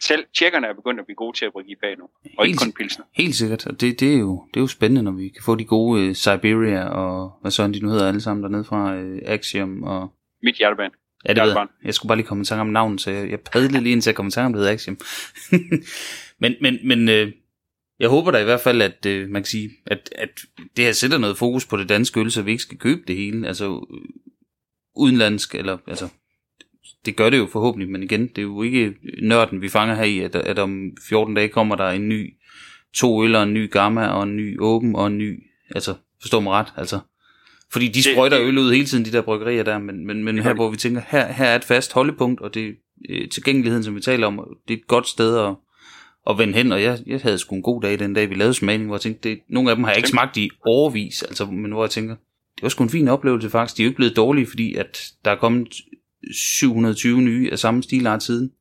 selv 0.02 0.24
tjekkerne 0.34 0.66
er 0.66 0.74
begyndt 0.74 1.00
at 1.00 1.06
blive 1.06 1.16
gode 1.16 1.36
til 1.36 1.44
at 1.44 1.52
brygge 1.52 1.70
IPA 1.70 1.94
nu, 1.98 2.04
og 2.04 2.44
helt, 2.44 2.48
ikke 2.48 2.58
kun 2.58 2.72
pilsner. 2.72 3.04
Helt 3.14 3.34
sikkert, 3.34 3.66
og 3.66 3.80
det, 3.80 4.00
det, 4.00 4.14
er 4.14 4.18
jo, 4.18 4.46
det 4.54 4.56
er 4.56 4.60
jo 4.60 4.66
spændende, 4.66 5.02
når 5.02 5.12
vi 5.12 5.28
kan 5.28 5.42
få 5.42 5.54
de 5.54 5.64
gode 5.64 6.08
uh, 6.08 6.14
Siberia 6.14 6.88
og 6.88 7.32
hvad 7.40 7.50
sådan 7.50 7.74
de 7.74 7.80
nu 7.80 7.88
hedder 7.88 8.08
alle 8.08 8.20
sammen 8.20 8.42
dernede 8.42 8.64
fra 8.64 9.00
uh, 9.00 9.18
Axiom 9.24 9.82
og... 9.82 10.12
Mit 10.42 10.56
hjerteband. 10.56 10.92
Ja, 11.28 11.34
det 11.34 11.42
ved 11.42 11.52
jeg. 11.52 11.66
Jeg 11.84 11.94
skulle 11.94 12.08
bare 12.08 12.18
lige 12.18 12.26
komme 12.26 12.42
i 12.42 12.44
tanke 12.44 12.60
om 12.60 12.66
navnet, 12.66 13.00
så 13.00 13.10
jeg, 13.10 13.30
jeg 13.30 13.40
padlede 13.40 13.82
lige 13.82 13.92
ind 13.92 14.02
til 14.02 14.10
at 14.10 14.16
komme 14.16 14.28
i 14.28 14.32
tanke 14.32 14.46
om 14.46 14.52
det 14.52 14.60
hedder 14.60 14.72
Axiom. 14.72 14.98
men 16.42 16.54
men, 16.60 16.88
men 16.88 17.08
uh, 17.08 17.32
jeg 17.98 18.08
håber 18.08 18.30
da 18.30 18.38
i 18.38 18.44
hvert 18.44 18.60
fald, 18.60 18.82
at 18.82 19.06
uh, 19.06 19.28
man 19.28 19.42
kan 19.42 19.50
sige, 19.50 19.70
at, 19.86 20.14
at 20.18 20.40
det 20.76 20.84
her 20.84 20.92
sætter 20.92 21.18
noget 21.18 21.36
fokus 21.36 21.66
på 21.66 21.76
det 21.76 21.88
danske 21.88 22.20
øl, 22.20 22.30
så 22.30 22.42
vi 22.42 22.50
ikke 22.50 22.62
skal 22.62 22.78
købe 22.78 23.02
det 23.06 23.16
hele. 23.16 23.48
Altså 23.48 23.96
udenlandsk, 24.96 25.54
eller 25.54 25.78
altså 25.86 26.08
det 27.06 27.16
gør 27.16 27.30
det 27.30 27.38
jo 27.38 27.46
forhåbentlig, 27.46 27.90
men 27.90 28.02
igen, 28.02 28.26
det 28.26 28.38
er 28.38 28.42
jo 28.42 28.62
ikke 28.62 28.94
nørden, 29.22 29.62
vi 29.62 29.68
fanger 29.68 29.94
her 29.94 30.04
i, 30.04 30.18
at, 30.18 30.36
at 30.36 30.58
om 30.58 30.90
14 31.08 31.34
dage 31.34 31.48
kommer 31.48 31.76
der 31.76 31.90
en 31.90 32.08
ny 32.08 32.34
to 32.94 33.24
øl 33.24 33.34
og 33.34 33.42
en 33.42 33.54
ny 33.54 33.70
gamma 33.70 34.06
og 34.06 34.22
en 34.22 34.36
ny 34.36 34.60
åben 34.60 34.96
og 34.96 35.06
en 35.06 35.18
ny, 35.18 35.42
altså 35.74 35.94
forstå 36.20 36.40
mig 36.40 36.52
ret, 36.52 36.72
altså. 36.76 37.00
Fordi 37.72 37.88
de 37.88 38.02
sprøjter 38.02 38.40
øl 38.40 38.58
ud 38.58 38.72
hele 38.72 38.86
tiden, 38.86 39.04
de 39.04 39.12
der 39.12 39.22
bryggerier 39.22 39.62
der, 39.62 39.78
men, 39.78 40.06
men, 40.06 40.24
men 40.24 40.38
her 40.38 40.54
hvor 40.54 40.70
vi 40.70 40.76
tænker, 40.76 41.02
her, 41.08 41.32
her 41.32 41.44
er 41.44 41.56
et 41.56 41.64
fast 41.64 41.92
holdepunkt, 41.92 42.40
og 42.40 42.54
det 42.54 42.74
øh, 43.08 43.28
tilgængeligheden, 43.28 43.84
som 43.84 43.94
vi 43.94 44.00
taler 44.00 44.26
om, 44.26 44.40
det 44.68 44.74
er 44.74 44.78
et 44.78 44.86
godt 44.86 45.08
sted 45.08 45.38
at, 45.38 45.54
at 46.30 46.38
vende 46.38 46.54
hen, 46.54 46.72
og 46.72 46.82
jeg, 46.82 46.98
jeg 47.06 47.20
havde 47.20 47.38
sgu 47.38 47.54
en 47.54 47.62
god 47.62 47.82
dag 47.82 47.98
den 47.98 48.14
dag, 48.14 48.30
vi 48.30 48.34
lavede 48.34 48.54
smagning, 48.54 48.86
hvor 48.86 48.96
jeg 48.96 49.00
tænkte, 49.00 49.28
det, 49.28 49.38
nogle 49.48 49.70
af 49.70 49.76
dem 49.76 49.84
har 49.84 49.90
jeg 49.90 49.98
ikke 49.98 50.08
smagt 50.08 50.36
i 50.36 50.50
overvis, 50.66 51.22
altså, 51.22 51.46
men 51.46 51.72
hvor 51.72 51.84
jeg 51.84 51.90
tænker, 51.90 52.14
det 52.56 52.62
var 52.62 52.68
sgu 52.68 52.84
en 52.84 52.90
fin 52.90 53.08
oplevelse 53.08 53.50
faktisk, 53.50 53.76
de 53.76 53.82
er 53.82 53.84
jo 53.84 53.90
ikke 53.90 53.96
blevet 53.96 54.16
dårlige, 54.16 54.46
fordi 54.46 54.74
at 54.74 55.06
der 55.24 55.30
er 55.30 55.36
kommet 55.36 55.68
720 56.32 57.20
nye 57.22 57.48
af 57.52 57.58
samme 57.58 57.82
stilart 57.82 58.22
siden. 58.22 58.52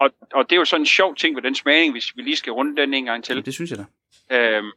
Og, 0.00 0.10
og 0.32 0.50
det 0.50 0.56
er 0.56 0.60
jo 0.60 0.64
sådan 0.64 0.82
en 0.82 0.86
sjov 0.86 1.16
ting 1.16 1.36
ved 1.36 1.42
den 1.42 1.54
smagning, 1.54 1.92
hvis 1.92 2.16
vi 2.16 2.22
lige 2.22 2.36
skal 2.36 2.52
runde 2.52 2.82
den 2.82 2.94
en 2.94 3.04
gang 3.04 3.24
til. 3.24 3.34
Ja, 3.34 3.40
det 3.40 3.54
synes 3.54 3.70
jeg 3.70 3.78
da. 3.78 3.84
Øhm, 4.36 4.70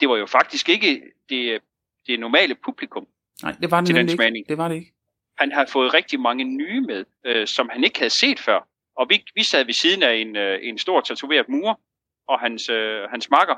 det 0.00 0.08
var 0.08 0.16
jo 0.16 0.26
faktisk 0.26 0.68
ikke 0.68 1.02
det, 1.28 1.60
det 2.06 2.20
normale 2.20 2.54
publikum 2.64 3.06
Nej, 3.42 3.52
det 3.60 3.70
var 3.70 3.80
det 3.80 3.86
til 3.86 3.96
den 3.96 4.08
smagning. 4.08 4.36
Ikke. 4.36 4.48
Det 4.48 4.58
var 4.58 4.68
det 4.68 4.74
ikke. 4.74 4.92
Han 5.38 5.52
har 5.52 5.66
fået 5.72 5.94
rigtig 5.94 6.20
mange 6.20 6.44
nye 6.44 6.80
med, 6.80 7.04
øh, 7.24 7.46
som 7.46 7.68
han 7.72 7.84
ikke 7.84 7.98
havde 7.98 8.10
set 8.10 8.38
før. 8.38 8.68
Og 8.96 9.06
vi, 9.08 9.24
vi 9.34 9.42
sad 9.42 9.64
ved 9.64 9.74
siden 9.74 10.02
af 10.02 10.14
en, 10.14 10.36
øh, 10.36 10.58
en 10.62 10.78
stor 10.78 11.00
tatoveret 11.00 11.48
mur, 11.48 11.80
og 12.28 12.40
hans, 12.40 12.68
øh, 12.68 13.10
hans 13.10 13.30
makker. 13.30 13.54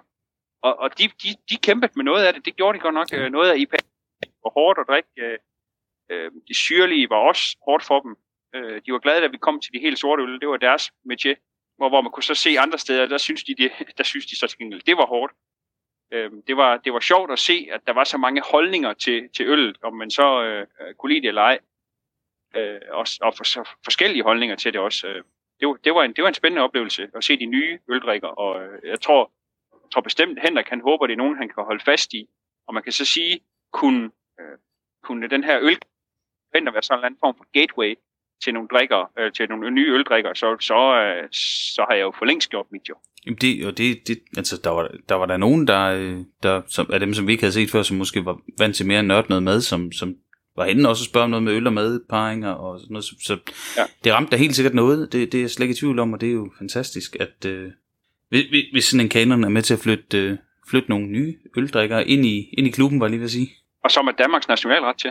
Og, 0.63 0.79
og 0.79 0.99
de, 0.99 1.09
de, 1.23 1.29
de 1.51 1.57
kæmpede 1.57 1.93
med 1.97 2.05
noget 2.05 2.25
af 2.25 2.35
det. 2.35 2.45
Det 2.45 2.57
gjorde 2.57 2.79
de 2.79 2.83
godt 2.83 2.95
nok. 2.95 3.09
Øh, 3.13 3.33
noget 3.33 3.51
af 3.51 3.59
IPA 3.59 3.77
var 4.45 4.51
hårdt 4.51 4.79
at 4.79 4.87
drikke. 4.89 5.09
Øh, 5.19 5.39
Øh, 6.11 6.31
de 6.49 6.55
syrlige 6.55 7.11
var 7.11 7.17
også 7.17 7.57
hårdt 7.65 7.85
for 7.85 8.01
dem. 8.01 8.17
Øh, 8.55 8.83
de 8.87 8.93
var 8.93 8.99
glade, 8.99 9.21
da 9.21 9.27
vi 9.27 9.39
kom 9.39 9.61
til 9.61 9.73
de 9.73 9.79
helt 9.79 9.99
sorte 9.99 10.23
øl. 10.23 10.41
Det 10.41 10.49
var 10.49 10.57
deres 10.57 10.91
métier. 11.13 11.37
hvor, 11.77 11.89
hvor 11.89 12.01
man 12.01 12.13
kunne 12.13 12.23
så 12.23 12.35
se 12.35 12.59
andre 12.59 12.79
steder, 12.79 13.07
der 13.07 13.19
synes 13.19 13.45
de, 13.45 13.55
de, 13.55 13.71
der 13.99 14.05
synes 14.05 14.27
de 14.27 14.39
så 14.39 14.47
til 14.47 14.59
gengæld, 14.59 14.83
det 14.83 14.97
var 14.97 15.07
hårdt. 15.07 15.33
Øh, 16.13 16.31
det, 16.47 16.57
var, 16.57 16.77
det 16.77 16.93
var 16.93 17.01
sjovt 17.01 17.33
at 17.33 17.39
se, 17.39 17.69
at 17.73 17.81
der 17.87 17.93
var 17.93 18.05
så 18.05 18.19
mange 18.19 18.43
holdninger 18.51 18.93
til, 18.93 19.29
til 19.37 19.47
øllet, 19.47 19.77
om 19.83 19.95
man 19.95 20.11
så 20.11 20.43
øh, 20.43 20.67
øh, 20.81 20.95
kunne 20.95 21.13
lide 21.13 21.23
det 21.23 21.29
eller 21.29 21.43
ej. 21.43 21.59
Øh, 22.57 22.81
og 22.91 23.07
og 23.21 23.35
for, 23.37 23.45
så 23.45 23.69
forskellige 23.85 24.23
holdninger 24.23 24.57
til 24.57 24.73
det 24.73 24.81
også. 24.81 25.07
Øh, 25.09 25.23
det, 25.61 25.69
var, 25.69 25.75
det, 25.85 25.95
var 25.95 26.03
en, 26.03 26.13
det 26.13 26.23
var 26.23 26.29
en 26.29 26.35
spændende 26.35 26.63
oplevelse 26.63 27.09
at 27.15 27.25
se 27.25 27.39
de 27.39 27.47
nye 27.47 27.79
øldrikker, 27.89 28.29
og 28.29 28.63
øh, 28.63 28.79
jeg 28.85 29.01
tror, 29.01 29.33
jeg 29.73 29.91
tror 29.93 30.01
bestemt, 30.01 30.39
Henrik 30.43 30.69
han 30.69 30.81
håber, 30.81 31.07
det 31.07 31.13
er 31.13 31.19
nogen, 31.25 31.37
han 31.37 31.49
kan 31.49 31.65
holde 31.65 31.85
fast 31.85 32.13
i. 32.13 32.29
Og 32.67 32.75
man 32.75 32.83
kan 32.83 32.93
så 32.93 33.05
sige, 33.05 33.41
kunne, 33.73 34.11
øh, 34.41 34.59
kunne 35.03 35.29
den 35.29 35.45
her 35.45 35.59
øl 35.63 35.79
at 36.55 36.75
være 36.75 36.83
sådan 36.83 36.99
en 36.99 37.05
anden 37.05 37.21
form 37.21 37.35
for 37.37 37.47
gateway 37.53 37.95
til 38.45 38.55
nogle 38.55 38.69
drikker, 38.69 39.11
øh, 39.19 39.33
til 39.33 39.49
nogle 39.49 39.71
nye 39.71 39.93
øldrikker, 39.93 40.35
så, 40.35 40.57
så, 40.61 40.81
øh, 41.03 41.29
så 41.75 41.85
har 41.89 41.95
jeg 41.97 42.03
jo 42.03 42.13
for 42.19 42.25
længst 42.25 42.51
gjort 42.51 42.67
mit 42.73 42.89
job. 42.89 42.99
Jamen 43.27 43.39
det, 43.41 43.67
og 43.67 43.79
det, 43.79 44.09
det, 44.09 44.19
altså 44.37 44.61
der 44.65 44.71
var, 44.71 44.91
der 45.09 45.15
var 45.15 45.27
der 45.27 45.37
nogen, 45.37 45.67
der, 45.67 45.85
øh, 45.87 46.19
der 46.43 46.63
som, 46.67 46.91
af 46.93 47.01
dem, 47.01 47.15
som 47.15 47.27
vi 47.27 47.33
ikke 47.33 47.43
havde 47.43 47.53
set 47.53 47.71
før, 47.71 47.83
som 47.83 47.97
måske 47.97 48.25
var 48.25 48.39
vant 48.59 48.77
til 48.77 48.87
mere 48.87 49.03
nørd 49.03 49.29
noget 49.29 49.43
mad, 49.43 49.61
som, 49.61 49.93
som 49.93 50.17
var 50.57 50.67
henne 50.67 50.89
også 50.89 51.03
at 51.03 51.09
spørge 51.09 51.25
om 51.25 51.31
noget 51.31 51.43
med 51.43 51.53
øl 51.53 51.67
og 51.67 51.73
madparinger 51.73 52.51
og 52.51 52.81
sådan 52.81 52.93
noget. 52.93 53.05
Så, 53.05 53.15
så 53.25 53.39
ja. 53.77 53.83
det 54.05 54.13
ramte 54.13 54.31
da 54.31 54.37
helt 54.37 54.57
sikkert 54.57 54.75
noget. 54.75 55.13
Det, 55.13 55.33
det 55.33 55.39
er 55.39 55.43
jeg 55.43 55.51
slet 55.51 55.65
ikke 55.65 55.73
i 55.73 55.81
tvivl 55.81 55.99
om, 55.99 56.13
og 56.13 56.21
det 56.21 56.29
er 56.29 56.33
jo 56.33 56.51
fantastisk, 56.59 57.17
at 57.21 57.45
øh, 57.47 57.71
hvis 58.73 58.85
sådan 58.85 59.07
en 59.07 59.09
kanon 59.09 59.45
er 59.45 59.49
med 59.49 59.63
til 59.63 59.75
at 59.75 59.81
flytte, 59.81 60.19
øh, 60.19 60.39
flytte 60.71 60.91
nogle 60.91 61.07
nye 61.07 61.37
øldrikker 61.57 61.99
ind 61.99 62.27
i, 62.27 62.55
ind 62.59 62.67
i 62.67 62.71
klubben, 62.71 63.01
var 63.01 63.07
jeg 63.07 63.11
lige 63.11 63.21
ved 63.21 63.27
at 63.27 63.31
sige. 63.31 63.51
Og 63.85 63.91
som 63.91 64.07
er 64.07 64.13
Danmarks 64.13 64.49
nationalret 64.49 64.97
til. 64.99 65.11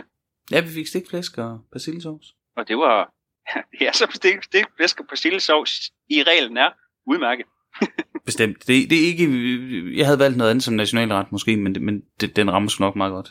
Ja, 0.50 0.60
vi 0.60 0.68
fik 0.68 0.86
stikflæsk 0.86 1.38
og 1.38 1.60
persillesovs. 1.72 2.26
Og 2.56 2.68
det 2.68 2.76
var, 2.76 3.12
ja, 3.80 3.92
så 3.92 4.06
stik, 4.14 4.42
stikflæsk 4.42 5.00
og 5.00 5.06
persillesovs 5.08 5.90
i 6.08 6.22
reglen 6.22 6.56
er 6.56 6.70
udmærket. 7.06 7.46
Bestemt. 8.26 8.58
Det, 8.66 8.90
det 8.90 9.02
er 9.02 9.06
ikke, 9.06 9.96
jeg 9.96 10.06
havde 10.06 10.18
valgt 10.18 10.36
noget 10.36 10.50
andet 10.50 10.64
som 10.64 10.74
nationalret 10.74 11.32
måske, 11.32 11.56
men, 11.56 11.76
men 11.80 12.02
det, 12.20 12.36
den 12.36 12.52
rammer 12.52 12.68
sgu 12.68 12.84
nok 12.84 12.96
meget 12.96 13.12
godt. 13.12 13.30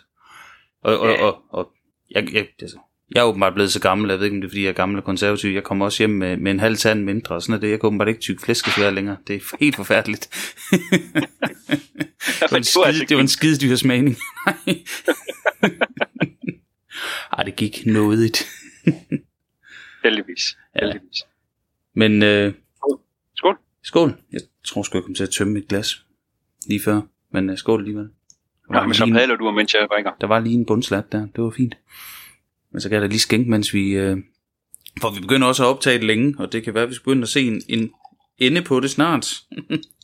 Og, 0.83 0.99
og, 0.99 1.09
ja. 1.09 1.23
og, 1.23 1.41
og 1.49 1.71
jeg, 2.11 2.33
jeg, 2.33 2.47
altså, 2.61 2.77
jeg 3.15 3.21
er 3.21 3.25
åbenbart 3.25 3.53
blevet 3.53 3.71
så 3.71 3.81
gammel, 3.81 4.09
jeg 4.09 4.19
ved 4.19 4.25
ikke, 4.25 4.35
om 4.35 4.41
det 4.41 4.47
er, 4.47 4.51
fordi 4.51 4.63
jeg 4.63 4.69
er 4.69 4.73
gammel 4.73 4.97
og 4.97 5.03
konservativ. 5.03 5.51
Jeg 5.51 5.63
kommer 5.63 5.85
også 5.85 5.97
hjem 5.97 6.09
med, 6.09 6.37
med 6.37 6.51
en 6.51 6.59
halv 6.59 6.77
tand 6.77 7.03
mindre, 7.03 7.35
og 7.35 7.41
sådan 7.41 7.55
er 7.55 7.59
det. 7.59 7.69
Jeg 7.69 7.79
kan 7.79 7.87
åbenbart 7.87 8.07
ikke 8.07 8.19
tykke 8.19 8.41
flæskesvær 8.41 8.89
længere. 8.89 9.17
Det 9.27 9.35
er 9.35 9.57
helt 9.59 9.75
forfærdeligt. 9.75 10.29
det, 12.39 12.51
var 12.51 12.57
en 12.57 12.63
skide, 12.63 13.05
det 13.05 13.17
var 13.17 13.21
en 13.21 13.27
skide 13.27 13.67
dyr 13.67 13.75
smagning. 13.75 14.17
Ej, 17.37 17.43
det 17.43 17.55
gik 17.55 17.85
nådigt. 17.85 18.45
Heldigvis. 20.03 20.57
Heldigvis. 20.79 21.17
Ja. 21.19 21.27
Men... 21.93 22.23
Øh, 22.23 22.53
skål. 23.37 23.57
Skål. 23.83 24.17
Jeg 24.31 24.41
tror 24.65 24.83
sgu, 24.83 24.97
jeg 24.97 25.03
kommer 25.03 25.15
til 25.15 25.23
at 25.23 25.29
tømme 25.29 25.53
mit 25.53 25.67
glas 25.67 26.05
lige 26.67 26.81
før. 26.85 27.01
Men 27.31 27.49
uh, 27.49 27.57
skål 27.57 27.79
alligevel. 27.79 28.09
Ja, 28.73 28.85
men 28.85 28.93
så 28.93 29.05
padler 29.05 29.35
du, 29.35 29.51
mens 29.51 29.73
jeg 29.73 29.87
drikker. 29.91 30.11
Der 30.21 30.27
var 30.27 30.39
lige 30.39 30.55
en 30.55 30.65
bundslat 30.65 31.11
der. 31.11 31.19
Det 31.19 31.43
var 31.43 31.49
fint. 31.49 31.77
Men 32.71 32.81
så 32.81 32.89
kan 32.89 32.93
jeg 32.93 33.01
da 33.01 33.07
lige 33.07 33.19
skænke, 33.19 33.49
mens 33.49 33.73
vi... 33.73 33.91
Øh, 33.91 34.17
for 35.01 35.15
vi 35.15 35.21
begynder 35.21 35.47
også 35.47 35.63
at 35.63 35.67
optage 35.67 35.97
det 35.97 36.03
længe, 36.03 36.35
og 36.39 36.51
det 36.51 36.63
kan 36.63 36.73
være, 36.73 36.83
at 36.83 36.89
vi 36.89 36.93
skal 36.93 37.03
begynde 37.03 37.21
at 37.21 37.29
se 37.29 37.41
en, 37.41 37.61
en 37.67 37.91
ende 38.37 38.61
på 38.61 38.79
det 38.79 38.89
snart. 38.89 39.27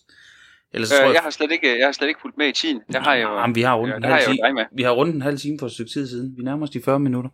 Ellers, 0.76 0.92
øh, 0.92 0.98
tror 0.98 1.06
jeg, 1.06 1.14
jeg, 1.14 1.22
har 1.22 1.30
slet 1.30 1.52
ikke, 1.52 1.80
jeg 1.80 1.88
har 1.88 1.92
slet 1.92 2.08
ikke 2.08 2.22
fulgt 2.22 2.38
med 2.38 2.48
i 2.48 2.52
tiden. 2.52 2.82
Jeg 2.94 3.02
har 3.02 3.16
jo, 3.16 3.40
Jamen, 3.40 3.56
vi 3.56 3.62
har 3.62 3.76
rundt, 3.76 3.92
ja, 3.92 3.98
en, 3.98 4.04
halv 4.04 4.26
time, 4.26 4.66
vi 4.72 4.84
har 4.84 4.92
rundt 4.92 5.16
en 5.16 5.22
halv 5.22 5.38
time 5.38 5.60
for 5.60 5.66
et 5.66 5.72
stykke 5.72 5.92
tid 5.92 6.08
siden. 6.08 6.34
Vi 6.38 6.44
nærmer 6.44 6.64
os 6.64 6.70
de 6.70 6.82
40 6.82 7.00
minutter. 7.00 7.30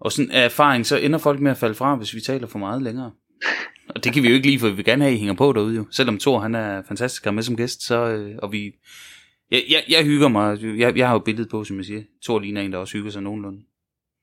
Og 0.00 0.12
sådan 0.12 0.30
af 0.30 0.44
erfaring, 0.44 0.86
så 0.86 0.96
ender 0.96 1.18
folk 1.18 1.40
med 1.40 1.50
at 1.50 1.56
falde 1.56 1.74
fra, 1.74 1.96
hvis 1.96 2.14
vi 2.14 2.20
taler 2.20 2.46
for 2.46 2.58
meget 2.58 2.82
længere. 2.82 3.10
Og 3.94 4.04
det 4.04 4.12
kan 4.12 4.22
vi 4.22 4.28
jo 4.28 4.34
ikke 4.34 4.46
lige, 4.46 4.58
for 4.58 4.68
vi 4.68 4.74
vil 4.74 4.84
gerne 4.84 5.02
have, 5.02 5.12
at 5.12 5.16
I 5.16 5.18
hænger 5.18 5.34
på 5.34 5.52
derude 5.52 5.76
jo. 5.76 5.86
Selvom 5.90 6.18
Thor, 6.18 6.38
han 6.38 6.54
er 6.54 6.82
fantastisk 6.88 7.26
at 7.26 7.34
med 7.34 7.42
som 7.42 7.56
gæst, 7.56 7.86
så, 7.86 8.06
øh, 8.06 8.36
og 8.42 8.52
vi... 8.52 8.72
Jeg, 9.50 9.62
jeg, 9.70 9.84
jeg 9.88 10.04
hygger 10.04 10.28
mig. 10.28 10.58
Jeg, 10.62 10.96
jeg 10.96 11.06
har 11.06 11.14
jo 11.14 11.18
billedet 11.18 11.50
på, 11.50 11.64
som 11.64 11.76
jeg 11.76 11.84
siger. 11.84 12.02
Thor 12.24 12.38
ligner 12.38 12.60
en, 12.60 12.72
der 12.72 12.78
også 12.78 12.96
hygger 12.96 13.10
sig 13.10 13.22
nogenlunde. 13.22 13.60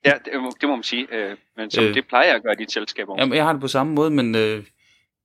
Ja, 0.06 0.12
det, 0.12 0.34
det 0.62 0.70
må 0.70 0.76
man 0.76 0.84
sige. 0.84 1.08
Øh, 1.12 1.38
men 1.58 1.72
som 1.72 1.84
øh, 1.84 1.94
det 1.94 2.08
plejer 2.08 2.26
jeg 2.26 2.36
at 2.36 2.44
gøre 2.44 2.54
i 2.54 2.56
dit 2.56 2.72
selskaber. 2.72 3.16
Jamen, 3.20 3.36
jeg 3.36 3.46
har 3.46 3.52
det 3.52 3.62
på 3.62 3.68
samme 3.68 3.94
måde, 3.94 4.12
men 4.12 4.36
øh, 4.36 4.64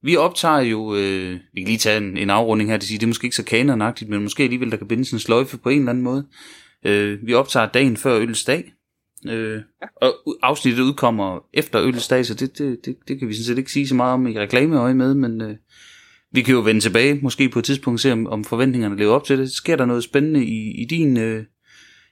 vi 0.03 0.17
optager 0.17 0.61
jo... 0.61 0.95
Øh, 0.95 1.39
vi 1.55 1.61
kan 1.61 1.69
lige 1.69 1.79
tage 1.79 1.97
en, 1.97 2.17
en 2.17 2.31
afrunding 2.31 2.71
her, 2.71 2.77
det, 2.77 2.89
siger, 2.89 2.99
det 2.99 3.07
er 3.07 3.09
måske 3.09 3.25
ikke 3.25 3.37
så 3.37 3.45
kanonagtigt, 3.45 4.11
men 4.11 4.23
måske 4.23 4.43
alligevel, 4.43 4.71
der 4.71 4.77
kan 4.77 4.89
bindes 4.89 5.13
en 5.13 5.19
sløjfe 5.19 5.59
på 5.59 5.69
en 5.69 5.79
eller 5.79 5.91
anden 5.91 6.05
måde. 6.05 6.27
Øh, 6.87 7.19
vi 7.27 7.35
optager 7.35 7.67
dagen 7.67 7.97
før 7.97 8.19
Ølsdag. 8.19 8.73
Øh, 9.29 9.53
ja. 9.83 9.87
Og 10.07 10.15
afsnittet 10.43 10.83
udkommer 10.83 11.45
efter 11.55 11.83
Ølsdag, 11.83 12.27
så 12.27 12.35
det, 12.35 12.59
det, 12.59 12.85
det, 12.85 12.97
det 13.09 13.19
kan 13.19 13.29
vi 13.29 13.35
sådan 13.35 13.45
set 13.45 13.59
ikke 13.59 13.73
sige 13.73 13.89
så 13.89 13.95
meget 13.95 14.15
om 14.15 14.27
i 14.27 14.39
reklameøje 14.39 14.95
med, 14.95 15.15
men 15.15 15.41
øh, 15.41 15.57
vi 16.33 16.43
kan 16.43 16.55
jo 16.55 16.61
vende 16.61 16.81
tilbage, 16.81 17.19
måske 17.23 17.49
på 17.49 17.59
et 17.59 17.65
tidspunkt 17.65 18.01
se, 18.01 18.13
om, 18.13 18.27
om 18.27 18.45
forventningerne 18.45 18.97
lever 18.97 19.15
op 19.15 19.25
til 19.25 19.39
det. 19.39 19.53
Sker 19.53 19.77
der 19.77 19.87
noget 19.87 20.05
spændende 20.05 20.45
i, 20.45 20.83
i 20.83 20.85
din... 20.85 21.17
Øh, 21.17 21.45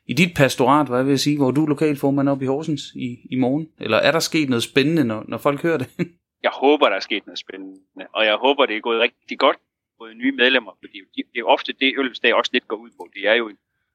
i 0.09 0.12
dit 0.12 0.34
pastorat, 0.36 0.89
hvad 0.89 1.03
vil 1.03 1.11
jeg 1.11 1.20
sige, 1.20 1.36
hvor 1.36 1.51
du 1.51 1.64
er 1.64 1.68
lokalformand 1.68 2.28
op 2.28 2.43
i 2.43 2.47
Horsens 2.47 2.82
i, 2.95 3.16
i 3.30 3.36
morgen? 3.36 3.66
Eller 3.80 3.97
er 3.97 4.12
der 4.12 4.20
sket 4.20 4.49
noget 4.49 4.62
spændende, 4.62 5.05
når, 5.05 5.24
når 5.28 5.39
folk 5.39 5.62
hører 5.62 5.78
det? 5.78 5.89
jeg 6.43 6.51
håber, 6.51 6.89
der 6.89 6.97
er 6.97 7.01
sket 7.01 7.26
noget 7.26 7.39
spændende, 7.39 7.80
og 8.12 8.24
jeg 8.24 8.36
håber, 8.36 8.66
det 8.66 8.76
er 8.76 8.80
gået 8.80 9.01
rigtig 9.01 9.39
godt 9.39 9.57
både 9.99 10.14
nye 10.14 10.32
medlemmer, 10.32 10.72
fordi 10.80 11.01
det 11.34 11.41
er 11.41 11.45
ofte 11.45 11.72
det, 11.72 11.95
Ølsdag 11.99 12.34
også 12.34 12.51
lidt 12.55 12.68
går 12.68 12.76
ud 12.76 12.91
på. 12.91 13.09
Det 13.14 13.28
er 13.28 13.34
jo, 13.34 13.49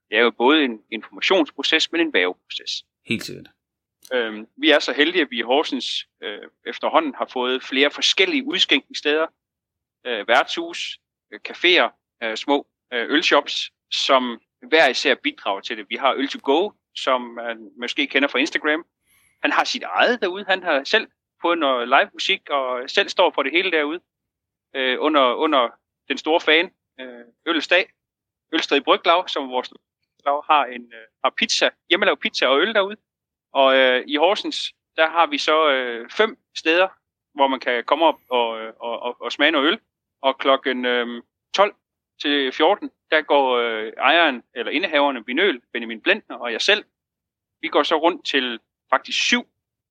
det 0.10 0.18
er 0.18 0.22
jo 0.22 0.32
både 0.32 0.64
en 0.64 0.82
informationsproces, 0.92 1.92
men 1.92 2.02
en 2.02 2.14
væveproces. 2.14 2.86
Helt 3.06 3.24
sikkert. 3.24 3.50
Øhm, 4.14 4.48
vi 4.58 4.70
er 4.70 4.80
så 4.80 4.94
heldige, 4.94 5.22
at 5.22 5.32
vi 5.32 5.40
i 5.40 5.42
Horsens 5.42 6.08
øh, 6.24 6.40
efterhånden 6.66 7.14
har 7.16 7.26
fået 7.34 7.64
flere 7.64 7.92
forskellige 7.92 8.46
udskænkningssteder, 8.46 9.28
øh, 10.08 10.28
værtshus, 10.28 11.00
øh, 11.34 11.40
caféer, 11.50 11.90
øh, 12.24 12.38
små 12.38 12.68
øh, 12.94 13.06
ølshops, 13.10 13.72
som 13.92 14.42
hver 14.68 14.88
især 14.88 15.16
bidrager 15.16 15.62
til 15.62 15.78
det. 15.78 15.86
Vi 15.90 15.96
har 15.96 16.14
Øl 16.14 16.28
to 16.28 16.40
Go, 16.44 16.70
som 16.96 17.22
man 17.22 17.72
måske 17.80 18.08
kender 18.08 18.28
fra 18.28 18.40
Instagram. 18.40 18.86
Han 19.42 19.52
har 19.52 19.64
sit 19.64 19.84
eget 19.84 20.22
derude. 20.22 20.46
Han 20.48 20.64
har 20.64 20.84
selv 20.84 21.08
på 21.44 21.56
noget 21.56 21.82
øh, 21.82 21.88
live 21.88 22.10
musik 22.14 22.50
og 22.50 22.90
selv 22.90 23.10
står 23.10 23.32
for 23.36 23.44
det 23.44 23.52
hele 23.52 23.72
derude. 23.72 24.00
Øh, 24.76 24.98
under, 25.00 25.34
under 25.34 25.70
den 26.10 26.18
store 26.18 26.42
fan, 26.42 26.66
øh, 27.00 27.26
Ølstad, 27.46 27.84
Ølstad 28.54 28.78
i 28.78 28.86
Bryglav, 28.88 29.28
som 29.28 29.50
vores 29.50 29.74
lav 30.26 30.46
har 30.50 30.66
en 30.66 30.84
øh, 30.94 31.08
har 31.24 31.34
pizza, 31.38 31.70
hjemmelavet 31.90 32.20
pizza 32.20 32.46
og 32.48 32.60
øl 32.60 32.74
derude. 32.74 32.98
Og 33.54 33.76
øh, 33.76 34.04
i 34.08 34.16
Horsens, 34.16 34.58
der 34.96 35.10
har 35.10 35.28
vi 35.28 35.38
så 35.38 35.70
øh, 35.70 36.10
fem 36.10 36.38
steder, 36.56 36.88
hvor 37.34 37.48
man 37.48 37.60
kan 37.60 37.84
komme 37.84 38.06
op 38.06 38.20
og, 38.30 38.62
øh, 38.62 38.74
og, 38.80 39.00
og, 39.00 39.22
og 39.22 39.32
smage 39.32 39.52
noget 39.52 39.68
øl. 39.68 39.80
Og 40.22 40.38
klokken 40.38 40.86
øh, 40.86 41.24
12 41.56 41.76
til 42.22 42.52
14, 42.52 42.92
der 43.12 43.22
går 43.22 43.58
øh, 43.58 43.94
ejeren, 43.98 44.44
eller 44.56 44.72
indehaverne, 44.72 45.24
Binøl, 45.24 45.62
Benjamin 45.74 46.02
Blendner 46.02 46.36
og 46.36 46.52
jeg 46.52 46.62
selv, 46.62 46.84
vi 47.62 47.68
går 47.68 47.84
så 47.84 47.96
rundt 47.96 48.26
til 48.26 48.60
faktisk 48.90 49.20
syv 49.26 49.44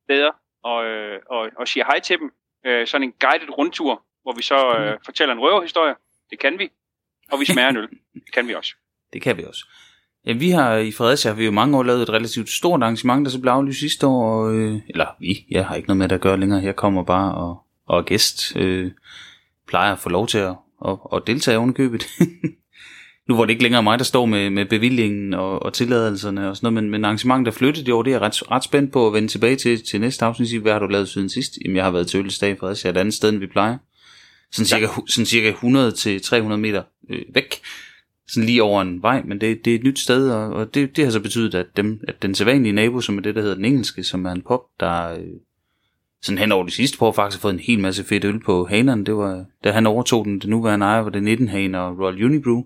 steder 0.05 0.33
og, 0.65 0.85
øh, 0.85 1.21
og, 1.31 1.51
og 1.59 1.69
siger 1.69 1.85
hej 1.85 2.01
til 2.01 2.19
dem. 2.19 2.33
Øh, 2.67 2.87
sådan 2.87 3.03
en 3.03 3.15
guided 3.21 3.59
rundtur, 3.59 4.03
hvor 4.23 4.33
vi 4.33 4.43
så 4.43 4.77
øh, 4.79 4.99
fortæller 5.05 5.35
en 5.35 5.41
røverhistorie. 5.41 5.95
Det 6.31 6.39
kan 6.39 6.59
vi. 6.59 6.71
Og 7.33 7.41
vi 7.41 7.45
smager 7.45 7.69
en 7.69 7.77
øl. 7.77 7.89
Det 8.27 8.33
kan 8.35 8.49
vi 8.49 8.55
også. 8.55 8.75
Det 9.13 9.23
kan 9.23 9.37
vi 9.37 9.45
også. 9.45 9.67
Ja, 10.27 10.33
vi 10.33 10.51
har 10.51 10.77
i 10.77 10.93
Fredericia 10.93 11.31
har 11.31 11.37
vi 11.37 11.45
jo 11.45 11.51
mange 11.51 11.79
år 11.79 11.83
lavet 11.83 12.03
et 12.03 12.11
relativt 12.11 12.49
stort 12.49 12.83
arrangement, 12.83 13.25
der 13.25 13.31
så 13.31 13.41
blev 13.41 13.53
aflyst 13.53 13.81
sidste 13.81 14.07
år. 14.07 14.35
Og, 14.35 14.55
øh, 14.55 14.81
eller 14.89 15.07
vi, 15.21 15.47
jeg 15.51 15.67
har 15.67 15.75
ikke 15.75 15.89
noget 15.89 15.99
med 15.99 16.09
det 16.09 16.15
at 16.15 16.21
gøre 16.21 16.41
længere. 16.41 16.63
Jeg 16.63 16.77
kommer 16.77 17.03
bare 17.03 17.35
og, 17.35 17.63
og 17.87 17.99
er 17.99 18.03
gæst. 18.03 18.57
Øh, 18.57 18.93
plejer 19.69 19.93
at 19.93 19.99
få 19.99 20.09
lov 20.09 20.27
til 20.27 20.39
at, 20.39 20.55
at, 20.89 20.99
at 21.13 21.23
deltage 21.27 21.59
ovenikøbet. 21.59 22.05
nu 23.29 23.37
var 23.37 23.45
det 23.45 23.51
ikke 23.51 23.63
længere 23.63 23.83
mig, 23.83 23.99
der 23.99 24.05
står 24.05 24.27
med, 24.27 24.51
med 24.51 24.67
bevillingen 24.67 25.35
og, 25.35 25.63
og 25.63 25.73
tilladelserne 25.73 26.49
og 26.49 26.57
sådan 26.57 26.73
noget, 26.73 26.85
men, 26.85 26.91
men 26.91 27.05
arrangementet 27.05 27.47
der 27.47 27.59
flyttede 27.59 27.89
i 27.89 27.91
år, 27.91 28.03
det 28.03 28.11
er 28.11 28.15
jeg 28.15 28.21
ret, 28.21 28.51
ret 28.51 28.65
spændt 28.65 28.93
på 28.93 29.07
at 29.07 29.13
vende 29.13 29.29
tilbage 29.29 29.57
til, 29.57 29.85
til 29.85 30.01
næste 30.01 30.25
afsnit. 30.25 30.63
Hvad 30.63 30.73
har 30.73 30.79
du 30.79 30.87
lavet 30.87 31.09
siden 31.09 31.29
sidst? 31.29 31.59
Jamen, 31.65 31.77
jeg 31.77 31.85
har 31.85 31.91
været 31.91 32.07
til 32.07 32.21
Ølsdag 32.21 32.51
i 32.51 32.57
Fredericia, 32.61 32.91
et 32.91 32.97
andet 32.97 33.15
sted, 33.15 33.29
end 33.29 33.39
vi 33.39 33.47
plejer. 33.47 33.79
Sådan 34.53 34.67
cirka, 34.67 34.85
ja. 34.85 34.91
sådan 35.09 35.27
cirka 35.27 35.53
100-300 35.53 36.57
meter 36.57 36.83
øh, 37.11 37.23
væk. 37.35 37.61
Sådan 38.29 38.47
lige 38.47 38.63
over 38.63 38.83
en 38.83 39.03
vej, 39.03 39.23
men 39.25 39.41
det, 39.41 39.65
det 39.65 39.71
er 39.71 39.75
et 39.75 39.85
nyt 39.85 39.99
sted, 39.99 40.31
og, 40.31 40.53
og 40.53 40.75
det, 40.75 40.97
det 40.97 41.05
har 41.05 41.13
så 41.13 41.21
betydet, 41.21 41.55
at, 41.55 41.67
dem, 41.77 42.01
at 42.09 42.23
den 42.23 42.35
sædvanlige 42.35 42.73
nabo, 42.73 43.01
som 43.01 43.19
er 43.19 43.23
det, 43.23 43.35
der 43.35 43.41
hedder 43.41 43.57
den 43.57 43.65
engelske, 43.65 44.05
som 44.05 44.25
er 44.25 44.33
en 44.33 44.43
pop, 44.43 44.61
der 44.81 45.13
øh, 45.13 45.27
sådan 46.23 46.39
hen 46.39 46.53
over 46.53 46.65
de 46.65 46.71
sidste 46.71 46.99
par 46.99 47.07
år 47.07 47.13
faktisk 47.13 47.39
har 47.39 47.43
fået 47.43 47.55
en 47.55 47.61
hel 47.61 47.79
masse 47.79 48.05
fedt 48.05 48.25
øl 48.25 48.41
på 48.41 48.67
hanerne. 48.71 49.05
Det 49.05 49.17
var, 49.17 49.45
da 49.65 49.71
han 49.71 49.87
overtog 49.87 50.25
den, 50.25 50.39
det 50.39 50.49
nuværende 50.49 50.87
ejer, 50.87 51.01
var 51.01 51.11
det 51.11 51.23
19 51.23 51.49
haner 51.49 51.79
og 51.79 51.99
Royal 51.99 52.25
Unibrew. 52.25 52.63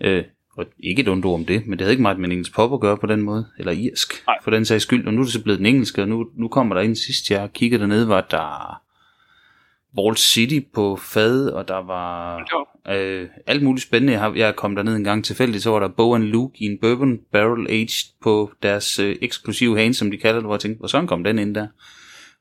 Øh, 0.00 0.24
og 0.56 0.66
ikke 0.78 1.02
et 1.02 1.08
ondt 1.08 1.24
om 1.24 1.44
det, 1.44 1.66
men 1.66 1.72
det 1.72 1.80
havde 1.80 1.92
ikke 1.92 2.02
meget 2.02 2.18
med 2.18 2.26
en 2.28 2.32
engelsk 2.32 2.54
pop 2.54 2.72
at 2.72 2.80
gøre 2.80 2.96
på 2.96 3.06
den 3.06 3.22
måde, 3.22 3.46
eller 3.58 3.72
irsk, 3.72 4.24
Nej. 4.26 4.36
for 4.42 4.50
den 4.50 4.64
sags 4.64 4.82
skyld. 4.82 5.06
Og 5.06 5.14
nu 5.14 5.20
er 5.20 5.24
det 5.24 5.32
så 5.32 5.42
blevet 5.42 5.58
den 5.58 5.66
engelske, 5.66 6.02
og 6.02 6.08
nu, 6.08 6.26
nu 6.36 6.48
kommer 6.48 6.74
der 6.74 6.82
ind 6.82 6.96
sidst, 6.96 7.30
jeg 7.30 7.50
kiggede 7.54 7.80
dernede, 7.80 8.08
var 8.08 8.20
der 8.20 8.80
Wall 9.98 10.16
City 10.16 10.60
på 10.74 10.96
fad, 10.96 11.48
og 11.48 11.68
der 11.68 11.82
var 11.82 12.38
øh, 12.88 13.28
alt 13.46 13.62
muligt 13.62 13.86
spændende. 13.86 14.12
Jeg, 14.12 14.20
har, 14.20 14.34
jeg 14.34 14.56
kom 14.56 14.76
derned 14.76 14.96
en 14.96 15.04
gang 15.04 15.24
tilfældigt, 15.24 15.62
så 15.62 15.70
var 15.70 15.80
der 15.80 15.88
Bo 15.88 16.14
and 16.14 16.24
Luke 16.24 16.56
i 16.58 16.64
en 16.64 16.78
bourbon 16.78 17.18
barrel 17.32 17.66
aged 17.70 18.12
på 18.22 18.52
deres 18.62 18.98
øh, 18.98 19.16
eksklusive 19.22 19.78
hane, 19.78 19.94
som 19.94 20.10
de 20.10 20.16
kalder 20.16 20.40
det, 20.40 20.44
hvor 20.44 20.54
jeg 20.54 20.60
tænkte, 20.60 20.78
hvor 20.78 20.88
sådan 20.88 21.06
kom 21.06 21.24
den 21.24 21.38
ind 21.38 21.54
der. 21.54 21.66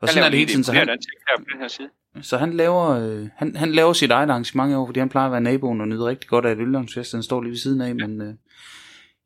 Og 0.01 0.09
sådan 0.09 0.23
er 0.23 0.29
det 0.29 0.39
hele 0.39 0.51
tiden, 0.51 0.63
så 0.63 0.73
han, 0.73 0.87
her 0.87 1.37
på 1.37 1.43
den 1.51 1.61
her 1.61 1.67
side. 1.67 1.89
så 2.21 2.37
han 2.37 2.53
laver, 2.53 2.89
øh, 2.89 3.27
han, 3.37 3.55
han 3.55 3.71
laver 3.71 3.93
sit 3.93 4.11
eget 4.11 4.29
arrangement 4.29 4.71
i 4.71 4.75
år, 4.75 4.85
fordi 4.85 4.99
han 4.99 5.09
plejer 5.09 5.25
at 5.25 5.31
være 5.31 5.41
naboen 5.41 5.81
og 5.81 5.87
nyder 5.87 6.05
rigtig 6.05 6.29
godt 6.29 6.45
af 6.45 6.51
et 6.51 6.59
øllandsfest, 6.59 7.11
den 7.11 7.23
står 7.23 7.41
lige 7.41 7.51
ved 7.51 7.57
siden 7.57 7.81
af, 7.81 7.87
ja. 7.87 7.93
men 7.93 8.21
øh, 8.21 8.33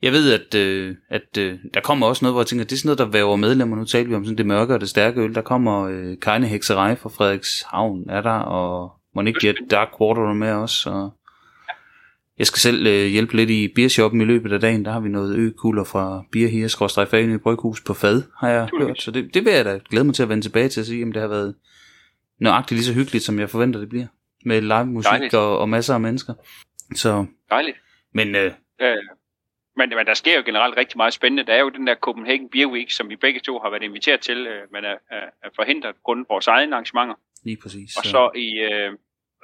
jeg 0.02 0.12
ved, 0.12 0.34
at, 0.34 0.56
øh, 0.56 0.96
at 1.10 1.38
øh, 1.38 1.60
der 1.74 1.82
kommer 1.82 2.08
også 2.08 2.26
noget, 2.26 2.34
hvor 2.34 2.42
jeg 2.42 2.48
tænker, 2.48 2.66
det 2.66 2.72
er 2.72 2.78
sådan 2.78 2.88
noget, 2.88 3.00
der 3.00 3.06
væver 3.06 3.36
medlemmer. 3.36 3.78
Nu 3.78 3.86
taler 3.86 4.10
vi 4.10 4.16
om 4.16 4.26
sådan 4.26 4.38
det 4.38 4.46
mørke 4.46 4.74
og 4.74 4.82
det 4.82 4.90
stærke 4.90 5.22
øl. 5.22 5.36
Der 5.36 5.42
kommer 5.42 5.84
øh, 5.84 6.18
Kejne 6.22 6.48
Hekserej 6.48 6.96
fra 6.96 7.10
Frederikshavn, 7.10 8.10
er 8.10 8.22
der, 8.22 8.40
og 8.40 8.92
Monique 9.16 9.48
Jet 9.48 9.72
Dark 9.72 10.02
Water 10.02 10.30
er 10.30 10.34
med 10.34 10.52
også. 10.52 10.90
Og 10.90 11.14
jeg 12.40 12.48
skal 12.48 12.60
selv 12.60 12.88
øh, 12.88 13.06
hjælpe 13.06 13.36
lidt 13.36 13.50
i 13.50 13.68
beershoppen 13.76 14.22
i 14.22 14.26
løbet 14.26 14.54
af 14.54 14.60
dagen. 14.60 14.86
Der 14.86 14.92
har 14.92 15.00
vi 15.00 15.10
noget 15.10 15.36
økugler 15.38 15.84
fra 15.84 16.24
Bier 16.32 16.48
her, 16.48 16.68
skråstrej 16.68 17.20
i 17.20 17.38
Bryghus 17.38 17.82
på 17.82 17.94
fad, 17.94 18.24
har 18.40 18.50
jeg 18.50 18.70
hørt. 18.80 19.02
Så 19.02 19.12
det, 19.12 19.34
det 19.34 19.46
vil 19.46 19.54
jeg 19.54 19.66
da 19.66 19.80
glæde 19.90 20.04
mig 20.06 20.16
til 20.16 20.24
at 20.24 20.30
vende 20.30 20.46
tilbage 20.46 20.70
til 20.70 20.80
at 20.80 20.86
sige, 20.86 21.04
om 21.04 21.12
det 21.12 21.22
har 21.22 21.30
været 21.30 21.56
nøjagtigt 22.40 22.78
lige 22.78 22.86
så 22.86 22.94
hyggeligt, 22.94 23.24
som 23.24 23.40
jeg 23.40 23.50
forventer, 23.50 23.80
det 23.80 23.90
bliver. 23.90 24.08
Med 24.46 24.62
live 24.62 24.86
musik 24.86 25.34
og, 25.34 25.60
og 25.60 25.70
masser 25.70 25.94
af 25.94 26.00
mennesker. 26.00 26.34
Så, 26.96 27.26
Dejligt. 27.50 27.78
Men 28.14 28.36
øh, 28.36 28.52
øh, 28.82 28.98
men, 29.76 29.90
men 29.90 30.06
der 30.06 30.14
sker 30.14 30.36
jo 30.38 30.44
generelt 30.46 30.78
rigtig 30.78 30.98
meget 30.98 31.14
spændende. 31.14 31.46
Der 31.46 31.54
er 31.54 31.60
jo 31.60 31.70
den 31.70 31.88
der 31.88 31.96
Copenhagen 31.96 32.50
Beer 32.50 32.68
Week, 32.68 32.92
som 32.92 33.10
vi 33.10 33.16
begge 33.16 33.40
to 33.40 33.60
har 33.60 33.70
været 33.70 33.84
inviteret 33.84 34.20
til, 34.20 34.48
øh, 34.48 34.62
men 34.72 34.86
er, 34.86 34.96
er, 35.12 35.50
forhindret 35.56 35.96
grund 36.04 36.26
vores 36.30 36.48
egne 36.48 36.74
arrangementer. 36.76 37.16
Lige 37.44 37.58
præcis. 37.64 37.98
Og 37.98 38.06
så 38.06 38.32
i, 38.36 38.48
øh, 38.60 38.92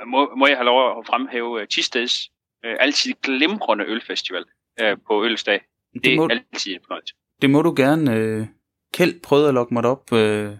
må, 0.07 0.35
må 0.35 0.47
jeg 0.47 0.57
have 0.57 0.65
lov 0.65 0.99
at 0.99 1.07
fremhæve 1.07 1.61
uh, 1.61 1.67
Tisteds 1.67 2.31
øh, 2.65 2.75
altid 2.79 3.13
glimrende 3.23 3.85
ølfestival 3.87 4.43
øh, 4.81 4.97
på 5.07 5.25
Ølsdag. 5.25 5.61
Det, 5.93 6.03
det 6.03 6.17
må, 6.17 6.25
er 6.25 6.29
altid 6.29 6.73
en 6.73 6.79
fornøjelse. 6.87 7.15
Det 7.41 7.49
må 7.49 7.61
du 7.61 7.73
gerne. 7.77 8.15
Øh, 8.15 8.45
Kjeld 8.93 9.21
prøvede 9.21 9.47
at 9.47 9.53
lokke 9.53 9.73
mig 9.73 9.85
op 9.85 10.13
øh, 10.13 10.51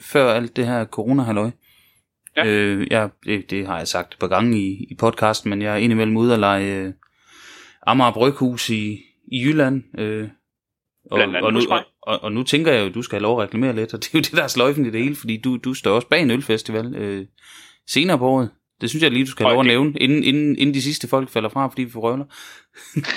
før 0.00 0.32
alt 0.32 0.56
det 0.56 0.66
her 0.66 0.84
corona-halløj. 0.84 1.50
Ja. 2.36 2.46
Øh, 2.46 2.86
ja, 2.90 3.08
det, 3.24 3.50
det 3.50 3.66
har 3.66 3.78
jeg 3.78 3.88
sagt 3.88 4.18
på 4.18 4.26
gange 4.26 4.58
i, 4.58 4.86
i 4.90 4.94
podcasten, 4.94 5.50
men 5.50 5.62
jeg 5.62 5.72
er 5.72 5.76
indimellem 5.76 6.16
ude 6.16 6.32
at 6.32 6.40
lege 6.40 6.76
øh, 6.76 6.92
Amager 7.86 8.12
Bryghus 8.12 8.70
i, 8.70 8.98
i 9.32 9.44
Jylland. 9.44 10.00
Øh, 10.00 10.28
og, 11.10 11.20
og, 11.20 11.52
nu, 11.52 11.60
og, 11.70 11.84
og, 12.02 12.22
og 12.22 12.32
nu 12.32 12.42
tænker 12.42 12.72
jeg 12.72 12.80
jo, 12.80 12.86
at 12.86 12.94
du 12.94 13.02
skal 13.02 13.16
have 13.16 13.22
lov 13.22 13.40
at 13.40 13.44
reklamere 13.44 13.74
lidt, 13.74 13.94
og 13.94 14.00
det 14.00 14.06
er 14.06 14.18
jo 14.18 14.20
det, 14.20 14.32
der 14.32 14.42
er 14.42 14.48
sløjfen 14.48 14.86
i 14.86 14.90
det 14.90 15.02
hele, 15.02 15.16
fordi 15.16 15.36
du, 15.36 15.56
du 15.56 15.74
står 15.74 15.94
også 15.94 16.08
bag 16.08 16.22
en 16.22 16.30
ølfestival 16.30 16.94
øh, 16.94 17.26
senere 17.86 18.18
på 18.18 18.26
året. 18.26 18.50
Det 18.80 18.90
synes 18.90 19.02
jeg 19.02 19.10
lige, 19.10 19.24
du 19.24 19.30
skal 19.30 19.46
have 19.46 19.54
lov 19.54 19.60
at 19.60 19.66
nævne, 19.66 19.98
inden, 19.98 20.24
inden, 20.24 20.58
inden 20.58 20.74
de 20.74 20.82
sidste 20.82 21.08
folk 21.08 21.28
falder 21.28 21.48
fra, 21.48 21.68
fordi 21.68 21.84
vi 21.84 21.90
får 21.90 22.00
røvler. 22.00 22.24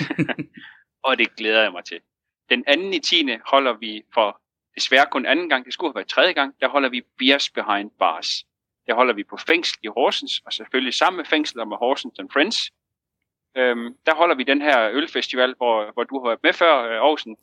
og 1.08 1.18
det 1.18 1.36
glæder 1.36 1.62
jeg 1.62 1.72
mig 1.72 1.84
til. 1.84 2.00
Den 2.50 2.64
anden 2.66 2.94
i 2.94 2.98
10. 2.98 3.28
holder 3.52 3.74
vi 3.80 4.02
for 4.14 4.40
desværre 4.74 5.06
kun 5.10 5.26
anden 5.26 5.48
gang, 5.48 5.64
det 5.64 5.74
skulle 5.74 5.90
have 5.90 5.94
været 5.94 6.08
tredje 6.08 6.32
gang, 6.32 6.54
der 6.60 6.68
holder 6.68 6.88
vi 6.88 7.02
Beers 7.18 7.50
Behind 7.50 7.90
Bars. 7.98 8.44
Der 8.86 8.94
holder 8.94 9.14
vi 9.14 9.24
på 9.30 9.36
fængsel 9.46 9.78
i 9.82 9.86
Horsens, 9.86 10.42
og 10.46 10.52
selvfølgelig 10.52 10.94
sammen 10.94 11.16
med 11.16 11.24
fængsel 11.24 11.56
med 11.68 11.76
Horsens 11.76 12.18
and 12.18 12.30
Friends. 12.32 12.58
Øhm, 13.56 13.94
der 14.06 14.14
holder 14.14 14.36
vi 14.36 14.42
den 14.42 14.62
her 14.62 14.90
ølfestival, 14.92 15.54
hvor, 15.56 15.92
hvor 15.92 16.04
du 16.04 16.18
har 16.18 16.28
været 16.28 16.42
med 16.42 16.52
før, 16.52 16.74
øh, 16.84 16.96
Aarhusen. 17.04 17.36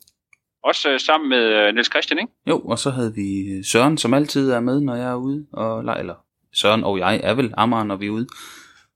Også 0.64 0.90
øh, 0.90 1.00
sammen 1.00 1.28
med 1.28 1.44
øh, 1.44 1.74
Niels 1.74 1.90
Christian, 1.90 2.18
ikke? 2.18 2.32
Jo, 2.46 2.58
og 2.58 2.78
så 2.78 2.90
havde 2.90 3.14
vi 3.14 3.28
øh, 3.52 3.64
Søren, 3.64 3.98
som 3.98 4.14
altid 4.14 4.50
er 4.50 4.60
med, 4.60 4.80
når 4.80 4.94
jeg 4.94 5.10
er 5.10 5.14
ude. 5.14 5.46
Og, 5.52 5.78
eller 5.78 6.14
Søren 6.54 6.84
og 6.84 6.98
jeg 6.98 7.20
er 7.22 7.34
vel 7.34 7.54
Amager, 7.56 7.84
når 7.84 7.96
vi 7.96 8.06
er 8.06 8.10
ude. 8.10 8.26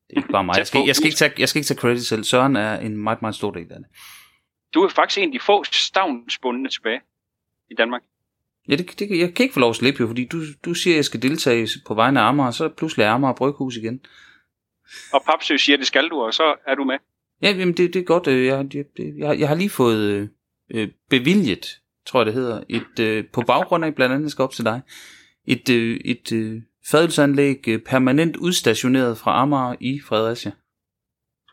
Det 0.09 0.12
er 0.12 0.16
ikke 0.16 0.28
bare 0.28 0.44
mig. 0.44 0.57
Jeg 0.57 0.66
skal, 0.70 0.82
jeg 0.86 0.96
skal, 0.96 1.07
ikke, 1.07 1.16
tage, 1.16 1.32
jeg 1.38 1.48
skal 1.48 1.59
ikke 1.59 1.66
tage 1.66 1.78
credit 1.78 2.07
selv. 2.07 2.24
Søren 2.24 2.57
er 2.57 2.78
en 2.78 2.96
meget, 2.96 3.22
meget 3.22 3.34
stor 3.34 3.50
del 3.50 3.72
af 3.72 3.78
det. 3.78 3.86
Du 4.74 4.82
er 4.82 4.88
faktisk 4.88 5.18
en 5.18 5.24
af 5.24 5.32
de 5.32 5.40
få 5.40 5.64
stavnsbundne 5.64 6.68
tilbage 6.68 7.00
i 7.70 7.74
Danmark. 7.74 8.02
Ja, 8.68 8.76
det, 8.76 8.98
det, 8.98 9.18
jeg 9.18 9.34
kan 9.34 9.42
ikke 9.42 9.52
få 9.52 9.61
lov 9.61 9.70
at 9.70 9.76
slippe 9.76 10.00
jo, 10.00 10.07
fordi 10.07 10.24
du, 10.24 10.38
du 10.64 10.74
siger, 10.74 10.94
at 10.94 10.96
jeg 10.96 11.04
skal 11.04 11.22
deltage 11.22 11.68
på 11.86 11.94
vegne 11.94 12.20
af 12.20 12.24
Amager, 12.24 12.50
så 12.50 12.68
pludselig 12.68 13.04
er 13.04 13.11
Amager 13.11 13.34
Bryghus 13.34 13.76
igen. 13.76 14.00
Og 15.12 15.22
Papsø 15.26 15.57
siger, 15.57 15.76
det 15.76 15.86
skal 15.86 16.09
du, 16.09 16.22
og 16.22 16.34
så 16.34 16.54
er 16.66 16.74
du 16.74 16.84
med. 16.84 16.96
Ja, 17.42 17.50
jamen 17.50 17.76
det, 17.76 17.94
det 17.94 18.00
er 18.00 18.04
godt. 18.04 18.26
Øh, 18.26 18.46
jeg, 18.46 18.66
jeg, 18.74 18.84
jeg, 18.98 19.40
jeg 19.40 19.48
har 19.48 19.54
lige 19.54 19.70
fået 19.70 20.11
øh, 20.11 20.28
øh, 20.70 20.88
bevilget, 21.11 21.80
tror 22.07 22.20
jeg 22.20 22.26
det 22.26 22.34
hedder, 22.34 22.62
et, 22.68 22.98
øh, 23.00 23.24
på 23.32 23.42
baggrund 23.46 23.84
af 23.84 23.94
blandt 23.94 24.14
andet, 24.14 24.30
skal 24.30 24.42
op 24.42 24.52
til 24.52 24.64
dig, 24.64 24.80
et, 25.46 25.70
øh, 25.70 26.00
et 26.04 26.32
øh, 26.32 26.62
fadelsanlæg 26.91 27.68
øh, 27.68 27.80
permanent 27.82 28.37
udstationeret 28.37 29.18
fra 29.18 29.43
Amager 29.43 29.76
i 29.80 30.01
Fredericia. 30.09 30.53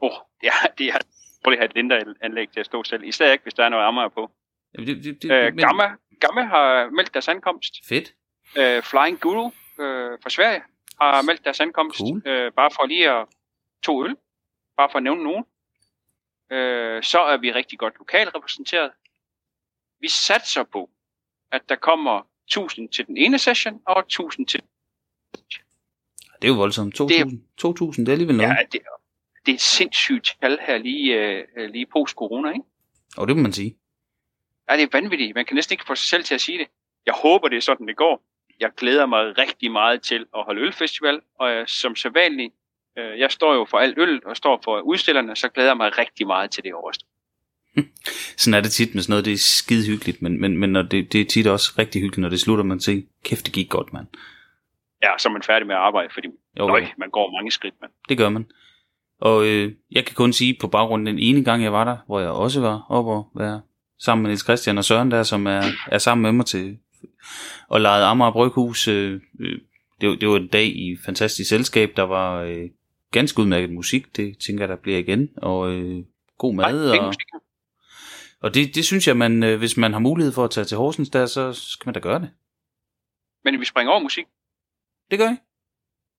Åh, 0.01 0.11
oh, 0.11 0.17
ja, 0.43 0.53
det 0.77 0.87
er 0.87 0.97
prøv 1.43 1.51
lige 1.51 1.63
at 1.63 1.71
have 1.75 2.01
et 2.01 2.17
anlæg 2.21 2.49
til 2.49 2.59
at 2.59 2.65
stå 2.65 2.83
selv. 2.83 3.03
Især 3.03 3.31
ikke, 3.31 3.43
hvis 3.43 3.53
der 3.53 3.65
er 3.65 3.69
noget 3.69 3.83
Amager 3.83 4.09
på. 4.09 4.31
Jamen, 4.73 4.87
det, 4.87 5.03
det, 5.03 5.21
det, 5.21 5.31
øh, 5.31 5.43
men... 5.43 5.57
Gamma, 5.57 5.95
Gamma 6.19 6.41
har 6.43 6.89
meldt 6.89 7.13
deres 7.13 7.27
ankomst. 7.27 7.73
Fedt. 7.89 8.13
Øh, 8.57 8.83
Flying 8.83 9.19
Guru 9.19 9.47
øh, 9.79 10.17
fra 10.23 10.29
Sverige 10.29 10.63
har 11.01 11.21
meldt 11.21 11.43
deres 11.43 11.59
ankomst. 11.59 11.99
Cool. 11.99 12.27
Øh, 12.27 12.51
bare 12.51 12.71
for 12.75 12.85
lige 12.85 13.09
at 13.11 13.27
to 13.83 14.05
øl. 14.05 14.15
Bare 14.77 14.89
for 14.91 14.97
at 14.97 15.03
nævne 15.03 15.23
nogen. 15.23 15.45
Øh, 16.51 17.03
så 17.03 17.19
er 17.19 17.37
vi 17.37 17.51
rigtig 17.51 17.79
godt 17.79 17.93
lokalt 17.99 18.35
repræsenteret. 18.35 18.91
Vi 19.99 20.07
satser 20.07 20.63
på, 20.63 20.89
at 21.51 21.61
der 21.69 21.75
kommer 21.75 22.27
1000 22.47 22.89
til 22.89 23.07
den 23.07 23.17
ene 23.17 23.39
session, 23.39 23.81
og 23.85 23.99
1000 23.99 24.47
til 24.47 24.61
det 26.43 26.49
er 26.49 26.53
jo 26.53 26.59
voldsomt. 26.59 27.01
2.000, 27.01 27.07
det, 27.07 27.19
er, 27.19 27.25
2000, 27.57 28.05
det 28.05 28.11
er 28.11 28.13
alligevel 28.13 28.35
noget. 28.35 28.49
Ja, 28.49 28.55
det, 28.71 28.81
det 29.45 29.51
er 29.51 29.55
et 29.55 29.61
sindssygt 29.61 30.37
tal 30.41 30.57
her 30.61 30.77
lige, 30.77 31.43
uh, 31.57 31.65
lige 31.73 31.85
post-corona, 31.85 32.49
ikke? 32.49 32.65
Og 33.17 33.27
det 33.27 33.35
må 33.35 33.41
man 33.41 33.53
sige. 33.53 33.75
Ja, 34.69 34.77
det 34.77 34.83
er 34.83 34.87
vanvittigt. 34.91 35.35
Man 35.35 35.45
kan 35.45 35.55
næsten 35.55 35.73
ikke 35.73 35.83
få 35.87 35.95
sig 35.95 36.07
selv 36.07 36.23
til 36.23 36.35
at 36.35 36.41
sige 36.41 36.57
det. 36.57 36.67
Jeg 37.05 37.13
håber, 37.13 37.47
det 37.47 37.57
er 37.57 37.61
sådan, 37.61 37.87
det 37.87 37.97
går. 37.97 38.23
Jeg 38.59 38.71
glæder 38.77 39.05
mig 39.05 39.37
rigtig 39.37 39.71
meget 39.71 40.01
til 40.01 40.25
at 40.37 40.43
holde 40.45 40.61
ølfestival, 40.61 41.19
og 41.39 41.51
jeg, 41.51 41.69
som 41.69 41.95
sædvanligt, 41.95 42.53
uh, 42.99 43.19
jeg 43.19 43.31
står 43.31 43.53
jo 43.53 43.65
for 43.69 43.77
alt 43.77 43.97
øl, 43.97 44.21
og 44.25 44.37
står 44.37 44.61
for 44.63 44.79
udstillerne, 44.79 45.35
så 45.35 45.49
glæder 45.49 45.69
jeg 45.69 45.77
mig 45.77 45.97
rigtig 45.97 46.27
meget 46.27 46.51
til 46.51 46.63
det 46.63 46.73
årst. 46.73 47.01
sådan 48.41 48.53
er 48.53 48.61
det 48.61 48.71
tit 48.71 48.95
med 48.95 49.03
sådan 49.03 49.11
noget, 49.11 49.25
det 49.25 49.33
er 49.33 49.37
skide 49.37 49.87
hyggeligt, 49.87 50.21
men, 50.21 50.41
men, 50.41 50.57
men 50.57 50.69
når 50.69 50.81
det, 50.81 51.13
det 51.13 51.21
er 51.21 51.25
tit 51.25 51.47
også 51.47 51.73
rigtig 51.77 52.01
hyggeligt, 52.01 52.21
når 52.21 52.29
det 52.29 52.39
slutter, 52.39 52.63
man 52.63 52.79
siger, 52.79 53.01
kæft, 53.23 53.45
det 53.45 53.53
gik 53.53 53.69
godt, 53.69 53.93
mand 53.93 54.07
ja, 55.03 55.17
så 55.17 55.29
er 55.29 55.33
man 55.33 55.43
færdig 55.43 55.67
med 55.67 55.75
at 55.75 55.81
arbejde, 55.81 56.09
fordi 56.13 56.27
jo, 56.59 56.67
nøj, 56.67 56.85
man 56.97 57.09
går 57.09 57.31
mange 57.31 57.51
skridt. 57.51 57.75
Man. 57.81 57.89
Det 58.09 58.17
gør 58.17 58.29
man. 58.29 58.45
Og 59.21 59.45
øh, 59.45 59.71
jeg 59.91 60.05
kan 60.05 60.15
kun 60.15 60.33
sige 60.33 60.57
på 60.61 60.67
baggrund 60.67 61.05
den 61.05 61.19
ene 61.19 61.43
gang, 61.43 61.63
jeg 61.63 61.73
var 61.73 61.83
der, 61.83 61.97
hvor 62.05 62.19
jeg 62.19 62.29
også 62.29 62.61
var 62.61 62.85
oppe 62.89 63.11
og 63.11 63.29
være 63.35 63.61
sammen 63.99 64.23
med 64.23 64.29
Niels 64.29 64.43
Christian 64.43 64.77
og 64.77 64.85
Søren 64.85 65.11
der, 65.11 65.23
som 65.23 65.47
er, 65.47 65.61
er 65.87 65.97
sammen 65.97 66.21
med 66.21 66.31
mig 66.31 66.45
til 66.45 66.77
og 67.67 67.81
lejede 67.81 68.05
Amager 68.05 68.31
Bryghus. 68.31 68.87
Øh, 68.87 69.21
øh, 69.39 69.59
det, 70.01 70.09
var, 70.09 70.15
det 70.15 70.29
var 70.29 70.35
en 70.35 70.47
dag 70.47 70.65
i 70.65 70.97
fantastisk 71.05 71.49
selskab, 71.49 71.93
der 71.95 72.03
var 72.03 72.41
øh, 72.41 72.69
ganske 73.11 73.39
udmærket 73.39 73.69
musik, 73.69 74.15
det 74.15 74.37
tænker 74.45 74.63
jeg, 74.63 74.69
der 74.69 74.75
bliver 74.75 74.97
igen, 74.97 75.29
og 75.37 75.71
øh, 75.71 76.03
god 76.37 76.53
mad. 76.53 76.89
Nej, 76.89 76.99
og, 76.99 77.13
og 78.41 78.53
det, 78.53 78.75
det 78.75 78.85
synes 78.85 79.07
jeg, 79.07 79.17
man, 79.17 79.43
øh, 79.43 79.57
hvis 79.57 79.77
man 79.77 79.93
har 79.93 79.99
mulighed 79.99 80.33
for 80.33 80.43
at 80.43 80.51
tage 80.51 80.65
til 80.65 80.77
Horsens 80.77 81.09
der, 81.09 81.25
så 81.25 81.53
skal 81.53 81.87
man 81.87 81.93
da 81.93 81.99
gøre 81.99 82.19
det. 82.19 82.29
Men 83.43 83.59
vi 83.59 83.65
springer 83.65 83.91
over 83.91 84.01
musik. 84.01 84.25
Det 85.11 85.19
gør 85.19 85.29
I? 85.29 85.37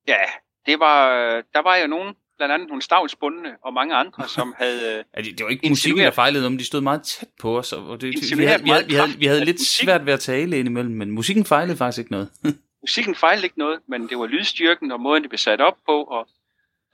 Ja, 0.09 0.25
det 0.67 0.81
var, 0.81 1.11
der 1.55 1.63
var 1.63 1.77
jo 1.77 1.87
nogen, 1.87 2.15
blandt 2.37 2.55
andet 2.55 2.69
nogle 2.69 2.83
stavlsbundne 2.83 3.57
og 3.65 3.75
mange 3.75 3.95
andre, 3.95 4.29
som 4.37 4.55
havde... 4.59 5.05
ja, 5.17 5.21
det, 5.23 5.39
det 5.39 5.45
var 5.45 5.51
ikke 5.51 5.69
musikken, 5.69 6.05
der 6.05 6.11
fejlede 6.11 6.47
om 6.47 6.59
de 6.59 6.67
stod 6.67 6.81
meget 6.81 7.03
tæt 7.03 7.29
på 7.41 7.59
os, 7.59 7.73
og 7.73 8.01
det, 8.01 8.39
vi, 8.39 8.45
havde, 8.45 8.63
vi, 8.63 8.71
havde, 8.71 8.87
vi, 8.87 8.95
havde, 8.95 9.19
vi 9.19 9.27
havde 9.27 9.45
lidt 9.45 9.61
svært 9.61 10.07
ved 10.07 10.13
at 10.13 10.21
tale 10.21 10.59
indimellem, 10.59 10.95
men 10.95 11.11
musikken 11.11 11.45
fejlede 11.45 11.77
faktisk 11.77 11.99
ikke 11.99 12.13
noget. 12.13 12.31
musikken 12.85 13.15
fejlede 13.15 13.47
ikke 13.47 13.59
noget, 13.59 13.81
men 13.89 14.09
det 14.09 14.19
var 14.19 14.27
lydstyrken 14.27 14.93
og 14.93 15.01
måden, 15.01 15.23
det 15.23 15.31
blev 15.31 15.39
sat 15.39 15.61
op 15.61 15.77
på, 15.87 16.03
og, 16.03 16.29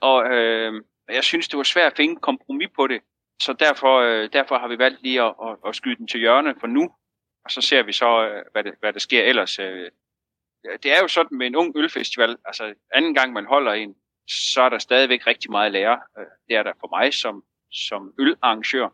og 0.01 0.31
øh, 0.31 0.73
jeg 1.09 1.23
synes, 1.23 1.47
det 1.47 1.57
var 1.57 1.63
svært 1.63 1.91
at 1.91 1.97
finde 1.97 2.15
kompromis 2.15 2.69
på 2.75 2.87
det, 2.87 3.01
så 3.41 3.53
derfor, 3.53 3.99
øh, 3.99 4.29
derfor 4.33 4.57
har 4.57 4.67
vi 4.67 4.77
valgt 4.77 5.01
lige 5.01 5.21
at, 5.21 5.33
at, 5.43 5.57
at 5.67 5.75
skyde 5.75 5.95
den 5.95 6.07
til 6.07 6.19
hjørne 6.19 6.55
for 6.59 6.67
nu, 6.67 6.91
og 7.45 7.51
så 7.51 7.61
ser 7.61 7.83
vi 7.83 7.93
så, 7.93 8.27
øh, 8.27 8.43
hvad, 8.51 8.63
det, 8.63 8.73
hvad 8.79 8.93
der 8.93 8.99
sker 8.99 9.23
ellers 9.23 9.59
øh, 9.59 9.91
det 10.83 10.91
er 10.91 10.99
jo 11.01 11.07
sådan 11.07 11.37
med 11.37 11.47
en 11.47 11.55
ung 11.55 11.73
ølfestival, 11.75 12.37
altså 12.45 12.73
anden 12.93 13.13
gang 13.13 13.33
man 13.33 13.45
holder 13.45 13.73
en, 13.73 13.95
så 14.27 14.61
er 14.61 14.69
der 14.69 14.79
stadigvæk 14.79 15.27
rigtig 15.27 15.51
meget 15.51 15.65
at 15.65 15.71
lære. 15.71 15.99
Øh, 16.19 16.25
det 16.47 16.55
er 16.55 16.63
der 16.63 16.71
for 16.79 16.97
mig 16.97 17.13
som, 17.13 17.43
som 17.71 18.13
ølarrangør, 18.19 18.87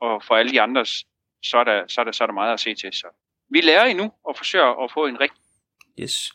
og 0.00 0.22
for 0.24 0.34
alle 0.34 0.52
de 0.52 0.60
andres, 0.60 1.04
så 1.42 1.58
er, 1.58 1.64
der, 1.64 1.84
så, 1.88 2.00
er 2.00 2.04
der, 2.04 2.12
så 2.12 2.24
er 2.24 2.26
der 2.26 2.34
meget 2.34 2.52
at 2.52 2.60
se 2.60 2.74
til. 2.74 2.92
Så 2.92 3.06
vi 3.50 3.60
lærer 3.60 3.84
endnu 3.84 4.12
og 4.24 4.36
forsøger 4.36 4.84
at 4.84 4.92
få 4.92 5.06
en 5.06 5.20
rigtig... 5.20 5.40
Yes. 6.00 6.32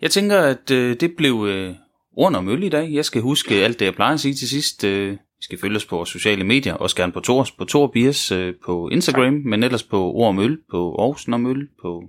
Jeg 0.00 0.10
tænker, 0.10 0.38
at 0.38 0.70
øh, 0.70 1.00
det 1.00 1.16
blev 1.16 1.46
øh, 1.48 1.74
rundt 2.16 2.36
om 2.36 2.48
øl 2.48 2.62
i 2.62 2.68
dag. 2.68 2.92
Jeg 2.92 3.04
skal 3.04 3.22
huske 3.22 3.54
alt 3.54 3.78
det, 3.78 3.84
jeg 3.84 3.94
plejer 3.94 4.14
at 4.14 4.20
sige 4.20 4.34
til 4.34 4.48
sidst. 4.48 4.84
Øh, 4.84 5.16
skal 5.40 5.58
følge 5.60 5.76
os 5.76 5.86
på 5.86 5.96
vores 5.96 6.08
sociale 6.08 6.44
medier, 6.44 6.74
også 6.74 6.96
gerne 6.96 7.12
på 7.12 7.20
Tors, 7.20 7.50
på 7.50 7.64
Tor 7.64 7.86
Beers 7.86 8.32
øh, 8.32 8.54
på 8.64 8.88
Instagram, 8.88 9.36
tak. 9.36 9.44
men 9.44 9.62
ellers 9.62 9.82
på 9.82 10.12
Ord 10.12 10.28
om 10.28 10.38
Øl, 10.38 10.58
på 10.70 10.94
Aarhus 10.98 11.28
om 11.28 11.46
Øl, 11.46 11.68
på 11.82 12.02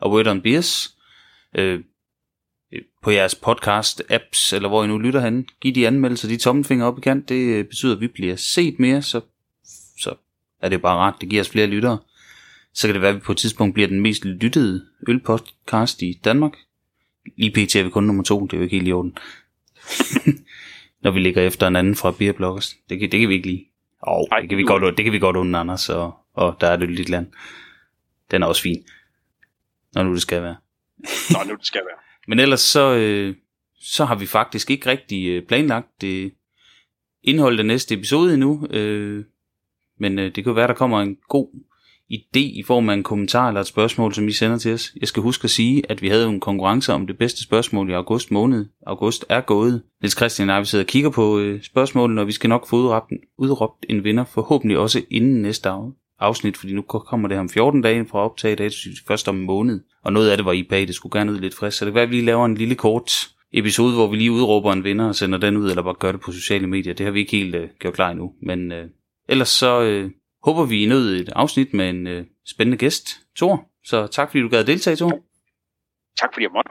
A 0.00 0.08
Word 0.08 0.26
on 0.26 0.42
Beers 0.42 0.96
øh, 1.58 1.80
på 3.02 3.10
jeres 3.10 3.34
podcast-apps, 3.34 4.54
eller 4.54 4.68
hvor 4.68 4.84
I 4.84 4.86
nu 4.86 4.98
lytter 4.98 5.20
hen. 5.20 5.48
Giv 5.60 5.74
de 5.74 5.86
anmeldelser, 5.86 6.28
de 6.28 6.36
tommelfinger 6.36 6.86
op 6.86 6.98
i 6.98 7.00
kant. 7.00 7.28
Det 7.28 7.34
øh, 7.34 7.64
betyder, 7.64 7.94
at 7.94 8.00
vi 8.00 8.06
bliver 8.06 8.36
set 8.36 8.78
mere, 8.78 9.02
så, 9.02 9.20
så 9.98 10.14
er 10.60 10.68
det 10.68 10.82
bare 10.82 10.96
rart. 10.96 11.14
Det 11.20 11.28
giver 11.28 11.42
os 11.42 11.48
flere 11.48 11.66
lyttere. 11.66 11.98
Så 12.72 12.88
kan 12.88 12.94
det 12.94 13.02
være, 13.02 13.10
at 13.10 13.16
vi 13.16 13.20
på 13.20 13.32
et 13.32 13.38
tidspunkt 13.38 13.74
bliver 13.74 13.88
den 13.88 14.00
mest 14.00 14.24
lyttede 14.24 14.86
ølpodcast 15.08 16.02
i 16.02 16.20
Danmark. 16.24 16.52
lige 17.36 17.50
pt. 17.50 17.76
er 17.76 17.82
vi 17.82 17.90
kun 17.90 18.04
nummer 18.04 18.22
to, 18.22 18.46
det 18.46 18.52
er 18.52 18.56
jo 18.56 18.62
ikke 18.62 18.76
helt 18.76 18.88
i 18.88 18.92
orden. 18.92 19.18
Når 21.02 21.10
vi 21.10 21.20
ligger 21.20 21.42
efter 21.42 21.68
en 21.68 21.76
anden 21.76 21.94
fra 21.94 22.10
Beer 22.18 22.32
Bloggers. 22.32 22.76
Det 22.88 23.00
kan, 23.00 23.12
det 23.12 23.20
kan 23.20 23.28
vi 23.28 23.34
ikke 23.34 23.46
lide. 23.46 23.64
Oh, 24.02 24.24
Nej, 24.30 24.40
det, 24.40 24.48
kan 24.48 24.58
vi 24.58 24.64
godt, 24.64 24.96
det 24.96 25.04
kan 25.04 25.12
vi 25.12 25.18
godt 25.18 25.36
under 25.36 25.60
Anders, 25.60 25.88
og, 25.88 26.14
og 26.34 26.56
der 26.60 26.66
er 26.66 26.76
det 26.76 26.90
lidt 26.90 27.08
land. 27.08 27.26
Den 28.30 28.42
er 28.42 28.46
også 28.46 28.62
fin. 28.62 28.84
Når 29.94 30.02
nu 30.02 30.14
det 30.14 30.22
skal 30.22 30.42
være. 30.42 30.56
Nå, 31.30 31.38
nu 31.48 31.54
det 31.56 31.66
skal 31.66 31.80
være. 31.80 31.98
Men 32.28 32.38
ellers 32.38 32.60
så, 32.60 32.94
øh, 32.94 33.34
så 33.80 34.04
har 34.04 34.14
vi 34.14 34.26
faktisk 34.26 34.70
ikke 34.70 34.90
rigtig 34.90 35.28
øh, 35.28 35.42
planlagt 35.42 36.00
det 36.00 36.32
indhold 37.22 37.58
af 37.58 37.66
næste 37.66 37.94
episode 37.94 38.34
endnu. 38.34 38.66
Øh, 38.70 39.24
men 40.00 40.18
øh, 40.18 40.24
det 40.24 40.34
kan 40.34 40.44
jo 40.44 40.52
være, 40.52 40.68
der 40.68 40.74
kommer 40.74 41.00
en 41.00 41.16
god 41.28 41.48
idé 42.12 42.38
i 42.38 42.62
form 42.66 42.88
af 42.88 42.94
en 42.94 43.02
kommentar 43.02 43.48
eller 43.48 43.60
et 43.60 43.66
spørgsmål, 43.66 44.14
som 44.14 44.28
I 44.28 44.32
sender 44.32 44.58
til 44.58 44.72
os. 44.74 44.92
Jeg 45.00 45.08
skal 45.08 45.22
huske 45.22 45.44
at 45.44 45.50
sige, 45.50 45.82
at 45.90 46.02
vi 46.02 46.08
havde 46.08 46.26
en 46.26 46.40
konkurrence 46.40 46.92
om 46.92 47.06
det 47.06 47.18
bedste 47.18 47.42
spørgsmål 47.42 47.90
i 47.90 47.92
august 47.92 48.30
måned. 48.30 48.66
August 48.86 49.24
er 49.28 49.40
gået. 49.40 49.82
Niels 50.02 50.16
Christian 50.16 50.48
og 50.50 50.54
jeg 50.54 50.60
vi 50.60 50.66
sidder 50.66 50.84
og 50.84 50.88
kigger 50.88 51.10
på 51.10 51.38
øh, 51.38 51.62
spørgsmålene, 51.62 52.20
og 52.20 52.26
vi 52.26 52.32
skal 52.32 52.48
nok 52.50 52.68
få 52.68 52.76
udråbt, 52.76 53.12
udråbt 53.38 53.86
en 53.88 54.04
vinder, 54.04 54.24
forhåbentlig 54.24 54.78
også 54.78 55.02
inden 55.10 55.42
næste 55.42 55.68
af- 55.68 55.90
afsnit, 56.22 56.56
fordi 56.56 56.72
nu 56.72 56.82
kommer 56.82 57.28
det 57.28 57.38
om 57.38 57.48
14 57.48 57.82
dage 57.82 58.06
fra 58.06 58.18
optag, 58.18 58.58
det 58.58 58.66
er 58.66 58.90
først 59.06 59.28
om 59.28 59.36
en 59.36 59.46
måned. 59.46 59.80
Og 60.04 60.12
noget 60.12 60.30
af 60.30 60.36
det 60.36 60.46
var 60.46 60.52
i 60.52 60.62
bag, 60.62 60.86
det 60.86 60.94
skulle 60.94 61.18
gerne 61.18 61.32
ud 61.32 61.38
lidt 61.38 61.54
frisk, 61.54 61.78
så 61.78 61.84
det 61.84 61.92
kan 61.92 61.94
være, 61.94 62.02
at 62.02 62.10
vi 62.10 62.14
lige 62.14 62.26
laver 62.26 62.46
en 62.46 62.54
lille 62.54 62.74
kort 62.74 63.10
episode, 63.52 63.94
hvor 63.94 64.06
vi 64.06 64.16
lige 64.16 64.32
udråber 64.32 64.72
en 64.72 64.84
vinder 64.84 65.08
og 65.08 65.14
sender 65.14 65.38
den 65.38 65.56
ud, 65.56 65.70
eller 65.70 65.82
bare 65.82 65.94
gør 65.94 66.12
det 66.12 66.20
på 66.20 66.32
sociale 66.32 66.66
medier. 66.66 66.94
Det 66.94 67.06
har 67.06 67.10
vi 67.10 67.20
ikke 67.20 67.36
helt 67.36 67.54
øh, 67.54 67.68
gjort 67.78 67.94
klar 67.94 68.10
endnu, 68.10 68.32
men 68.42 68.72
øh, 68.72 68.88
ellers 69.28 69.48
så 69.48 69.82
øh, 69.82 70.10
håber 70.44 70.64
vi, 70.64 70.82
I 70.82 70.86
nød 70.86 71.20
et 71.20 71.28
afsnit 71.36 71.74
med 71.74 71.90
en 71.90 72.06
øh, 72.06 72.24
spændende 72.46 72.78
gæst, 72.78 73.08
Thor. 73.36 73.68
Så 73.84 74.06
tak 74.06 74.28
fordi 74.30 74.42
du 74.42 74.48
gad 74.48 74.64
deltage, 74.64 74.96
Thor. 74.96 75.20
Tak 76.20 76.34
fordi 76.34 76.44
jeg 76.44 76.50
måtte. 76.54 76.70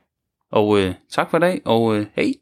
Og 0.52 0.80
øh, 0.80 0.93
tak 1.12 1.30
for 1.30 1.38
i 1.38 1.41
dag, 1.41 1.62
og 1.66 1.95
øh, 1.97 2.06
hej. 2.16 2.34